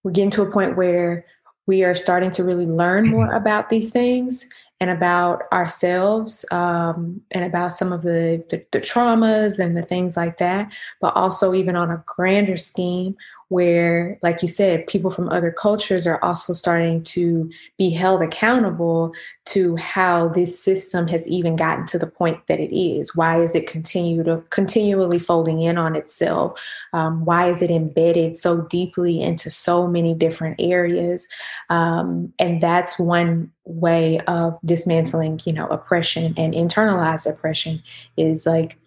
we're 0.04 0.12
getting 0.12 0.32
to 0.32 0.44
a 0.44 0.52
point 0.52 0.78
where 0.78 1.26
we 1.66 1.84
are 1.84 1.96
starting 1.96 2.32
to 2.32 2.44
really 2.44 2.66
learn 2.66 3.10
more 3.10 3.34
about 3.36 3.70
these 3.70 3.92
things 3.92 4.50
and 4.80 4.90
about 4.90 5.44
ourselves 5.54 6.44
um, 6.52 7.22
and 7.32 7.46
about 7.46 7.72
some 7.72 7.94
of 7.94 8.02
the, 8.02 8.44
the, 8.50 8.66
the 8.72 8.82
traumas 8.82 9.64
and 9.64 9.78
the 9.78 9.82
things 9.82 10.18
like 10.18 10.38
that 10.40 10.76
but 11.00 11.16
also 11.16 11.54
even 11.54 11.78
on 11.78 11.90
a 11.90 12.04
grander 12.06 12.58
scheme 12.58 13.16
where, 13.54 14.18
like 14.24 14.42
you 14.42 14.48
said, 14.48 14.88
people 14.88 15.12
from 15.12 15.30
other 15.30 15.52
cultures 15.52 16.08
are 16.08 16.18
also 16.24 16.54
starting 16.54 17.04
to 17.04 17.48
be 17.78 17.92
held 17.92 18.20
accountable 18.24 19.14
to 19.46 19.76
how 19.76 20.28
this 20.30 20.60
system 20.60 21.08
has 21.08 21.30
even 21.30 21.56
gotten 21.56 21.86
to 21.86 22.00
the 22.00 22.08
point 22.08 22.48
that 22.48 22.60
it 22.60 22.76
is. 22.76 23.16
Why 23.16 23.40
is 23.40 23.54
it 23.54 23.68
continue 23.68 24.24
to 24.24 24.44
continually 24.50 25.20
folding 25.20 25.60
in 25.60 25.78
on 25.78 25.96
itself? 25.96 26.60
Um, 26.94 27.26
why 27.26 27.48
is 27.48 27.62
it 27.62 27.70
embedded 27.70 28.36
so 28.36 28.62
deeply 28.62 29.22
into 29.22 29.52
so 29.52 29.86
many 29.86 30.16
different 30.16 30.56
areas? 30.58 31.28
Um, 31.70 32.34
and 32.40 32.60
that's 32.60 32.98
one 32.98 33.52
way 33.66 34.20
of 34.22 34.58
dismantling, 34.66 35.42
you 35.46 35.54
know, 35.54 35.68
oppression 35.68 36.34
and 36.38 36.56
internalized 36.56 37.30
oppression 37.30 37.84
is 38.18 38.48
like 38.48 38.80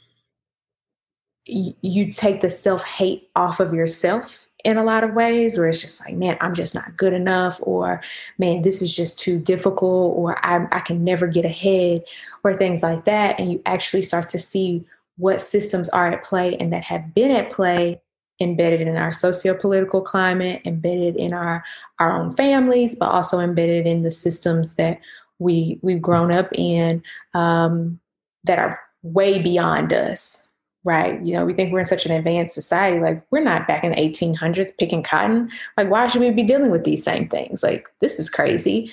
you 1.47 2.11
take 2.11 2.41
the 2.41 2.51
self 2.51 2.85
hate 2.85 3.31
off 3.37 3.61
of 3.61 3.73
yourself 3.73 4.46
in 4.67 4.77
a 4.77 4.85
lot 4.85 5.05
of 5.05 5.15
ways 5.15 5.57
where 5.57 5.69
it's 5.69 5.81
just 5.81 6.05
like, 6.05 6.17
man, 6.17 6.37
I'm 6.41 6.53
just 6.53 6.75
not 6.75 6.97
good 6.97 7.13
enough, 7.13 7.61
or 7.63 8.03
man, 8.37 8.63
this 8.63 8.83
is 8.83 8.95
just 8.95 9.17
too 9.17 9.39
difficult, 9.39 10.17
or 10.17 10.45
I, 10.45 10.67
I 10.73 10.81
can 10.81 11.05
never 11.05 11.29
get 11.29 11.45
ahead, 11.45 12.03
or 12.43 12.53
things 12.53 12.83
like 12.83 13.05
that. 13.05 13.39
And 13.39 13.53
you 13.53 13.63
actually 13.65 14.03
start 14.03 14.29
to 14.31 14.41
see 14.41 14.85
what 15.19 15.41
systems 15.41 15.89
are 15.91 16.11
at 16.11 16.25
play 16.25 16.57
and 16.57 16.73
that 16.73 16.85
have 16.87 17.15
been 17.15 17.31
at 17.31 17.53
play 17.53 18.01
embedded 18.41 18.81
in 18.81 18.97
our 18.97 19.13
socio-political 19.13 20.03
climate, 20.03 20.63
embedded 20.65 21.15
in 21.15 21.33
our 21.33 21.65
our 22.01 22.21
own 22.21 22.33
families, 22.33 22.97
but 22.97 23.13
also 23.13 23.39
embedded 23.39 23.87
in 23.87 24.03
the 24.03 24.11
systems 24.11 24.75
that 24.75 25.01
we 25.39 25.79
we've 25.81 26.03
grown 26.03 26.33
up 26.33 26.49
in 26.55 27.05
um, 27.35 28.01
that 28.43 28.59
are 28.59 28.81
way 29.05 29.41
beyond 29.41 29.93
us 29.93 30.51
right? 30.87 31.21
You 31.21 31.35
know, 31.35 31.45
we 31.45 31.53
think 31.53 31.73
we're 31.73 31.81
in 31.81 31.85
such 31.85 32.07
an 32.07 32.13
advanced 32.13 32.55
society. 32.55 33.01
Like, 33.01 33.21
we're 33.33 33.43
not 33.43 33.67
back 33.67 33.83
in 33.83 33.91
the 33.91 33.97
1800s 33.97 34.79
picking 34.79 35.03
cotton. 35.03 35.51
Like, 35.77 35.91
why 35.91 36.07
should 36.07 36.21
we 36.21 36.31
be 36.31 36.45
dealing 36.45 36.71
with 36.71 36.85
these 36.85 37.03
same 37.03 37.29
things? 37.29 37.65
Like, 37.65 37.89
this 38.01 38.21
is 38.21 38.31
crazy, 38.31 38.93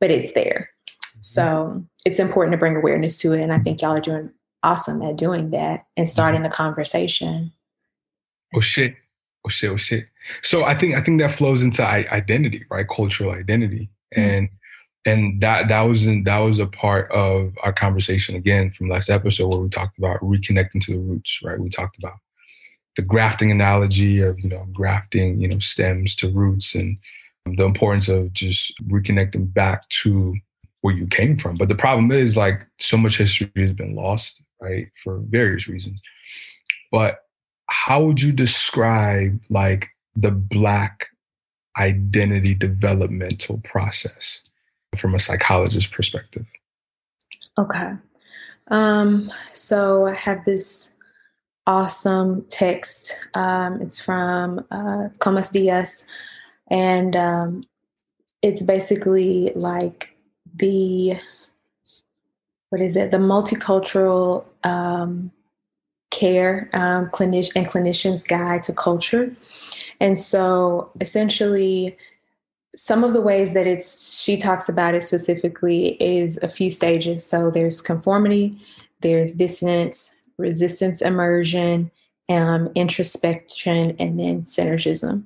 but 0.00 0.12
it's 0.12 0.32
there. 0.32 0.70
So 1.22 1.42
mm-hmm. 1.42 1.80
it's 2.04 2.20
important 2.20 2.52
to 2.52 2.58
bring 2.58 2.76
awareness 2.76 3.18
to 3.18 3.32
it. 3.32 3.42
And 3.42 3.52
I 3.52 3.58
think 3.58 3.82
y'all 3.82 3.96
are 3.96 4.00
doing 4.00 4.30
awesome 4.62 5.02
at 5.02 5.16
doing 5.16 5.50
that 5.50 5.86
and 5.96 6.08
starting 6.08 6.42
the 6.42 6.48
conversation. 6.48 7.52
Oh, 8.54 8.60
shit. 8.60 8.94
Oh, 9.44 9.48
shit. 9.48 9.70
Oh, 9.72 9.76
shit. 9.76 10.06
So 10.40 10.62
I 10.62 10.74
think, 10.74 10.96
I 10.96 11.00
think 11.00 11.20
that 11.20 11.32
flows 11.32 11.64
into 11.64 11.84
identity, 11.84 12.64
right? 12.70 12.86
Cultural 12.88 13.32
identity. 13.32 13.90
Mm-hmm. 14.16 14.30
And 14.30 14.48
and 15.06 15.40
that 15.40 15.68
that 15.68 15.82
was 15.82 16.06
in, 16.06 16.24
that 16.24 16.38
was 16.38 16.58
a 16.58 16.66
part 16.66 17.10
of 17.12 17.56
our 17.62 17.72
conversation 17.72 18.36
again 18.36 18.70
from 18.70 18.88
last 18.88 19.10
episode 19.10 19.48
where 19.48 19.58
we 19.58 19.68
talked 19.68 19.98
about 19.98 20.20
reconnecting 20.20 20.80
to 20.84 20.92
the 20.92 20.98
roots 20.98 21.40
right? 21.42 21.58
We 21.58 21.68
talked 21.68 21.98
about 21.98 22.18
the 22.96 23.02
grafting 23.02 23.50
analogy 23.50 24.22
of 24.22 24.38
you 24.40 24.48
know 24.48 24.66
grafting 24.72 25.40
you 25.40 25.48
know 25.48 25.58
stems 25.58 26.16
to 26.16 26.30
roots 26.30 26.74
and 26.74 26.96
the 27.46 27.64
importance 27.64 28.08
of 28.08 28.32
just 28.32 28.74
reconnecting 28.88 29.52
back 29.52 29.86
to 29.90 30.34
where 30.80 30.94
you 30.94 31.06
came 31.06 31.36
from. 31.36 31.56
But 31.56 31.68
the 31.68 31.74
problem 31.74 32.10
is 32.12 32.36
like 32.36 32.66
so 32.78 32.96
much 32.96 33.18
history 33.18 33.50
has 33.56 33.72
been 33.72 33.94
lost 33.94 34.44
right 34.60 34.88
for 35.02 35.18
various 35.28 35.68
reasons. 35.68 36.00
But 36.90 37.20
how 37.66 38.02
would 38.02 38.20
you 38.20 38.32
describe 38.32 39.40
like 39.50 39.88
the 40.14 40.30
black 40.30 41.08
identity 41.78 42.54
developmental 42.54 43.58
process 43.64 44.42
from 44.98 45.14
a 45.14 45.18
psychologist 45.18 45.92
perspective? 45.92 46.46
Okay. 47.58 47.92
Um, 48.68 49.30
so 49.52 50.06
I 50.06 50.14
have 50.14 50.44
this 50.44 50.96
awesome 51.66 52.44
text. 52.48 53.18
Um, 53.34 53.80
it's 53.80 54.02
from 54.02 54.64
uh, 54.70 55.08
Comas 55.18 55.50
Diaz, 55.50 56.08
and 56.68 57.14
um, 57.16 57.64
it's 58.42 58.62
basically 58.62 59.52
like 59.54 60.16
the 60.54 61.16
what 62.70 62.80
is 62.80 62.96
it? 62.96 63.10
The 63.12 63.18
multicultural 63.18 64.44
um, 64.64 65.30
care 66.10 66.68
um, 66.72 67.08
clinician 67.10 67.52
and 67.56 67.66
clinician's 67.66 68.24
guide 68.24 68.62
to 68.64 68.72
culture. 68.72 69.34
And 70.00 70.18
so 70.18 70.90
essentially, 71.00 71.96
some 72.76 73.04
of 73.04 73.12
the 73.12 73.20
ways 73.20 73.54
that 73.54 73.66
it's 73.66 74.22
she 74.22 74.36
talks 74.36 74.68
about 74.68 74.94
it 74.94 75.02
specifically 75.02 75.96
is 76.02 76.42
a 76.42 76.48
few 76.48 76.70
stages. 76.70 77.24
So 77.24 77.50
there's 77.50 77.80
conformity, 77.80 78.58
there's 79.00 79.34
dissonance, 79.34 80.22
resistance 80.38 81.02
immersion, 81.02 81.90
um, 82.28 82.70
introspection, 82.74 83.96
and 83.98 84.18
then 84.18 84.40
synergism. 84.40 85.24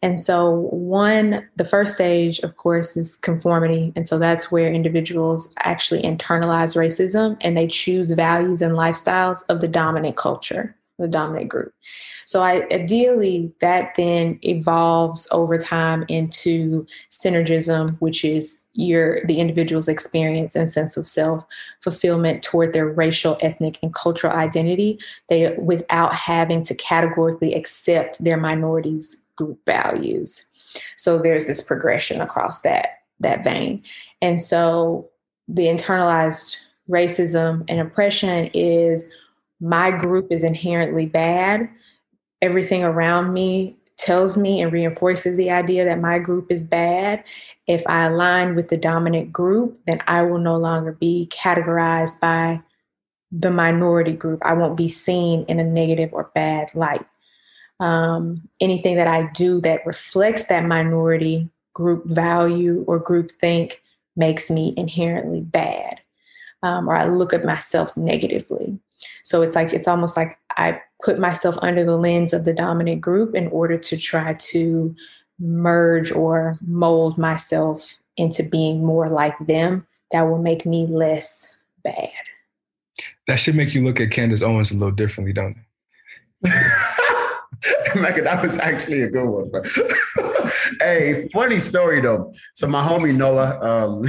And 0.00 0.20
so, 0.20 0.68
one, 0.70 1.48
the 1.56 1.64
first 1.64 1.96
stage, 1.96 2.38
of 2.40 2.56
course, 2.56 2.96
is 2.96 3.16
conformity. 3.16 3.92
And 3.96 4.06
so 4.06 4.18
that's 4.18 4.50
where 4.50 4.72
individuals 4.72 5.52
actually 5.64 6.02
internalize 6.02 6.76
racism 6.76 7.36
and 7.40 7.56
they 7.56 7.66
choose 7.66 8.10
values 8.12 8.62
and 8.62 8.76
lifestyles 8.76 9.44
of 9.48 9.60
the 9.60 9.66
dominant 9.66 10.16
culture, 10.16 10.76
the 10.98 11.08
dominant 11.08 11.48
group. 11.48 11.72
So 12.24 12.42
I 12.42 12.66
ideally 12.72 13.52
that 13.60 13.94
then 13.96 14.38
evolves 14.42 15.28
over 15.32 15.56
time 15.56 16.04
into 16.08 16.86
synergism, 17.10 17.96
which 18.00 18.24
is 18.24 18.62
your 18.72 19.24
the 19.24 19.40
individual's 19.40 19.88
experience 19.88 20.54
and 20.54 20.70
sense 20.70 20.96
of 20.96 21.06
self 21.06 21.46
fulfillment 21.80 22.42
toward 22.42 22.72
their 22.72 22.88
racial, 22.88 23.38
ethnic, 23.40 23.78
and 23.82 23.94
cultural 23.94 24.32
identity. 24.32 24.98
They 25.28 25.54
without 25.58 26.14
having 26.14 26.62
to 26.64 26.74
categorically 26.74 27.54
accept 27.54 28.22
their 28.22 28.36
minorities 28.36 29.22
group 29.36 29.58
values. 29.64 30.50
So 30.96 31.18
there's 31.18 31.46
this 31.46 31.60
progression 31.60 32.20
across 32.20 32.62
that 32.62 33.02
that 33.20 33.44
vein. 33.44 33.82
And 34.20 34.40
so 34.40 35.08
the 35.48 35.64
internalized 35.64 36.60
racism 36.88 37.64
and 37.68 37.80
oppression 37.80 38.50
is 38.54 39.10
my 39.60 39.90
group 39.90 40.30
is 40.30 40.44
inherently 40.44 41.06
bad 41.06 41.68
everything 42.42 42.84
around 42.84 43.32
me 43.32 43.76
tells 43.96 44.38
me 44.38 44.60
and 44.60 44.72
reinforces 44.72 45.36
the 45.36 45.50
idea 45.50 45.84
that 45.84 46.00
my 46.00 46.18
group 46.18 46.50
is 46.50 46.64
bad. 46.64 47.24
If 47.66 47.82
I 47.86 48.04
align 48.04 48.54
with 48.54 48.68
the 48.68 48.76
dominant 48.76 49.32
group, 49.32 49.78
then 49.86 50.00
I 50.06 50.22
will 50.22 50.38
no 50.38 50.56
longer 50.56 50.92
be 50.92 51.28
categorized 51.32 52.20
by 52.20 52.62
the 53.32 53.50
minority 53.50 54.12
group. 54.12 54.40
I 54.44 54.54
won't 54.54 54.76
be 54.76 54.88
seen 54.88 55.44
in 55.48 55.58
a 55.58 55.64
negative 55.64 56.10
or 56.12 56.30
bad 56.34 56.74
light. 56.74 57.04
Um, 57.80 58.48
anything 58.60 58.96
that 58.96 59.08
I 59.08 59.30
do 59.34 59.60
that 59.62 59.84
reflects 59.84 60.46
that 60.46 60.64
minority 60.64 61.48
group 61.74 62.06
value 62.06 62.84
or 62.86 62.98
group 62.98 63.30
think 63.32 63.82
makes 64.16 64.50
me 64.50 64.74
inherently 64.76 65.40
bad 65.40 66.00
um, 66.62 66.88
or 66.88 66.96
I 66.96 67.04
look 67.06 67.32
at 67.32 67.44
myself 67.44 67.96
negatively. 67.96 68.78
So 69.28 69.42
it's 69.42 69.54
like, 69.54 69.74
it's 69.74 69.86
almost 69.86 70.16
like 70.16 70.38
I 70.56 70.80
put 71.04 71.18
myself 71.18 71.58
under 71.60 71.84
the 71.84 71.98
lens 71.98 72.32
of 72.32 72.46
the 72.46 72.54
dominant 72.54 73.02
group 73.02 73.34
in 73.34 73.48
order 73.48 73.76
to 73.76 73.96
try 73.98 74.32
to 74.32 74.96
merge 75.38 76.10
or 76.10 76.58
mold 76.66 77.18
myself 77.18 77.98
into 78.16 78.42
being 78.42 78.82
more 78.82 79.10
like 79.10 79.34
them 79.38 79.86
that 80.12 80.22
will 80.22 80.38
make 80.38 80.64
me 80.64 80.86
less 80.86 81.62
bad. 81.84 82.08
That 83.26 83.38
should 83.38 83.54
make 83.54 83.74
you 83.74 83.84
look 83.84 84.00
at 84.00 84.12
Candace 84.12 84.40
Owens 84.40 84.70
a 84.70 84.78
little 84.78 84.94
differently, 84.94 85.34
don't 85.34 85.58
it? 86.42 87.96
Mecca, 88.00 88.22
that 88.22 88.42
was 88.42 88.58
actually 88.58 89.02
a 89.02 89.10
good 89.10 89.28
one. 89.28 89.50
hey, 90.80 91.28
funny 91.34 91.60
story 91.60 92.00
though. 92.00 92.32
So 92.54 92.66
my 92.66 92.82
homie 92.82 93.14
Noah, 93.14 93.60
um, 93.60 94.04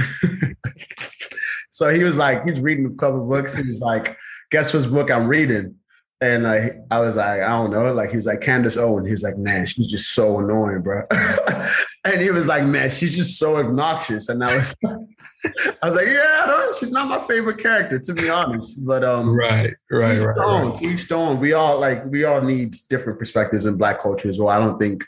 so 1.70 1.90
he 1.90 2.04
was 2.04 2.16
like, 2.16 2.42
he's 2.46 2.60
reading 2.60 2.86
a 2.86 2.94
couple 2.94 3.28
books. 3.28 3.54
He 3.54 3.62
was 3.62 3.80
like, 3.80 4.16
guess 4.50 4.72
which 4.72 4.90
book 4.90 5.10
I'm 5.10 5.28
reading? 5.28 5.76
And 6.22 6.42
like, 6.42 6.72
I 6.90 7.00
was 7.00 7.16
like, 7.16 7.40
I 7.40 7.48
don't 7.48 7.70
know. 7.70 7.94
Like, 7.94 8.10
he 8.10 8.16
was 8.16 8.26
like, 8.26 8.42
Candace 8.42 8.76
Owen. 8.76 9.06
He 9.06 9.12
was 9.12 9.22
like, 9.22 9.38
man, 9.38 9.64
she's 9.64 9.90
just 9.90 10.12
so 10.12 10.38
annoying, 10.38 10.82
bro. 10.82 11.02
and 12.04 12.20
he 12.20 12.30
was 12.30 12.46
like, 12.46 12.64
man, 12.66 12.90
she's 12.90 13.16
just 13.16 13.38
so 13.38 13.56
obnoxious. 13.56 14.28
And 14.28 14.44
I 14.44 14.56
was, 14.56 14.76
I 14.84 15.86
was 15.86 15.94
like, 15.94 16.08
yeah, 16.08 16.72
she's 16.78 16.90
not 16.90 17.08
my 17.08 17.18
favorite 17.26 17.56
character, 17.56 17.98
to 17.98 18.12
be 18.12 18.28
honest. 18.28 18.86
But 18.86 19.02
um, 19.02 19.34
right, 19.34 19.74
right, 19.90 20.18
each 20.18 20.24
right, 20.24 20.36
stone, 20.36 20.70
right. 20.72 20.82
each 20.82 21.00
stone, 21.00 21.40
we 21.40 21.54
all 21.54 21.80
like, 21.80 22.04
we 22.04 22.24
all 22.24 22.42
need 22.42 22.74
different 22.90 23.18
perspectives 23.18 23.64
in 23.64 23.78
Black 23.78 23.98
culture 23.98 24.28
as 24.28 24.38
well. 24.38 24.50
I 24.50 24.58
don't 24.58 24.78
think 24.78 25.02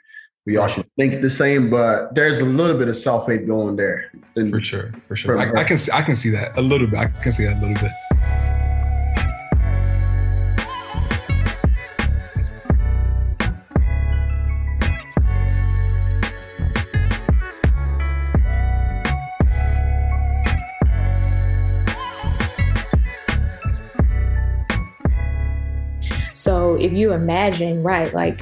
we 0.47 0.57
all 0.57 0.67
should 0.67 0.87
think 0.97 1.21
the 1.21 1.31
same, 1.31 1.69
but 1.69 2.15
there's 2.15 2.41
a 2.41 2.47
little 2.47 2.77
bit 2.77 2.89
of 2.89 2.97
self 2.97 3.27
hate 3.27 3.47
going 3.47 3.77
there. 3.77 4.11
And 4.35 4.51
For 4.51 4.63
sure, 4.63 4.93
for 5.09 5.15
sure. 5.15 5.39
I, 5.39 5.61
I 5.61 5.65
can 5.65 5.77
I 5.93 6.01
can 6.01 6.17
see 6.17 6.31
that 6.31 6.57
a 6.57 6.63
little 6.63 6.87
bit. 6.87 6.99
I 6.99 7.07
can 7.07 7.33
see 7.33 7.45
that 7.45 7.59
a 7.59 7.67
little 7.67 7.75
bit. 7.75 7.93
If 26.83 26.93
you 26.93 27.13
imagine, 27.13 27.83
right, 27.83 28.13
like 28.13 28.41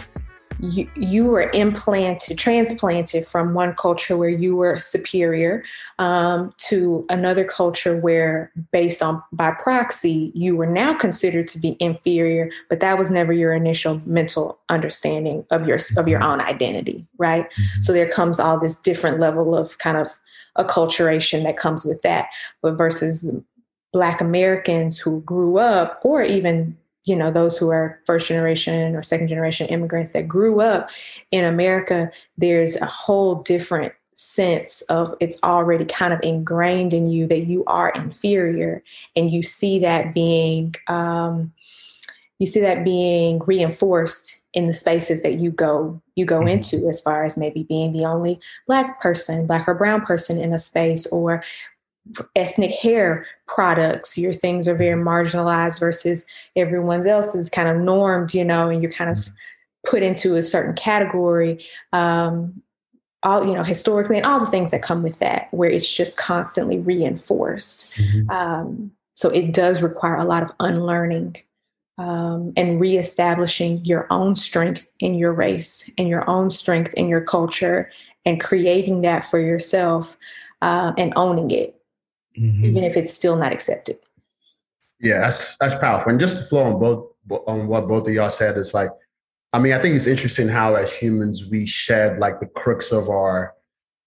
you, 0.63 0.91
you 0.95 1.25
were 1.25 1.51
implanted, 1.55 2.39
transplanted 2.39 3.25
from 3.25 3.55
one 3.55 3.75
culture 3.75 4.17
where 4.17 4.29
you 4.29 4.57
were 4.57 4.79
superior 4.79 5.65
um, 5.99 6.53
to 6.59 7.07
another 7.09 7.45
culture 7.45 7.97
where, 7.97 8.53
based 8.73 9.03
on 9.03 9.23
by 9.33 9.53
proxy, 9.53 10.33
you 10.35 10.57
were 10.57 10.67
now 10.67 10.93
considered 10.95 11.49
to 11.49 11.59
be 11.59 11.77
inferior, 11.81 12.51
but 12.69 12.81
that 12.81 12.99
was 12.99 13.11
never 13.11 13.33
your 13.33 13.53
initial 13.53 14.01
mental 14.05 14.59
understanding 14.69 15.45
of 15.51 15.67
your 15.67 15.79
of 15.97 16.09
your 16.09 16.23
own 16.23 16.41
identity, 16.41 17.07
right? 17.19 17.47
So 17.81 17.93
there 17.93 18.11
comes 18.11 18.39
all 18.39 18.59
this 18.59 18.81
different 18.81 19.19
level 19.19 19.57
of 19.57 19.79
kind 19.79 19.97
of 19.97 20.09
acculturation 20.59 21.43
that 21.45 21.57
comes 21.57 21.85
with 21.85 22.03
that, 22.03 22.27
but 22.61 22.77
versus 22.77 23.31
Black 23.93 24.21
Americans 24.21 24.99
who 24.99 25.21
grew 25.23 25.59
up, 25.59 26.01
or 26.05 26.23
even 26.23 26.77
you 27.05 27.17
know 27.17 27.31
those 27.31 27.57
who 27.57 27.71
are 27.71 27.99
first 28.07 28.29
generation 28.29 28.95
or 28.95 29.03
second 29.03 29.29
generation 29.29 29.67
immigrants 29.69 30.13
that 30.13 30.29
grew 30.29 30.61
up 30.61 30.91
in 31.31 31.45
america 31.45 32.11
there's 32.37 32.77
a 32.77 32.87
whole 32.87 33.37
different 33.43 33.93
sense 34.15 34.83
of 34.83 35.15
it's 35.19 35.43
already 35.43 35.85
kind 35.87 36.13
of 36.13 36.21
ingrained 36.23 36.93
in 36.93 37.09
you 37.09 37.27
that 37.27 37.47
you 37.47 37.65
are 37.67 37.89
inferior 37.93 38.83
and 39.17 39.33
you 39.33 39.43
see 39.43 39.79
that 39.79 40.13
being 40.13 40.75
um, 40.89 41.51
you 42.39 42.47
see 42.47 42.61
that 42.61 42.85
being 42.85 43.39
reinforced 43.47 44.43
in 44.53 44.67
the 44.67 44.73
spaces 44.75 45.23
that 45.23 45.39
you 45.39 45.51
go 45.51 46.03
you 46.17 46.27
go 46.27 46.41
Mhm. 46.41 46.51
into 46.51 46.87
as 46.87 47.01
far 47.01 47.25
as 47.25 47.39
maybe 47.39 47.63
being 47.63 47.93
the 47.93 48.05
only 48.05 48.39
black 48.67 49.01
person 49.01 49.47
black 49.47 49.67
or 49.67 49.75
brown 49.75 50.03
person 50.03 50.39
in 50.39 50.53
a 50.53 50.59
space 50.59 51.07
or 51.07 51.43
ethnic 52.37 52.73
hair 52.73 53.27
products 53.47 54.17
your 54.19 54.33
things 54.33 54.69
are 54.69 54.75
very 54.75 55.01
marginalized 55.01 55.81
versus 55.81 56.27
everyone 56.57 57.07
else 57.07 57.35
is 57.35 57.51
kind 57.51 57.69
of 57.69 57.77
normed 57.77 58.35
you 58.35 58.45
know 58.45 58.69
and 58.69 58.83
you're 58.83 58.93
kind 58.93 59.11
of 59.11 59.29
put 59.87 60.03
into 60.03 60.37
a 60.37 60.43
certain 60.43 60.75
category 60.75 61.63
um 61.93 62.63
all 63.23 63.47
you 63.47 63.55
know 63.55 63.63
historically 63.63 64.17
and 64.17 64.27
all 64.27 64.41
the 64.41 64.47
things 64.47 64.71
that 64.71 64.83
come 64.83 65.03
with 65.03 65.19
that 65.19 65.49
where 65.53 65.71
it's 65.71 65.95
just 65.95 66.17
constantly 66.17 66.79
reinforced. 66.79 67.93
Um, 68.31 68.93
so 69.15 69.29
it 69.29 69.53
does 69.53 69.83
require 69.83 70.17
a 70.17 70.25
lot 70.25 70.43
of 70.43 70.51
unlearning 70.61 71.37
um, 71.99 72.53
and 72.57 72.81
reestablishing 72.81 73.85
your 73.85 74.07
own 74.11 74.35
strength 74.35 74.87
in 75.01 75.15
your 75.15 75.33
race 75.33 75.91
and 75.99 76.09
your 76.09 76.29
own 76.29 76.51
strength 76.51 76.95
in 76.95 77.09
your 77.09 77.21
culture 77.21 77.91
and 78.25 78.41
creating 78.41 79.03
that 79.03 79.25
for 79.25 79.39
yourself 79.39 80.17
uh, 80.63 80.93
and 80.97 81.13
owning 81.17 81.51
it 81.51 81.80
Mhm. 82.39 82.65
even 82.65 82.85
if 82.85 82.97
it's 82.97 83.13
still 83.13 83.37
not 83.37 83.53
accepted 83.53 83.99
Yeah, 85.01 85.21
that's 85.21 85.57
that's 85.57 85.75
powerful. 85.75 86.11
And 86.11 86.21
just 86.21 86.37
to 86.39 86.45
flow 86.45 86.65
on 86.65 86.79
both 86.79 87.07
on 87.47 87.69
what 87.69 87.89
both 87.89 88.07
of 88.07 88.13
y'all 88.13 88.31
said, 88.31 88.57
it's 88.57 88.75
like, 88.75 88.91
I 89.53 89.59
mean, 89.59 89.73
I 89.73 89.79
think 89.79 89.95
it's 89.97 90.07
interesting 90.07 90.47
how 90.49 90.75
as 90.75 90.95
humans 90.95 91.49
we 91.51 91.67
shed 91.67 92.19
like 92.19 92.39
the 92.41 92.47
crux 92.47 92.93
of 92.93 93.09
our 93.09 93.55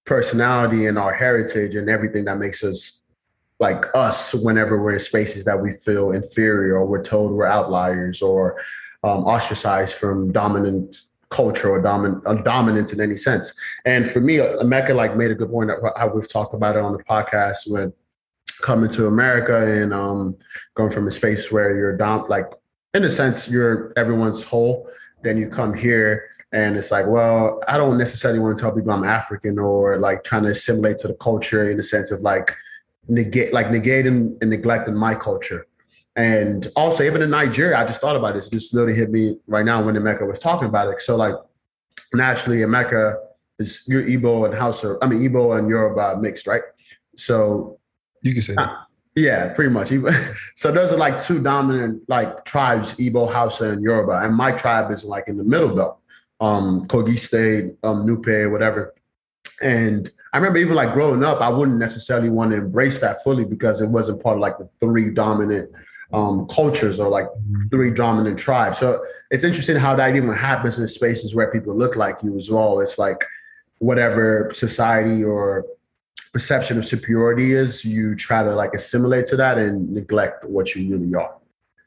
personality 0.06 0.86
and 0.86 0.98
our 1.00 1.14
heritage 1.14 1.76
and 1.76 1.90
everything 1.90 2.26
that 2.26 2.38
makes 2.38 2.64
us 2.64 3.06
like 3.60 3.86
us 3.96 4.34
whenever 4.34 4.82
we're 4.82 4.94
in 4.94 5.00
spaces 5.00 5.46
that 5.46 5.62
we 5.62 5.72
feel 5.72 6.12
inferior 6.12 6.76
or 6.76 6.86
we're 6.86 7.04
told 7.04 7.32
we're 7.32 7.46
outliers 7.46 8.22
or 8.22 8.58
um, 9.04 9.24
ostracized 9.26 9.98
from 9.98 10.32
dominant 10.32 11.02
culture 11.30 11.70
or 11.70 11.82
dominant 11.82 12.22
uh, 12.28 12.36
dominance 12.36 12.94
in 12.94 13.02
any 13.02 13.16
sense. 13.16 13.54
And 13.86 14.10
for 14.10 14.20
me, 14.20 14.40
uh, 14.40 14.64
Mecca 14.64 14.94
like 14.94 15.16
made 15.16 15.32
a 15.32 15.36
good 15.36 15.50
point 15.50 15.72
of 15.72 15.78
how 15.98 16.14
we've 16.14 16.28
talked 16.28 16.54
about 16.54 16.76
it 16.76 16.84
on 16.84 16.94
the 16.94 17.04
podcast 17.04 17.68
when 17.68 17.92
coming 18.64 18.90
to 18.90 19.08
America 19.08 19.82
and 19.82 19.94
um, 19.94 20.36
going 20.74 20.90
from 20.90 21.08
a 21.08 21.12
space 21.12 21.52
where 21.52 21.76
you're 21.76 21.96
dom 21.96 22.26
like 22.30 22.46
in 22.94 23.04
a 23.04 23.10
sense 23.10 23.50
you're 23.50 23.94
everyone's 23.98 24.44
whole. 24.44 24.90
Then 25.22 25.38
you 25.38 25.48
come 25.48 25.74
here 25.74 26.30
and 26.54 26.78
it's 26.78 26.92
like, 26.92 27.08
well, 27.08 27.62
I 27.68 27.78
don't 27.78 27.98
necessarily 27.98 28.40
want 28.40 28.58
to 28.58 28.62
tell 28.62 28.74
people 28.74 28.92
I'm 28.92 29.04
African 29.04 29.60
or 29.60 29.98
like 30.00 30.24
trying 30.24 30.44
to 30.44 30.50
assimilate 30.50 30.98
to 31.00 31.08
the 31.08 31.16
culture 31.16 31.70
in 31.70 31.78
the 31.78 31.84
sense 31.84 32.12
of 32.12 32.22
like 32.22 32.52
negate 33.08 33.54
like 33.54 33.68
negating 33.68 34.38
and 34.42 34.50
neglecting 34.50 34.96
my 34.96 35.14
culture. 35.14 35.68
And 36.16 36.68
also 36.76 37.04
even 37.04 37.22
in 37.22 37.32
Nigeria, 37.32 37.78
I 37.78 37.86
just 37.86 38.00
thought 38.00 38.16
about 38.16 38.36
this. 38.36 38.48
It 38.48 38.54
just 38.54 38.74
literally 38.74 38.98
hit 38.98 39.10
me 39.10 39.38
right 39.48 39.66
now 39.66 39.84
when 39.84 39.96
Emeka 39.96 40.28
was 40.28 40.40
talking 40.40 40.70
about 40.70 40.88
it. 40.94 41.02
So 41.02 41.16
like 41.16 41.36
naturally 42.14 42.60
Emeka 42.60 43.16
is 43.60 43.84
you're 43.88 44.04
Igbo 44.04 44.46
and 44.46 44.54
Hausa, 44.54 44.98
I 45.02 45.08
mean 45.08 45.20
Igbo 45.20 45.58
and 45.58 45.68
Yoruba 45.68 46.18
mixed, 46.20 46.48
right? 46.48 46.62
So 47.16 47.80
You 48.24 48.34
can 48.34 48.42
say 48.42 48.56
that. 48.56 48.88
yeah, 49.16 49.54
pretty 49.54 49.70
much. 49.70 49.92
So 50.56 50.72
those 50.72 50.92
are 50.92 50.98
like 50.98 51.22
two 51.22 51.42
dominant 51.42 52.04
like 52.08 52.46
tribes, 52.46 52.96
Igbo, 52.96 53.32
Hausa, 53.32 53.70
and 53.72 53.82
Yoruba. 53.82 54.22
And 54.24 54.36
my 54.36 54.52
tribe 54.52 54.92
is 54.92 55.06
like 55.06 55.28
in 55.28 55.38
the 55.38 55.44
middle 55.44 55.76
belt, 55.76 56.00
um, 56.40 56.88
Kogi 56.88 57.18
State, 57.18 57.78
um, 57.84 58.08
Nupe, 58.08 58.52
whatever. 58.52 58.94
And 59.62 60.10
I 60.34 60.38
remember 60.38 60.58
even 60.58 60.76
like 60.76 60.94
growing 60.94 61.24
up, 61.24 61.42
I 61.42 61.50
wouldn't 61.50 61.78
necessarily 61.78 62.30
want 62.30 62.52
to 62.52 62.58
embrace 62.58 63.00
that 63.02 63.24
fully 63.24 63.46
because 63.46 63.82
it 63.82 63.90
wasn't 63.90 64.24
part 64.24 64.38
of 64.38 64.42
like 64.42 64.58
the 64.58 64.68
three 64.80 65.14
dominant 65.14 65.72
um, 66.12 66.48
cultures 66.48 67.00
or 67.00 67.10
like 67.10 67.28
three 67.72 67.92
dominant 67.92 68.40
tribes. 68.40 68.78
So 68.78 69.04
it's 69.32 69.44
interesting 69.44 69.76
how 69.76 69.96
that 69.96 70.16
even 70.16 70.32
happens 70.34 70.80
in 70.80 70.88
spaces 70.88 71.36
where 71.36 71.52
people 71.52 71.76
look 71.76 71.96
like 71.96 72.24
you 72.24 72.38
as 72.38 72.50
well. 72.50 72.80
It's 72.80 72.98
like 72.98 73.24
whatever 73.80 74.50
society 74.54 75.24
or 75.24 75.66
perception 76.34 76.78
of 76.78 76.86
superiority 76.86 77.54
is, 77.54 77.86
you 77.86 78.16
try 78.16 78.44
to 78.44 78.54
like 78.54 78.74
assimilate 78.74 79.26
to 79.28 79.36
that 79.38 79.58
and 79.58 79.90
neglect 79.92 80.46
what 80.46 80.76
you 80.76 80.90
really 80.92 81.14
are. 81.16 81.36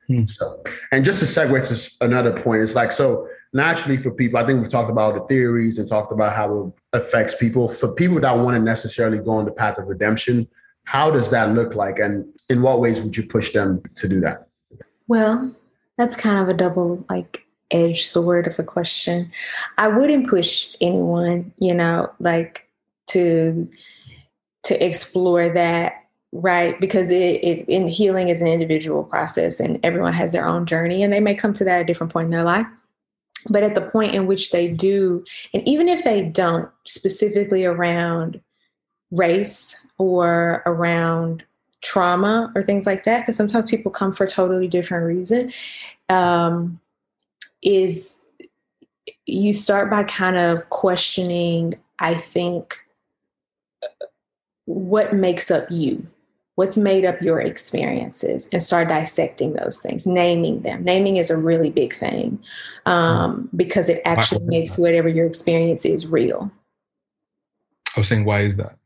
Hmm. 0.07 0.27
So, 0.27 0.63
and 0.93 1.05
just 1.05 1.19
to 1.21 1.27
segue 1.27 1.67
to 1.69 2.05
another 2.05 2.33
point, 2.33 2.63
it's 2.63 2.77
like 2.77 2.93
so 2.93 3.29
naturally 3.53 3.97
for 3.97 4.13
people. 4.13 4.39
I 4.39 4.47
think 4.47 4.61
we've 4.61 4.71
talked 4.71 4.91
about 4.91 5.15
the 5.15 5.21
theories 5.23 5.79
and 5.79 5.89
talked 5.89 6.13
about 6.13 6.35
how 6.35 6.73
it 6.93 6.97
affects 6.97 7.35
people. 7.35 7.69
For 7.69 7.93
people 7.95 8.21
that 8.21 8.37
want 8.37 8.57
to 8.57 8.63
necessarily 8.63 9.19
go 9.19 9.33
on 9.33 9.47
the 9.47 9.51
path 9.51 9.79
of 9.79 9.89
redemption, 9.89 10.47
how 10.85 11.11
does 11.11 11.31
that 11.31 11.53
look 11.53 11.75
like, 11.75 11.99
and 11.99 12.25
in 12.49 12.63
what 12.63 12.81
ways 12.81 13.03
would 13.03 13.17
you 13.17 13.27
push 13.27 13.53
them 13.53 13.83
to 13.97 14.09
do 14.09 14.21
that? 14.21 14.47
Well, 15.09 15.55
that's 15.99 16.17
kind 16.17 16.39
of 16.39 16.49
a 16.49 16.55
double 16.55 17.05
like 17.11 17.45
edged 17.73 18.07
sword 18.07 18.47
of 18.47 18.59
a 18.61 18.63
question. 18.63 19.33
I 19.77 19.89
wouldn't 19.89 20.29
push 20.29 20.77
anyone, 20.81 21.53
you 21.59 21.75
know, 21.75 22.13
like 22.21 22.69
to 23.09 23.69
to 24.67 24.85
explore 24.85 25.49
that, 25.49 26.05
right? 26.33 26.79
Because 26.81 27.11
it, 27.11 27.43
it 27.43 27.69
in 27.69 27.87
healing 27.87 28.29
is 28.29 28.41
an 28.43 28.49
individual 28.49 29.05
process 29.05 29.61
and 29.61 29.81
everyone 29.83 30.13
has 30.13 30.33
their 30.33 30.47
own 30.47 30.67
journey 30.67 31.03
and 31.03 31.13
they 31.13 31.21
may 31.21 31.35
come 31.35 31.55
to 31.55 31.65
that 31.65 31.77
at 31.77 31.81
a 31.83 31.85
different 31.85 32.13
point 32.13 32.27
in 32.27 32.31
their 32.31 32.45
life. 32.45 32.67
but 33.49 33.63
at 33.63 33.75
the 33.75 33.81
point 33.81 34.15
in 34.15 34.27
which 34.27 34.51
they 34.51 34.69
do, 34.69 35.25
and 35.55 35.67
even 35.69 35.89
if 35.89 36.05
they 36.05 36.23
don't, 36.23 36.69
specifically 36.87 37.65
around 37.65 38.41
race 39.11 39.87
or 39.99 40.63
around 40.67 41.45
trauma 41.83 42.51
or 42.55 42.63
things 42.63 42.87
like 42.87 43.05
that, 43.05 43.21
because 43.21 43.37
sometimes 43.37 43.71
people 43.71 43.91
come 43.93 44.13
for 44.13 44.27
totally 44.27 44.69
different 44.69 45.07
reason, 45.07 45.53
um, 46.09 46.81
is 47.63 48.27
you 49.27 49.53
start 49.53 49.91
by 49.91 50.05
kind 50.05 50.37
of 50.37 50.69
questioning, 50.71 51.75
I 52.01 52.15
think, 52.15 52.79
what 54.67 55.15
makes 55.15 55.51
up 55.51 55.67
you? 55.71 56.07
What's 56.57 56.77
made 56.77 57.05
up 57.05 57.21
your 57.21 57.41
experiences? 57.41 58.49
And 58.53 58.63
start 58.63 58.89
dissecting 58.89 59.55
those 59.55 59.81
things 59.81 60.07
naming 60.07 60.63
them. 60.63 60.85
Naming 60.85 61.17
is 61.17 61.31
a 61.31 61.37
really 61.37 61.71
big 61.71 61.95
thing 61.95 62.39
um, 62.85 63.49
because 63.55 63.89
it 63.89 64.03
actually 64.05 64.45
makes 64.45 64.79
whatever 64.79 65.09
your 65.09 65.27
experience 65.27 65.85
is 65.85 66.07
real. 66.07 66.51
I 67.97 68.01
was 68.01 68.09
saying 68.09 68.25
why 68.25 68.41
is 68.41 68.57
that? 68.57 68.77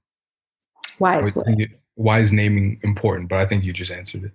Why 0.99 1.19
is 1.19 1.35
what? 1.35 1.47
why 1.95 2.21
is 2.21 2.33
naming 2.33 2.79
important? 2.83 3.29
But 3.29 3.41
i 3.41 3.47
think 3.47 3.65
you 3.65 3.73
just 3.73 3.91
answered 3.91 4.25
it. 4.25 4.33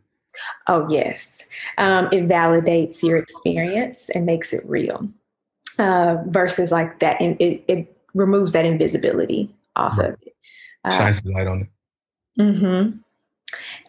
Oh 0.67 0.87
yes. 0.89 1.49
Um, 1.77 2.05
it 2.11 2.27
validates 2.27 3.03
your 3.03 3.17
experience 3.17 4.09
and 4.09 4.25
makes 4.25 4.53
it 4.53 4.63
real. 4.65 5.09
Uh, 5.77 6.17
versus 6.27 6.71
like 6.71 6.99
that 6.99 7.19
and 7.19 7.35
it, 7.41 7.61
it 7.67 7.97
removes 8.13 8.53
that 8.53 8.63
invisibility 8.63 9.53
off 9.75 9.97
right. 9.97 10.11
of 10.11 10.21
it 10.21 10.34
shines 10.91 11.21
the 11.21 11.31
light 11.31 11.47
on 11.47 11.61
it. 11.61 12.41
mm-hmm. 12.41 12.97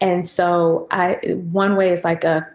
And 0.01 0.27
so 0.27 0.87
I 0.91 1.19
one 1.51 1.75
way 1.75 1.91
is 1.91 2.03
like 2.03 2.23
a 2.23 2.47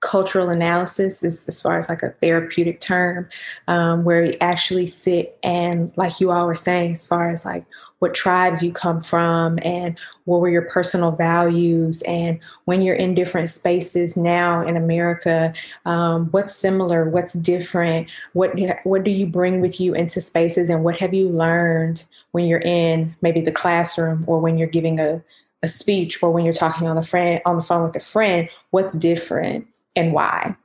cultural 0.00 0.48
analysis 0.48 1.24
is 1.24 1.48
as 1.48 1.60
far 1.60 1.78
as 1.78 1.88
like 1.88 2.02
a 2.02 2.10
therapeutic 2.22 2.80
term 2.80 3.28
um, 3.66 4.04
where 4.04 4.22
we 4.22 4.36
actually 4.40 4.86
sit 4.86 5.36
and 5.42 5.92
like 5.96 6.20
you 6.20 6.30
all 6.30 6.46
were 6.46 6.54
saying 6.54 6.92
as 6.92 7.06
far 7.06 7.30
as 7.30 7.44
like 7.44 7.64
what 7.98 8.14
tribes 8.14 8.62
you 8.62 8.72
come 8.72 9.00
from 9.00 9.58
and 9.62 9.98
what 10.24 10.40
were 10.40 10.48
your 10.48 10.68
personal 10.68 11.10
values. 11.10 12.02
And 12.02 12.38
when 12.64 12.82
you're 12.82 12.94
in 12.94 13.14
different 13.14 13.50
spaces 13.50 14.16
now 14.16 14.66
in 14.66 14.76
america 14.76 15.52
um, 15.84 16.26
what's 16.26 16.54
similar? 16.54 17.08
What's 17.08 17.32
different? 17.34 18.08
What 18.32 18.58
what 18.84 19.04
do 19.04 19.10
you 19.10 19.26
bring 19.26 19.60
with 19.60 19.80
you 19.80 19.94
into 19.94 20.20
spaces 20.20 20.70
and 20.70 20.84
what 20.84 20.98
have 20.98 21.14
you 21.14 21.28
learned 21.28 22.04
when 22.32 22.46
you're 22.46 22.60
in 22.60 23.16
maybe 23.22 23.40
the 23.40 23.52
classroom 23.52 24.24
or 24.26 24.40
when 24.40 24.58
you're 24.58 24.68
giving 24.68 25.00
a 25.00 25.22
a 25.62 25.68
speech 25.68 26.22
or 26.22 26.30
when 26.30 26.44
you're 26.44 26.54
talking 26.54 26.86
on 26.86 26.96
the 26.96 27.02
friend 27.02 27.40
on 27.44 27.56
the 27.56 27.62
phone 27.62 27.82
with 27.84 27.96
a 27.96 28.00
friend, 28.00 28.48
what's 28.70 28.96
different 28.96 29.66
and 29.96 30.12
why? 30.12 30.56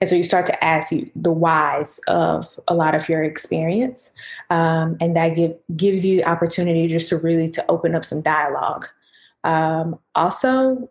And 0.00 0.08
so 0.08 0.16
you 0.16 0.24
start 0.24 0.46
to 0.46 0.64
ask 0.64 0.92
you 0.92 1.10
the 1.16 1.32
whys 1.32 2.00
of 2.08 2.46
a 2.68 2.74
lot 2.74 2.94
of 2.94 3.08
your 3.08 3.22
experience, 3.22 4.14
um, 4.50 4.96
and 5.00 5.16
that 5.16 5.34
give, 5.34 5.56
gives 5.76 6.06
you 6.06 6.18
the 6.18 6.26
opportunity 6.26 6.86
just 6.86 7.08
to 7.08 7.16
really 7.18 7.48
to 7.50 7.64
open 7.68 7.94
up 7.94 8.04
some 8.04 8.22
dialogue. 8.22 8.86
Um, 9.44 9.98
also, 10.14 10.88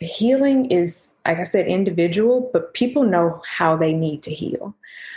healing 0.00 0.66
is, 0.66 1.16
like 1.26 1.38
I 1.38 1.44
said, 1.44 1.66
individual, 1.66 2.50
but 2.52 2.74
people 2.74 3.04
know 3.04 3.42
how 3.46 3.76
they 3.76 3.92
need 3.92 4.22
to 4.24 4.30
heal. 4.30 4.74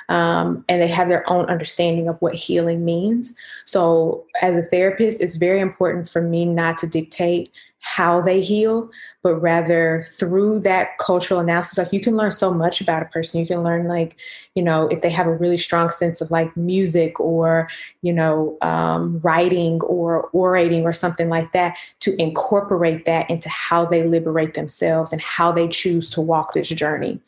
Um, 0.09 0.65
and 0.67 0.81
they 0.81 0.87
have 0.87 1.07
their 1.07 1.27
own 1.29 1.45
understanding 1.45 2.09
of 2.09 2.17
what 2.21 2.35
healing 2.35 2.83
means. 2.83 3.35
So, 3.65 4.25
as 4.41 4.55
a 4.55 4.63
therapist, 4.63 5.21
it's 5.21 5.35
very 5.35 5.61
important 5.61 6.09
for 6.09 6.21
me 6.21 6.43
not 6.43 6.77
to 6.79 6.87
dictate 6.87 7.51
how 7.79 8.21
they 8.21 8.41
heal, 8.41 8.89
but 9.24 9.36
rather 9.36 10.03
through 10.07 10.59
that 10.61 10.97
cultural 10.97 11.39
analysis, 11.39 11.78
like 11.78 11.93
you 11.93 12.01
can 12.01 12.15
learn 12.15 12.32
so 12.32 12.51
much 12.53 12.82
about 12.82 13.03
a 13.03 13.05
person. 13.05 13.39
You 13.39 13.47
can 13.47 13.63
learn, 13.63 13.88
like, 13.88 14.15
you 14.55 14.63
know, 14.63 14.88
if 14.88 15.01
they 15.01 15.11
have 15.11 15.28
a 15.28 15.36
really 15.36 15.57
strong 15.57 15.89
sense 15.89 16.22
of 16.22 16.32
like 16.32 16.55
music 16.57 17.19
or, 17.19 17.69
you 18.01 18.13
know, 18.13 18.57
um, 18.61 19.19
writing 19.19 19.80
or 19.82 20.30
orating 20.34 20.84
or 20.84 20.93
something 20.93 21.30
like 21.30 21.51
that, 21.51 21.78
to 21.99 22.19
incorporate 22.19 23.05
that 23.05 23.30
into 23.30 23.49
how 23.49 23.86
they 23.86 24.03
liberate 24.03 24.55
themselves 24.55 25.13
and 25.13 25.22
how 25.22 25.51
they 25.51 25.67
choose 25.67 26.09
to 26.11 26.22
walk 26.22 26.53
this 26.53 26.69
journey. 26.69 27.19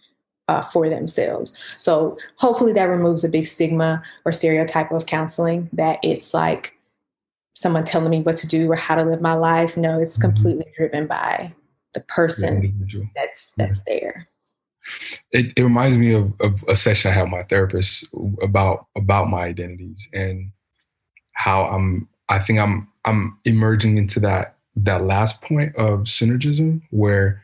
Uh, 0.50 0.62
for 0.62 0.90
themselves. 0.90 1.54
So 1.78 2.18
hopefully 2.36 2.74
that 2.74 2.84
removes 2.84 3.24
a 3.24 3.30
big 3.30 3.48
stigma 3.48 4.04
or 4.26 4.34
stereotype 4.34 4.92
of 4.92 5.06
counseling 5.06 5.70
that 5.72 6.00
it's 6.04 6.34
like 6.34 6.78
someone 7.56 7.86
telling 7.86 8.10
me 8.10 8.20
what 8.20 8.36
to 8.38 8.48
do 8.48 8.70
or 8.70 8.76
how 8.76 8.96
to 8.96 9.06
live 9.06 9.22
my 9.22 9.36
life. 9.36 9.78
No, 9.78 10.02
it's 10.02 10.20
mm-hmm. 10.20 10.34
completely 10.34 10.66
driven 10.76 11.08
by 11.08 11.54
the 11.94 12.02
person 12.02 13.12
that's 13.16 13.54
that's 13.56 13.82
yeah. 13.88 13.94
there. 13.94 14.28
It, 15.32 15.54
it 15.56 15.64
reminds 15.64 15.98
me 15.98 16.14
of, 16.14 16.34
of 16.42 16.64
a 16.68 16.76
session 16.76 17.12
I 17.12 17.14
had 17.14 17.24
with 17.24 17.32
my 17.32 17.44
therapist 17.44 18.06
about 18.42 18.88
about 18.96 19.30
my 19.30 19.44
identities 19.44 20.08
and 20.14 20.52
how 21.34 21.66
I'm 21.66 22.08
I 22.30 22.40
think 22.40 22.60
I'm 22.60 22.88
I'm 23.06 23.38
emerging 23.46 23.98
into 23.98 24.20
that 24.22 24.56
that 24.76 25.04
last 25.04 25.42
point 25.42 25.76
of 25.76 26.02
synergism 26.02 26.82
where 26.90 27.44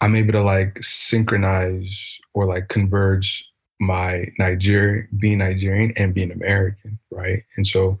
I'm 0.00 0.14
able 0.14 0.32
to 0.32 0.42
like 0.42 0.82
synchronize 0.82 2.18
or 2.34 2.46
like 2.46 2.68
converge 2.68 3.48
my 3.80 4.26
Nigeria 4.38 5.04
being 5.18 5.38
Nigerian 5.38 5.92
and 5.96 6.14
being 6.14 6.32
American, 6.32 6.98
right? 7.10 7.44
And 7.56 7.66
so 7.66 7.98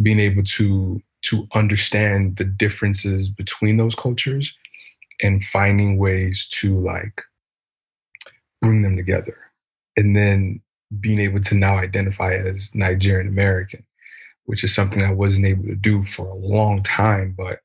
being 0.00 0.20
able 0.20 0.42
to 0.42 1.02
to 1.22 1.46
understand 1.54 2.36
the 2.36 2.44
differences 2.44 3.28
between 3.28 3.76
those 3.76 3.94
cultures 3.94 4.56
and 5.22 5.44
finding 5.44 5.98
ways 5.98 6.48
to 6.48 6.78
like 6.80 7.22
bring 8.60 8.82
them 8.82 8.96
together 8.96 9.38
and 9.96 10.16
then 10.16 10.60
being 11.00 11.20
able 11.20 11.40
to 11.40 11.54
now 11.54 11.76
identify 11.76 12.34
as 12.34 12.70
Nigerian 12.74 13.28
American, 13.28 13.84
which 14.44 14.64
is 14.64 14.74
something 14.74 15.02
I 15.02 15.12
wasn't 15.12 15.46
able 15.46 15.64
to 15.64 15.76
do 15.76 16.02
for 16.02 16.28
a 16.28 16.34
long 16.34 16.82
time, 16.82 17.34
but 17.36 17.60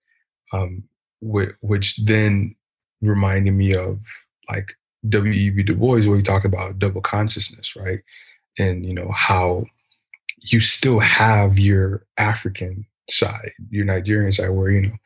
um, 0.53 0.83
which 1.21 1.97
then 1.97 2.55
reminded 3.01 3.51
me 3.51 3.75
of 3.75 3.99
like 4.49 4.73
W.E.B. 5.09 5.63
Du 5.63 5.75
Bois, 5.75 6.05
where 6.05 6.17
he 6.17 6.23
talked 6.23 6.45
about 6.45 6.79
double 6.79 7.01
consciousness, 7.01 7.75
right? 7.75 7.99
And 8.57 8.85
you 8.85 8.93
know 8.93 9.11
how 9.13 9.65
you 10.41 10.59
still 10.59 10.99
have 10.99 11.59
your 11.59 12.05
African 12.17 12.85
side, 13.09 13.51
your 13.69 13.85
Nigerian 13.85 14.31
side, 14.31 14.49
where 14.49 14.71
you 14.71 14.81
know 14.81 14.97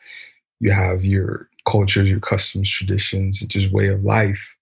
you 0.59 0.71
have 0.71 1.03
your 1.03 1.49
cultures, 1.71 2.09
your 2.09 2.19
customs, 2.19 2.69
traditions, 2.69 3.39
just 3.41 3.71
way 3.71 3.87
of 3.87 4.03
life 4.03 4.57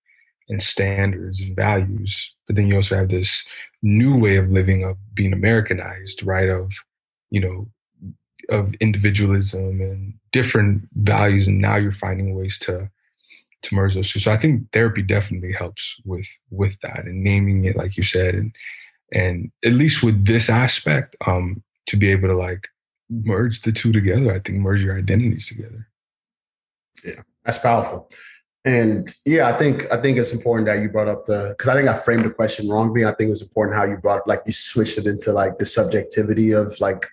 and 0.49 0.61
standards 0.61 1.41
and 1.41 1.55
values. 1.55 2.35
But 2.47 2.55
then 2.55 2.67
you 2.67 2.75
also 2.75 2.95
have 2.97 3.09
this 3.09 3.47
new 3.81 4.17
way 4.17 4.35
of 4.37 4.49
living 4.49 4.83
of 4.83 4.97
being 5.13 5.33
Americanized, 5.33 6.23
right? 6.23 6.49
Of 6.49 6.71
you 7.31 7.41
know 7.41 7.67
of 8.49 8.73
individualism 8.75 9.81
and 9.81 10.13
different 10.31 10.87
values, 10.95 11.47
and 11.47 11.59
now 11.59 11.75
you're 11.75 11.91
finding 11.91 12.35
ways 12.35 12.57
to 12.59 12.89
to 13.61 13.75
merge 13.75 13.95
those 13.95 14.11
two. 14.11 14.19
So 14.19 14.31
I 14.31 14.37
think 14.37 14.71
therapy 14.71 15.01
definitely 15.01 15.53
helps 15.53 15.99
with 16.05 16.27
with 16.49 16.79
that 16.81 17.05
and 17.05 17.23
naming 17.23 17.65
it, 17.65 17.75
like 17.75 17.97
you 17.97 18.03
said, 18.03 18.35
and 18.35 18.51
and 19.11 19.51
at 19.65 19.73
least 19.73 20.03
with 20.03 20.25
this 20.25 20.49
aspect 20.49 21.15
um 21.27 21.63
to 21.87 21.97
be 21.97 22.11
able 22.11 22.27
to 22.27 22.35
like 22.35 22.67
merge 23.09 23.61
the 23.61 23.71
two 23.71 23.91
together 23.91 24.31
i 24.31 24.39
think 24.39 24.59
merge 24.59 24.83
your 24.83 24.97
identities 24.97 25.47
together 25.47 25.88
yeah 27.03 27.21
that's 27.45 27.57
powerful. 27.57 28.09
And 28.65 29.07
yeah 29.25 29.47
i 29.47 29.53
think 29.53 29.91
i 29.91 29.97
think 30.01 30.17
it's 30.17 30.33
important 30.33 30.67
that 30.67 30.81
you 30.81 30.89
brought 30.89 31.07
up 31.07 31.25
the 31.25 31.55
because 31.57 31.69
i 31.69 31.73
think 31.73 31.87
i 31.87 31.93
framed 31.93 32.25
the 32.25 32.29
question 32.29 32.67
wrongly. 32.67 33.05
I 33.05 33.13
think 33.13 33.29
it 33.29 33.37
was 33.37 33.41
important 33.41 33.77
how 33.77 33.85
you 33.85 33.97
brought 33.97 34.27
like 34.27 34.41
you 34.45 34.51
switched 34.51 34.97
it 34.97 35.07
into 35.07 35.31
like 35.31 35.57
the 35.57 35.65
subjectivity 35.65 36.51
of 36.51 36.77
like 36.81 37.05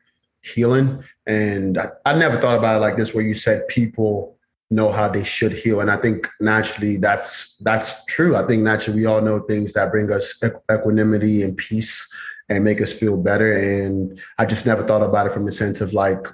healing. 0.43 1.03
And 1.27 1.79
I, 1.79 1.89
I 2.05 2.19
never 2.19 2.41
thought 2.41 2.59
about 2.59 2.77
it 2.77 2.81
like 2.81 2.97
this 2.97 3.15
where 3.15 3.25
you 3.25 3.35
said 3.35 3.67
people 3.69 4.37
know 4.71 4.91
how 4.91 5.09
they 5.09 5.23
should 5.23 5.53
heal. 5.53 5.81
And 5.81 5.91
i 5.91 5.97
think 5.97 6.29
naturally 6.41 6.97
that's 6.97 7.57
that's 7.59 8.05
true. 8.07 8.35
I 8.37 8.45
think 8.47 8.63
naturally 8.63 9.01
we 9.01 9.07
all 9.07 9.21
know 9.21 9.41
things 9.41 9.73
that 9.75 9.93
bring 9.93 10.11
us 10.11 10.43
equanimity 10.71 11.43
and 11.43 11.57
peace 11.57 12.13
and 12.49 12.65
make 12.65 12.81
us 12.81 12.93
feel 12.93 13.17
better. 13.17 13.53
And 13.55 14.21
i 14.39 14.45
just 14.45 14.67
never 14.67 14.83
thought 14.83 15.03
about 15.03 15.27
it 15.27 15.33
from 15.33 15.47
the 15.47 15.53
sense 15.53 15.81
of 15.81 15.93
like 15.93 16.27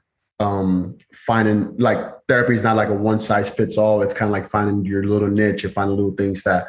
um 0.42 0.96
finding 1.12 1.76
like 1.78 1.98
therapy 2.28 2.54
is 2.54 2.64
not 2.64 2.76
like 2.76 2.88
a 2.88 2.94
one 2.94 3.18
size 3.18 3.48
fits 3.48 3.78
all 3.78 4.02
it's 4.02 4.14
kind 4.14 4.28
of 4.28 4.32
like 4.32 4.44
finding 4.46 4.84
your 4.84 5.04
little 5.04 5.28
niche 5.28 5.64
and 5.64 5.72
finding 5.72 5.96
little 5.96 6.12
things 6.12 6.42
that 6.42 6.66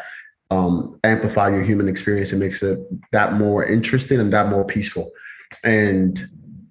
um 0.52 1.00
amplify 1.04 1.50
your 1.50 1.64
human 1.64 1.88
experience 1.90 2.32
and 2.32 2.40
makes 2.40 2.62
it 2.62 2.80
that 3.12 3.34
more 3.34 3.66
interesting 3.66 4.20
and 4.20 4.32
that 4.32 4.48
more 4.48 4.66
peaceful. 4.66 5.12
And 5.64 6.22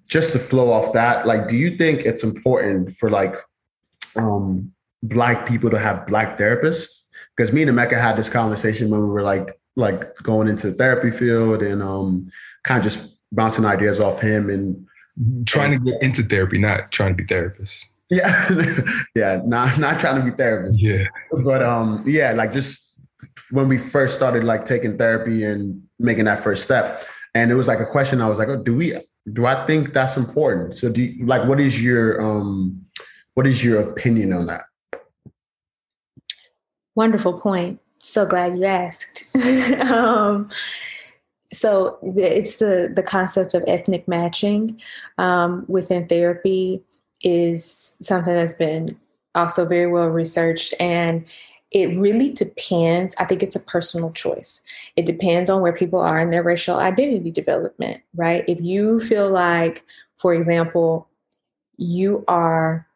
just 0.07 0.33
to 0.33 0.39
flow 0.39 0.71
off 0.71 0.93
that 0.93 1.25
like 1.27 1.47
do 1.47 1.55
you 1.55 1.77
think 1.77 2.01
it's 2.01 2.23
important 2.23 2.93
for 2.93 3.09
like 3.09 3.35
um 4.15 4.71
black 5.01 5.47
people 5.47 5.69
to 5.69 5.79
have 5.79 6.07
black 6.07 6.37
therapists? 6.37 7.09
Because 7.35 7.51
me 7.51 7.63
and 7.63 7.71
Emeka 7.71 7.99
had 7.99 8.15
this 8.15 8.29
conversation 8.29 8.89
when 8.89 9.01
we 9.01 9.09
were 9.09 9.23
like 9.23 9.59
like 9.75 10.13
going 10.21 10.47
into 10.47 10.69
the 10.69 10.75
therapy 10.75 11.11
field 11.11 11.63
and 11.63 11.81
um 11.81 12.29
kind 12.63 12.77
of 12.77 12.91
just 12.91 13.21
bouncing 13.31 13.65
ideas 13.65 13.99
off 13.99 14.21
him 14.21 14.49
and 14.49 14.87
trying 15.45 15.71
to 15.71 15.79
get 15.79 16.01
into 16.01 16.23
therapy, 16.23 16.57
not 16.57 16.91
trying 16.91 17.15
to 17.15 17.23
be 17.23 17.25
therapists. 17.25 17.85
Yeah, 18.09 18.83
yeah, 19.15 19.41
not 19.45 19.79
not 19.79 19.99
trying 19.99 20.23
to 20.23 20.23
be 20.23 20.35
therapists. 20.35 20.75
Yeah, 20.77 21.07
but 21.43 21.63
um, 21.63 22.03
yeah, 22.05 22.31
like 22.33 22.51
just 22.51 23.01
when 23.51 23.67
we 23.67 23.77
first 23.77 24.15
started 24.15 24.43
like 24.43 24.65
taking 24.65 24.97
therapy 24.97 25.43
and 25.43 25.81
making 25.99 26.25
that 26.25 26.43
first 26.43 26.63
step, 26.63 27.05
and 27.33 27.51
it 27.51 27.55
was 27.55 27.67
like 27.67 27.79
a 27.79 27.85
question. 27.85 28.21
I 28.21 28.29
was 28.29 28.39
like, 28.39 28.49
oh, 28.49 28.61
do 28.61 28.75
we? 28.75 28.93
Do 29.31 29.45
I 29.45 29.65
think 29.65 29.93
that's 29.93 30.17
important? 30.17 30.75
So, 30.75 30.89
do 30.89 31.01
you, 31.01 31.25
like, 31.25 31.47
what 31.47 31.59
is 31.59 31.81
your 31.81 32.21
um, 32.21 32.85
what 33.33 33.47
is 33.47 33.63
your 33.63 33.81
opinion 33.81 34.33
on 34.33 34.47
that? 34.47 34.65
Wonderful 36.95 37.39
point. 37.39 37.79
So 37.99 38.25
glad 38.25 38.57
you 38.57 38.65
asked. 38.65 39.35
um, 39.89 40.49
so 41.53 41.99
it's 42.01 42.57
the 42.57 42.91
the 42.93 43.03
concept 43.03 43.53
of 43.53 43.63
ethnic 43.67 44.07
matching 44.07 44.79
um, 45.17 45.65
within 45.67 46.07
therapy 46.07 46.83
is 47.21 47.63
something 48.01 48.33
that's 48.33 48.55
been 48.55 48.99
also 49.35 49.65
very 49.65 49.87
well 49.87 50.09
researched 50.09 50.73
and 50.79 51.25
it 51.73 51.97
really 51.97 52.31
depends. 52.31 53.15
I 53.17 53.25
think 53.25 53.41
it's 53.41 53.55
a 53.55 53.59
personal 53.59 54.11
choice. 54.11 54.63
It 54.95 55.07
depends 55.07 55.49
on 55.49 55.61
where 55.61 55.73
people 55.73 55.99
are 55.99 56.19
in 56.19 56.29
their 56.29 56.43
racial 56.43 56.77
identity 56.77 57.31
development, 57.31 58.01
right? 58.15 58.45
If 58.47 58.61
you 58.61 58.99
feel 58.99 59.27
like, 59.29 59.83
for 60.15 60.35
example, 60.35 61.07
you 61.77 62.23
are 62.27 62.87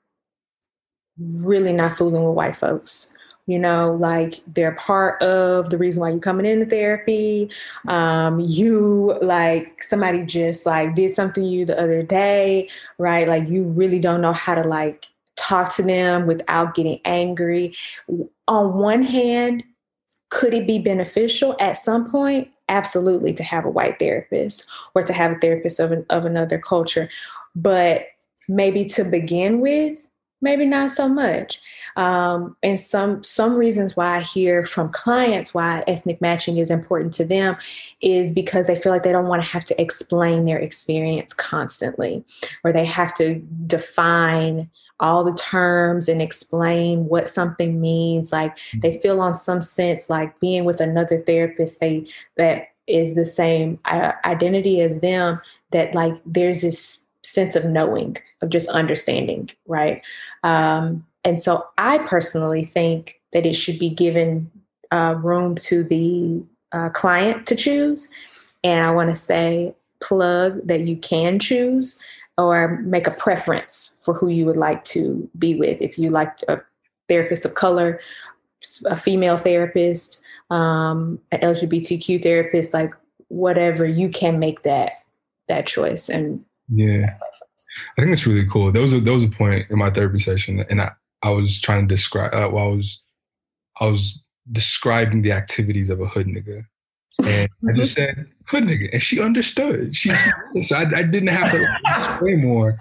really 1.20 1.74
not 1.74 1.98
fooling 1.98 2.24
with 2.24 2.36
white 2.36 2.56
folks, 2.56 3.18
you 3.48 3.58
know, 3.58 3.96
like 4.00 4.42
they're 4.46 4.74
part 4.76 5.22
of 5.24 5.70
the 5.70 5.78
reason 5.78 6.02
why 6.02 6.10
you're 6.10 6.20
coming 6.20 6.46
into 6.46 6.66
therapy. 6.66 7.50
Um, 7.88 8.42
you 8.42 9.18
like 9.22 9.82
somebody 9.82 10.24
just 10.24 10.66
like 10.66 10.94
did 10.94 11.12
something 11.12 11.44
to 11.44 11.50
you 11.50 11.66
the 11.66 11.82
other 11.82 12.04
day, 12.04 12.70
right? 12.98 13.28
Like 13.28 13.48
you 13.48 13.64
really 13.64 14.00
don't 14.00 14.22
know 14.22 14.34
how 14.34 14.54
to 14.54 14.68
like 14.68 15.08
talk 15.38 15.74
to 15.76 15.82
them 15.82 16.28
without 16.28 16.76
getting 16.76 17.00
angry. 17.06 17.74
On 18.50 18.74
one 18.74 19.02
hand, 19.02 19.64
could 20.30 20.54
it 20.54 20.68
be 20.68 20.78
beneficial 20.78 21.56
at 21.60 21.78
some 21.78 22.12
point? 22.12 22.50
Absolutely, 22.70 23.34
to 23.34 23.44
have 23.44 23.64
a 23.64 23.70
white 23.70 23.98
therapist 23.98 24.70
or 24.94 25.04
to 25.04 25.14
have 25.14 25.32
a 25.32 25.40
therapist 25.40 25.80
of, 25.80 25.94
an, 25.94 26.06
of 26.10 26.26
another 26.26 26.58
culture. 26.60 27.10
But 27.56 28.08
maybe 28.50 28.84
to 28.86 29.06
begin 29.06 29.62
with, 29.62 30.06
maybe 30.42 30.66
not 30.66 30.92
so 30.92 31.08
much. 31.08 31.62
Um, 31.98 32.56
and 32.62 32.80
some 32.80 33.24
some 33.24 33.56
reasons 33.56 33.98
why 33.98 34.18
I 34.18 34.20
hear 34.22 34.66
from 34.66 34.90
clients 34.90 35.54
why 35.54 35.84
ethnic 35.88 36.22
matching 36.22 36.58
is 36.58 36.70
important 36.70 37.14
to 37.16 37.26
them 37.26 37.58
is 38.02 38.32
because 38.32 38.68
they 38.68 38.76
feel 38.76 38.92
like 38.92 39.02
they 39.02 39.12
don't 39.12 39.28
want 39.28 39.44
to 39.44 39.50
have 39.50 39.66
to 39.66 39.82
explain 39.82 40.46
their 40.46 40.60
experience 40.60 41.34
constantly, 41.34 42.24
or 42.64 42.72
they 42.72 42.86
have 42.86 43.16
to 43.16 43.36
define 43.66 44.70
all 45.00 45.24
the 45.24 45.34
terms 45.34 46.08
and 46.08 46.22
explain 46.22 47.06
what 47.06 47.30
something 47.30 47.80
means 47.80 48.32
like 48.32 48.56
mm-hmm. 48.58 48.80
they 48.80 49.00
feel 49.00 49.22
on 49.22 49.36
some 49.36 49.62
sense 49.62 50.10
like 50.10 50.40
being 50.40 50.66
with 50.66 50.82
another 50.82 51.20
therapist 51.22 51.80
they 51.80 52.04
that 52.36 52.70
is 52.88 53.16
the 53.16 53.26
same 53.26 53.78
uh, 53.86 54.14
identity 54.26 54.82
as 54.82 55.02
them 55.02 55.40
that 55.72 55.94
like 55.94 56.16
there's 56.26 56.62
this 56.62 57.08
sense 57.22 57.56
of 57.56 57.66
knowing 57.66 58.18
of 58.42 58.50
just 58.50 58.70
understanding 58.70 59.50
right 59.68 60.02
um, 60.44 61.06
and 61.28 61.40
so 61.40 61.68
i 61.78 61.98
personally 62.00 62.66
think 62.66 63.20
that 63.34 63.46
it 63.46 63.54
should 63.54 63.78
be 63.78 63.90
given 63.90 64.50
uh, 64.92 65.14
room 65.22 65.56
to 65.56 65.84
the 65.84 66.42
uh, 66.72 66.90
client 66.90 67.46
to 67.46 67.56
choose 67.56 68.10
and 68.64 68.86
i 68.86 68.92
want 68.92 69.10
to 69.10 69.16
say 69.16 69.74
plug 70.00 70.66
that 70.68 70.82
you 70.82 70.96
can 70.98 71.40
choose 71.40 72.00
or 72.38 72.78
make 72.84 73.08
a 73.08 73.12
preference 73.12 74.00
for 74.02 74.14
who 74.14 74.28
you 74.28 74.46
would 74.46 74.58
like 74.58 74.84
to 74.86 75.30
be 75.38 75.56
with. 75.56 75.82
If 75.82 75.98
you 75.98 76.10
like 76.10 76.38
a 76.48 76.62
therapist 77.10 77.46
of 77.46 77.56
color, 77.56 78.00
a 78.90 78.98
female 78.98 79.38
therapist, 79.38 80.24
um, 80.50 81.20
an 81.32 81.40
LGBTQ 81.40 82.22
therapist, 82.22 82.74
like 82.74 82.94
whatever, 83.30 83.86
you 83.86 84.10
can 84.10 84.40
make 84.40 84.64
that 84.64 84.92
that 85.48 85.66
choice. 85.66 86.10
And 86.10 86.44
yeah, 86.70 87.16
I 87.98 88.02
think 88.02 88.12
it's 88.12 88.28
really 88.28 88.46
cool. 88.46 88.72
There 88.72 88.82
was 88.82 88.94
a 88.94 89.00
there 89.00 89.14
was 89.14 89.24
a 89.24 89.30
point 89.30 89.70
in 89.70 89.78
my 89.78 89.90
therapy 89.90 90.20
session, 90.20 90.64
and 90.70 90.82
I 90.82 90.92
I 91.24 91.30
was 91.30 91.60
trying 91.60 91.88
to 91.88 91.94
describe. 91.94 92.34
Uh, 92.34 92.50
well, 92.52 92.66
I 92.66 92.76
was 92.76 93.04
I 93.80 93.86
was 93.86 94.26
describing 94.52 95.22
the 95.22 95.32
activities 95.32 95.90
of 95.90 96.00
a 96.00 96.08
hood 96.08 96.28
nigga, 96.28 96.66
and 97.20 97.50
I 97.70 97.74
just 97.76 97.98
mm-hmm. 97.98 98.16
said 98.16 98.28
hood 98.48 98.64
nigga, 98.64 98.90
and 98.94 99.04
she 99.04 99.22
understood. 99.22 99.96
She, 99.96 100.14
she 100.14 100.64
so 100.64 100.76
I, 100.76 100.86
I, 100.96 101.04
didn't 101.04 101.30
have 101.30 101.52
to 101.52 101.68
explain 101.86 102.42
more. 102.42 102.80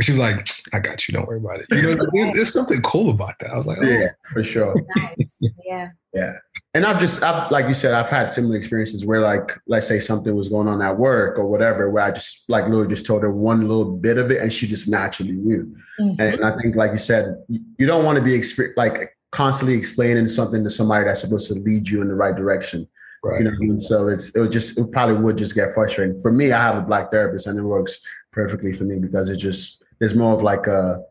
She 0.00 0.12
was 0.12 0.20
like, 0.20 0.48
"I 0.72 0.80
got 0.80 1.08
you. 1.08 1.12
Don't 1.12 1.26
worry 1.26 1.38
about 1.38 1.60
it." 1.60 1.66
You 1.70 1.96
know, 1.96 2.06
there's, 2.12 2.32
there's 2.32 2.52
something 2.52 2.80
cool 2.82 3.10
about 3.10 3.34
that. 3.40 3.50
I 3.50 3.56
was 3.56 3.66
like, 3.66 3.78
oh. 3.78 3.86
"Yeah, 3.86 4.08
for 4.32 4.44
sure." 4.44 4.74
Nice. 4.96 5.40
Yeah. 5.64 5.90
Yeah. 6.14 6.32
And 6.74 6.84
I've 6.84 6.98
just, 6.98 7.22
I've, 7.22 7.50
like 7.50 7.66
you 7.66 7.74
said, 7.74 7.94
I've 7.94 8.10
had 8.10 8.28
similar 8.28 8.56
experiences 8.56 9.06
where, 9.06 9.20
like, 9.20 9.52
let's 9.66 9.86
say 9.86 9.98
something 9.98 10.34
was 10.34 10.48
going 10.48 10.68
on 10.68 10.82
at 10.82 10.98
work 10.98 11.38
or 11.38 11.46
whatever, 11.46 11.90
where 11.90 12.04
I 12.04 12.10
just, 12.10 12.48
like, 12.48 12.64
literally 12.64 12.88
just 12.88 13.06
told 13.06 13.22
her 13.22 13.30
one 13.30 13.68
little 13.68 13.96
bit 13.96 14.18
of 14.18 14.30
it 14.30 14.42
and 14.42 14.52
she 14.52 14.66
just 14.66 14.88
naturally 14.88 15.32
knew. 15.32 15.74
Mm-hmm. 16.00 16.20
And 16.20 16.44
I 16.44 16.56
think, 16.58 16.76
like 16.76 16.92
you 16.92 16.98
said, 16.98 17.36
you 17.48 17.86
don't 17.86 18.04
want 18.04 18.18
to 18.18 18.24
be 18.24 18.36
exp- 18.36 18.76
like 18.76 19.16
constantly 19.30 19.76
explaining 19.76 20.28
something 20.28 20.64
to 20.64 20.70
somebody 20.70 21.04
that's 21.04 21.20
supposed 21.20 21.48
to 21.48 21.54
lead 21.54 21.88
you 21.88 22.02
in 22.02 22.08
the 22.08 22.14
right 22.14 22.34
direction. 22.34 22.88
Right. 23.22 23.40
You 23.40 23.44
know 23.44 23.52
I 23.52 23.58
mean? 23.58 23.78
So 23.78 24.08
it's 24.08 24.34
it 24.34 24.40
would 24.40 24.52
just 24.52 24.78
it 24.78 24.90
probably 24.92 25.16
would 25.16 25.36
just 25.36 25.54
get 25.54 25.74
frustrating. 25.74 26.20
For 26.20 26.32
me, 26.32 26.52
I 26.52 26.62
have 26.62 26.76
a 26.76 26.82
black 26.82 27.10
therapist 27.10 27.46
and 27.46 27.58
it 27.58 27.62
works 27.62 28.02
perfectly 28.32 28.72
for 28.72 28.84
me 28.84 28.98
because 28.98 29.28
it 29.28 29.36
just 29.36 29.82
there's 29.98 30.14
more 30.14 30.32
of 30.32 30.42
like 30.42 30.66
a 30.66 31.04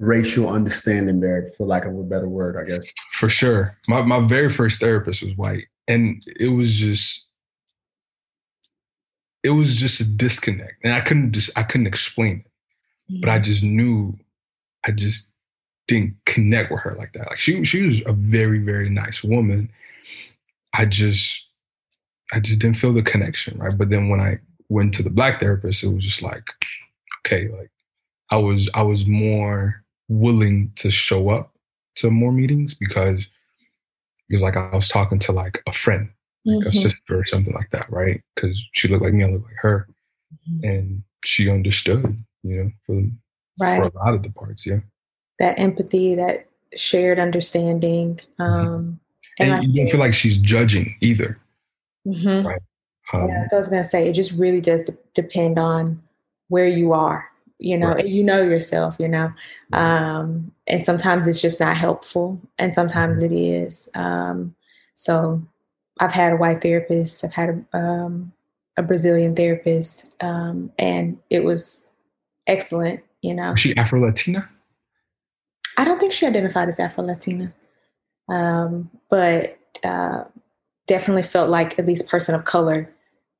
racial 0.00 0.48
understanding 0.48 1.20
there, 1.20 1.44
for 1.56 1.66
lack 1.66 1.84
of 1.84 1.96
a 1.96 2.02
better 2.02 2.28
word, 2.28 2.56
I 2.56 2.68
guess. 2.68 2.92
For 3.14 3.28
sure. 3.28 3.76
My 3.88 4.02
my 4.02 4.20
very 4.20 4.50
first 4.50 4.80
therapist 4.80 5.22
was 5.22 5.36
white. 5.36 5.66
And 5.86 6.22
it 6.38 6.48
was 6.48 6.78
just 6.78 7.26
it 9.42 9.50
was 9.50 9.76
just 9.76 10.00
a 10.00 10.16
disconnect. 10.16 10.84
And 10.84 10.92
I 10.92 11.00
couldn't 11.00 11.32
just 11.32 11.56
I 11.58 11.62
couldn't 11.62 11.86
explain 11.86 12.44
it. 12.44 13.20
But 13.20 13.30
I 13.30 13.36
mm-hmm. 13.36 13.44
just 13.44 13.64
knew 13.64 14.18
I 14.86 14.90
just 14.90 15.28
didn't 15.86 16.16
connect 16.26 16.70
with 16.70 16.80
her 16.80 16.94
like 16.96 17.12
that. 17.14 17.28
Like 17.30 17.38
she 17.38 17.64
she 17.64 17.86
was 17.86 18.02
a 18.06 18.12
very, 18.12 18.58
very 18.58 18.90
nice 18.90 19.24
woman 19.24 19.70
I 20.74 20.84
just 20.84 21.48
I 22.32 22.40
just 22.40 22.60
didn't 22.60 22.76
feel 22.76 22.92
the 22.92 23.02
connection, 23.02 23.58
right? 23.58 23.76
But 23.76 23.90
then 23.90 24.08
when 24.08 24.20
I 24.20 24.38
went 24.68 24.92
to 24.94 25.02
the 25.02 25.10
black 25.10 25.40
therapist, 25.40 25.82
it 25.82 25.88
was 25.88 26.04
just 26.04 26.22
like, 26.22 26.50
okay, 27.20 27.48
like 27.48 27.70
I 28.30 28.36
was 28.36 28.68
I 28.74 28.82
was 28.82 29.06
more 29.06 29.82
willing 30.08 30.72
to 30.76 30.90
show 30.90 31.30
up 31.30 31.52
to 31.96 32.10
more 32.10 32.32
meetings 32.32 32.74
because 32.74 33.20
it 34.28 34.34
was 34.34 34.42
like 34.42 34.56
I 34.56 34.74
was 34.74 34.88
talking 34.88 35.18
to 35.20 35.32
like 35.32 35.62
a 35.66 35.72
friend, 35.72 36.10
like 36.44 36.58
mm-hmm. 36.58 36.68
a 36.68 36.72
sister 36.72 37.18
or 37.18 37.24
something 37.24 37.54
like 37.54 37.70
that, 37.70 37.90
right? 37.90 38.20
Because 38.34 38.60
she 38.72 38.88
looked 38.88 39.02
like 39.02 39.14
me, 39.14 39.24
I 39.24 39.28
looked 39.28 39.46
like 39.46 39.56
her, 39.60 39.88
mm-hmm. 40.50 40.68
and 40.68 41.02
she 41.24 41.50
understood, 41.50 42.22
you 42.42 42.64
know, 42.64 42.70
for 42.86 43.02
right. 43.60 43.76
for 43.76 43.82
a 43.84 44.04
lot 44.04 44.14
of 44.14 44.22
the 44.22 44.30
parts, 44.30 44.66
yeah. 44.66 44.80
That 45.38 45.58
empathy, 45.58 46.14
that 46.16 46.46
shared 46.76 47.18
understanding. 47.18 48.20
Mm-hmm. 48.38 48.42
Um, 48.42 49.00
and, 49.38 49.52
and 49.52 49.64
you 49.64 49.82
don't 49.82 49.90
feel 49.90 50.00
like 50.00 50.14
she's 50.14 50.38
judging 50.38 50.96
either. 51.00 51.38
Mm-hmm. 52.06 52.46
Right? 52.46 52.60
Um, 53.12 53.28
yeah, 53.28 53.42
so 53.42 53.56
I 53.56 53.58
was 53.58 53.68
going 53.68 53.82
to 53.82 53.88
say, 53.88 54.08
it 54.08 54.12
just 54.12 54.32
really 54.32 54.60
does 54.60 54.84
de- 54.84 54.98
depend 55.14 55.58
on 55.58 56.02
where 56.48 56.68
you 56.68 56.92
are. 56.92 57.28
You 57.58 57.76
know, 57.76 57.88
right. 57.88 58.06
you 58.06 58.22
know 58.22 58.42
yourself. 58.42 58.96
You 59.00 59.08
know, 59.08 59.32
um, 59.72 60.52
and 60.66 60.84
sometimes 60.84 61.26
it's 61.26 61.42
just 61.42 61.58
not 61.58 61.76
helpful, 61.76 62.40
and 62.58 62.74
sometimes 62.74 63.22
mm-hmm. 63.22 63.34
it 63.34 63.38
is. 63.38 63.90
Um, 63.94 64.54
so, 64.94 65.42
I've 65.98 66.12
had 66.12 66.34
a 66.34 66.36
white 66.36 66.62
therapist. 66.62 67.24
I've 67.24 67.34
had 67.34 67.66
a, 67.72 67.76
um, 67.76 68.32
a 68.76 68.82
Brazilian 68.82 69.34
therapist, 69.34 70.14
um, 70.22 70.70
and 70.78 71.18
it 71.30 71.42
was 71.42 71.90
excellent. 72.46 73.00
You 73.22 73.34
know, 73.34 73.50
was 73.50 73.60
she 73.60 73.76
Afro 73.76 74.00
Latina? 74.00 74.48
I 75.76 75.84
don't 75.84 75.98
think 75.98 76.12
she 76.12 76.26
identified 76.26 76.68
as 76.68 76.78
Afro 76.78 77.04
Latina. 77.04 77.52
Um, 78.28 78.90
but 79.08 79.58
uh, 79.84 80.24
definitely 80.86 81.22
felt 81.22 81.50
like, 81.50 81.78
at 81.78 81.86
least 81.86 82.08
person 82.08 82.34
of 82.34 82.44
color, 82.44 82.92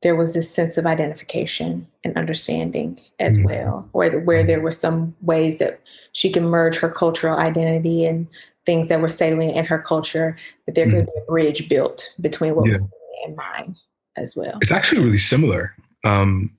there 0.03 0.15
was 0.15 0.35
this 0.35 0.51
sense 0.51 0.79
of 0.79 0.87
identification 0.87 1.89
and 2.05 2.17
understanding 2.17 3.01
as 3.19 3.37
mm-hmm. 3.37 3.47
well, 3.49 3.89
or 3.93 4.09
where 4.21 4.45
there 4.45 4.61
were 4.61 4.71
some 4.71 5.15
ways 5.21 5.59
that 5.59 5.81
she 6.13 6.31
can 6.31 6.45
merge 6.45 6.79
her 6.79 6.89
cultural 6.89 7.37
identity 7.37 8.07
and 8.07 8.29
things 8.65 8.89
that 8.89 9.01
were 9.01 9.09
salient 9.09 9.57
in 9.57 9.65
her 9.65 9.79
culture, 9.79 10.37
that 10.67 10.75
there 10.75 10.87
mm-hmm. 10.87 10.99
could 10.99 11.07
be 11.07 11.13
a 11.21 11.25
bridge 11.27 11.69
built 11.69 12.15
between 12.21 12.55
what 12.55 12.67
yeah. 12.67 12.73
was 12.73 12.89
and 13.25 13.37
mine 13.37 13.77
as 14.17 14.35
well. 14.37 14.59
It's 14.61 14.71
actually 14.71 15.03
really 15.03 15.19
similar. 15.19 15.75
Um, 16.05 16.57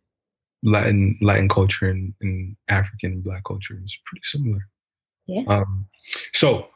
Latin 0.61 1.17
Latin 1.21 1.47
culture 1.47 1.89
and, 1.89 2.13
and 2.19 2.57
African 2.67 3.21
Black 3.21 3.45
culture 3.45 3.79
is 3.83 3.97
pretty 4.05 4.23
similar. 4.23 4.67
Yeah. 5.27 5.43
Um, 5.47 5.87
so 6.33 6.67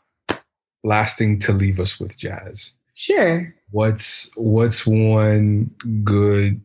last 0.83 1.17
thing 1.17 1.39
to 1.39 1.53
leave 1.53 1.79
us 1.79 1.99
with, 1.99 2.17
Jazz. 2.17 2.73
Sure. 2.95 3.53
What's 3.71 4.31
what's 4.37 4.85
one 4.85 5.71
good 6.03 6.61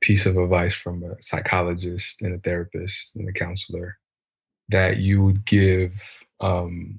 piece 0.00 0.24
of 0.24 0.36
advice 0.38 0.74
from 0.74 1.02
a 1.04 1.20
psychologist 1.22 2.22
and 2.22 2.34
a 2.34 2.38
therapist 2.38 3.14
and 3.16 3.28
a 3.28 3.32
counselor 3.32 3.98
that 4.70 4.96
you 4.98 5.22
would 5.22 5.44
give 5.44 6.24
um, 6.40 6.98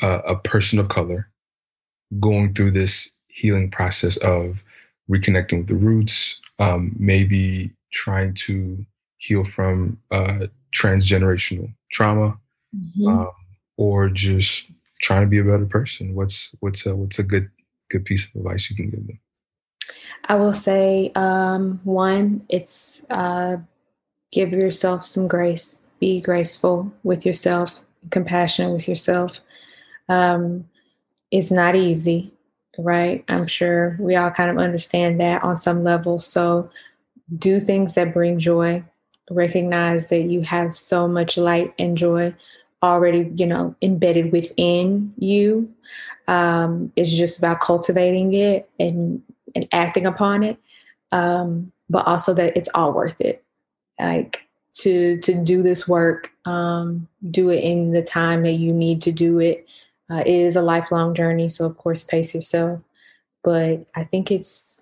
a, 0.00 0.08
a 0.20 0.36
person 0.36 0.78
of 0.78 0.88
color 0.88 1.28
going 2.20 2.54
through 2.54 2.70
this 2.70 3.12
healing 3.28 3.70
process 3.70 4.16
of 4.18 4.64
reconnecting 5.10 5.58
with 5.58 5.66
the 5.66 5.74
roots, 5.74 6.40
um, 6.58 6.94
maybe 6.98 7.70
trying 7.92 8.32
to 8.32 8.84
heal 9.18 9.44
from 9.44 9.98
uh, 10.10 10.46
transgenerational 10.74 11.72
trauma, 11.92 12.38
Mhm. 12.74 13.06
um, 13.08 13.30
or 13.76 14.08
just 14.08 14.70
trying 15.04 15.20
to 15.20 15.26
be 15.26 15.38
a 15.38 15.44
better 15.44 15.66
person. 15.66 16.14
What's 16.14 16.54
what's 16.60 16.86
a 16.86 16.96
what's 16.96 17.18
a 17.18 17.22
good 17.22 17.50
good 17.90 18.04
piece 18.04 18.26
of 18.26 18.36
advice 18.36 18.70
you 18.70 18.76
can 18.76 18.90
give 18.90 19.06
them? 19.06 19.20
I 20.26 20.36
will 20.36 20.54
say, 20.54 21.12
um, 21.14 21.80
one, 21.84 22.46
it's 22.48 23.08
uh, 23.10 23.58
give 24.32 24.52
yourself 24.52 25.04
some 25.04 25.28
grace. 25.28 25.94
Be 26.00 26.20
graceful 26.20 26.92
with 27.02 27.24
yourself, 27.26 27.84
compassionate 28.10 28.72
with 28.72 28.88
yourself. 28.88 29.40
Um, 30.08 30.66
it's 31.30 31.52
not 31.52 31.76
easy, 31.76 32.32
right? 32.78 33.24
I'm 33.28 33.46
sure 33.46 33.96
we 34.00 34.16
all 34.16 34.30
kind 34.30 34.50
of 34.50 34.58
understand 34.58 35.20
that 35.20 35.44
on 35.44 35.56
some 35.56 35.84
level. 35.84 36.18
So 36.18 36.70
do 37.36 37.60
things 37.60 37.94
that 37.94 38.14
bring 38.14 38.38
joy. 38.38 38.84
Recognize 39.30 40.08
that 40.10 40.22
you 40.22 40.42
have 40.42 40.76
so 40.76 41.08
much 41.08 41.36
light 41.36 41.74
and 41.78 41.96
joy 41.96 42.34
already, 42.92 43.30
you 43.36 43.46
know, 43.46 43.74
embedded 43.82 44.32
within 44.32 45.12
you. 45.18 45.72
Um, 46.28 46.92
it's 46.96 47.12
just 47.12 47.38
about 47.38 47.60
cultivating 47.60 48.32
it 48.32 48.68
and 48.78 49.22
and 49.54 49.68
acting 49.72 50.06
upon 50.06 50.42
it. 50.42 50.58
Um, 51.12 51.72
but 51.88 52.06
also 52.06 52.34
that 52.34 52.56
it's 52.56 52.70
all 52.74 52.92
worth 52.92 53.20
it. 53.20 53.44
Like 54.00 54.48
to 54.74 55.18
to 55.18 55.44
do 55.44 55.62
this 55.62 55.86
work 55.86 56.30
um, 56.44 57.08
do 57.30 57.50
it 57.50 57.62
in 57.62 57.92
the 57.92 58.02
time 58.02 58.42
that 58.42 58.52
you 58.52 58.72
need 58.72 59.02
to 59.02 59.12
do 59.12 59.38
it. 59.38 59.66
Uh, 60.10 60.20
it 60.20 60.26
is 60.26 60.54
a 60.54 60.62
lifelong 60.62 61.14
journey 61.14 61.48
so 61.48 61.64
of 61.64 61.76
course 61.76 62.02
pace 62.02 62.34
yourself. 62.34 62.80
But 63.42 63.86
i 63.94 64.04
think 64.04 64.30
it's 64.30 64.80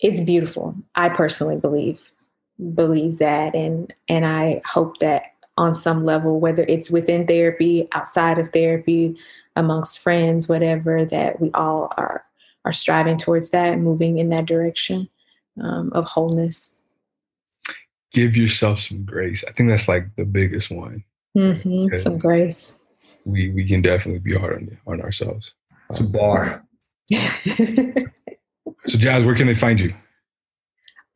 it's 0.00 0.20
beautiful. 0.20 0.74
I 0.94 1.08
personally 1.08 1.56
believe 1.56 1.98
believe 2.74 3.18
that 3.18 3.54
and 3.54 3.92
and 4.08 4.26
i 4.26 4.60
hope 4.64 4.98
that 4.98 5.31
on 5.56 5.74
some 5.74 6.04
level 6.04 6.40
whether 6.40 6.64
it's 6.66 6.90
within 6.90 7.26
therapy 7.26 7.86
outside 7.92 8.38
of 8.38 8.48
therapy 8.50 9.16
amongst 9.54 9.98
friends 9.98 10.48
whatever 10.48 11.04
that 11.04 11.40
we 11.40 11.50
all 11.52 11.92
are 11.96 12.24
are 12.64 12.72
striving 12.72 13.18
towards 13.18 13.50
that, 13.50 13.78
moving 13.78 14.18
in 14.18 14.28
that 14.30 14.46
direction 14.46 15.08
um, 15.60 15.90
of 15.92 16.06
wholeness. 16.06 16.84
Give 18.12 18.36
yourself 18.36 18.78
some 18.78 19.04
grace. 19.04 19.44
I 19.48 19.52
think 19.52 19.68
that's 19.68 19.88
like 19.88 20.14
the 20.16 20.24
biggest 20.24 20.70
one. 20.70 21.04
hmm 21.34 21.88
Some 21.96 22.18
grace. 22.18 22.78
We 23.24 23.50
we 23.50 23.66
can 23.66 23.82
definitely 23.82 24.20
be 24.20 24.34
hard 24.34 24.54
on 24.54 24.78
on 24.86 25.00
ourselves. 25.00 25.54
It's 25.90 26.00
a 26.00 26.04
bar. 26.04 26.64
So 28.86 28.98
Jazz, 28.98 29.24
where 29.24 29.36
can 29.36 29.46
they 29.46 29.54
find 29.54 29.80
you? 29.80 29.94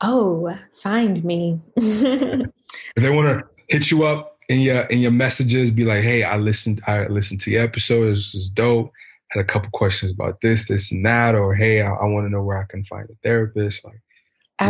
oh, 0.01 0.57
find 0.74 1.24
me. 1.24 1.61
If 1.76 3.03
they 3.03 3.11
want 3.11 3.26
to 3.26 3.56
hit 3.69 3.91
you 3.91 4.05
up 4.05 4.39
in 4.49 4.61
your 4.61 4.83
in 4.83 5.01
your 5.01 5.11
messages, 5.11 5.71
be 5.71 5.85
like, 5.85 6.03
"Hey, 6.03 6.23
I 6.23 6.37
listened. 6.37 6.83
I 6.87 7.07
listened 7.07 7.41
to 7.43 7.51
your 7.51 7.62
episode. 7.62 8.11
This 8.11 8.35
is 8.35 8.49
dope. 8.49 8.93
Had 9.31 9.41
a 9.41 9.45
couple 9.45 9.71
questions 9.73 10.12
about 10.12 10.41
this, 10.41 10.69
this, 10.69 10.93
and 10.93 11.05
that." 11.05 11.35
Or, 11.35 11.55
"Hey, 11.55 11.83
I, 11.83 11.91
I 11.91 12.07
want 12.07 12.27
to 12.27 12.31
know 12.31 12.43
where 12.43 12.59
I 12.59 12.64
can 12.64 12.85
find 12.85 13.09
a 13.11 13.14
therapist." 13.23 13.85
Like, 13.85 14.01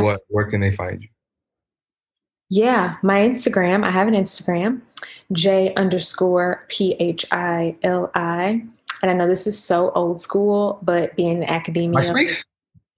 what? 0.03 0.21
Where 0.29 0.51
can 0.51 0.61
they 0.61 0.75
find 0.75 1.03
you? 1.03 1.09
Yeah, 2.49 2.97
my 3.03 3.21
Instagram. 3.21 3.85
I 3.85 3.91
have 3.91 4.09
an 4.09 4.15
Instagram, 4.15 4.81
J 5.33 5.75
underscore 5.75 6.65
P 6.69 6.95
H 6.99 7.25
I 7.33 7.77
L 7.83 8.11
I. 8.15 8.65
And 9.03 9.11
I 9.11 9.15
know 9.15 9.27
this 9.27 9.47
is 9.47 9.63
so 9.63 9.91
old 9.91 10.21
school, 10.21 10.79
but 10.83 11.15
being 11.17 11.39
in 11.39 11.45
academia, 11.45 12.01
MySpace. 12.01 12.47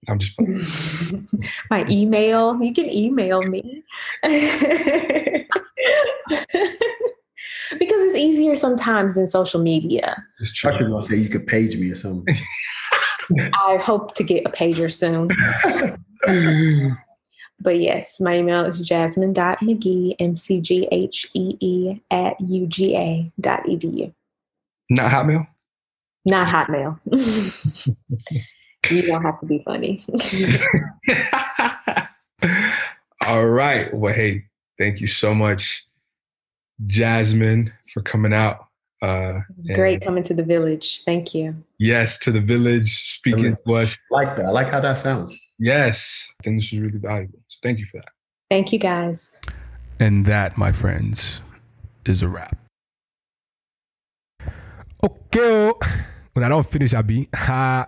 I'm 0.07 0.17
just. 0.17 0.39
my 1.69 1.85
email, 1.89 2.61
you 2.61 2.73
can 2.73 2.93
email 2.93 3.41
me. 3.43 3.83
because 7.79 8.01
it's 8.03 8.15
easier 8.15 8.55
sometimes 8.55 9.15
than 9.15 9.27
social 9.27 9.61
media. 9.61 10.23
It's 10.39 10.65
I 10.65 10.69
true. 10.77 10.91
was 10.93 11.07
gonna 11.09 11.17
say 11.17 11.23
you 11.23 11.29
could 11.29 11.47
page 11.47 11.77
me 11.77 11.91
or 11.91 11.95
something. 11.95 12.35
I 13.53 13.77
hope 13.81 14.15
to 14.15 14.23
get 14.23 14.45
a 14.45 14.49
pager 14.49 14.91
soon. 14.91 15.29
But 17.61 17.79
yes, 17.79 18.21
my 18.21 18.37
email 18.37 18.63
is 18.65 18.79
jasmine.mcghee, 18.81 20.15
M 20.17 20.33
C 20.33 20.61
G 20.61 20.87
H 20.91 21.29
E 21.33 21.57
E, 21.59 21.99
at 22.09 22.39
UGA 22.39 23.31
dot 23.39 23.65
edu. 23.65 24.13
Not 24.89 25.11
Hotmail. 25.11 25.45
Not 26.25 26.47
Hotmail. 26.47 27.95
you 28.89 29.01
don't 29.01 29.21
have 29.23 29.39
to 29.41 29.45
be 29.45 29.61
funny. 29.65 30.01
All 33.27 33.45
right. 33.45 33.93
Well, 33.93 34.13
hey, 34.13 34.45
thank 34.77 35.01
you 35.01 35.07
so 35.07 35.35
much, 35.35 35.83
Jasmine, 36.87 37.71
for 37.93 38.01
coming 38.01 38.33
out. 38.33 38.65
Uh, 39.01 39.39
It's 39.57 39.67
great 39.67 40.01
coming 40.01 40.23
to 40.23 40.33
the 40.33 40.43
village. 40.43 41.03
Thank 41.05 41.33
you. 41.33 41.55
yes, 41.77 42.19
to 42.19 42.31
the 42.31 42.41
village, 42.41 42.89
speaking 43.13 43.55
to 43.67 43.73
us. 43.73 43.97
I 44.11 44.15
like 44.15 44.35
that. 44.37 44.45
I 44.45 44.49
like 44.49 44.69
how 44.69 44.79
that 44.81 44.97
sounds. 44.97 45.37
Yes, 45.57 46.33
I 46.39 46.43
think 46.43 46.57
this 46.57 46.73
is 46.73 46.79
really 46.79 46.97
valuable. 46.99 47.39
So 47.47 47.59
thank 47.63 47.79
you 47.79 47.85
for 47.85 47.97
that. 47.97 48.09
Thank 48.49 48.73
you 48.73 48.79
guys. 48.79 49.39
And 49.99 50.25
that, 50.25 50.57
my 50.57 50.71
friends, 50.71 51.41
is 52.05 52.21
a 52.23 52.27
wrap. 52.27 52.57
Okay. 55.03 55.71
When 56.33 56.43
I 56.43 56.49
don't 56.49 56.65
finish, 56.65 56.93
I'll 56.93 57.03
be 57.03 57.27
ha. 57.33 57.87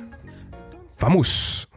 Vamos. 1.00 1.68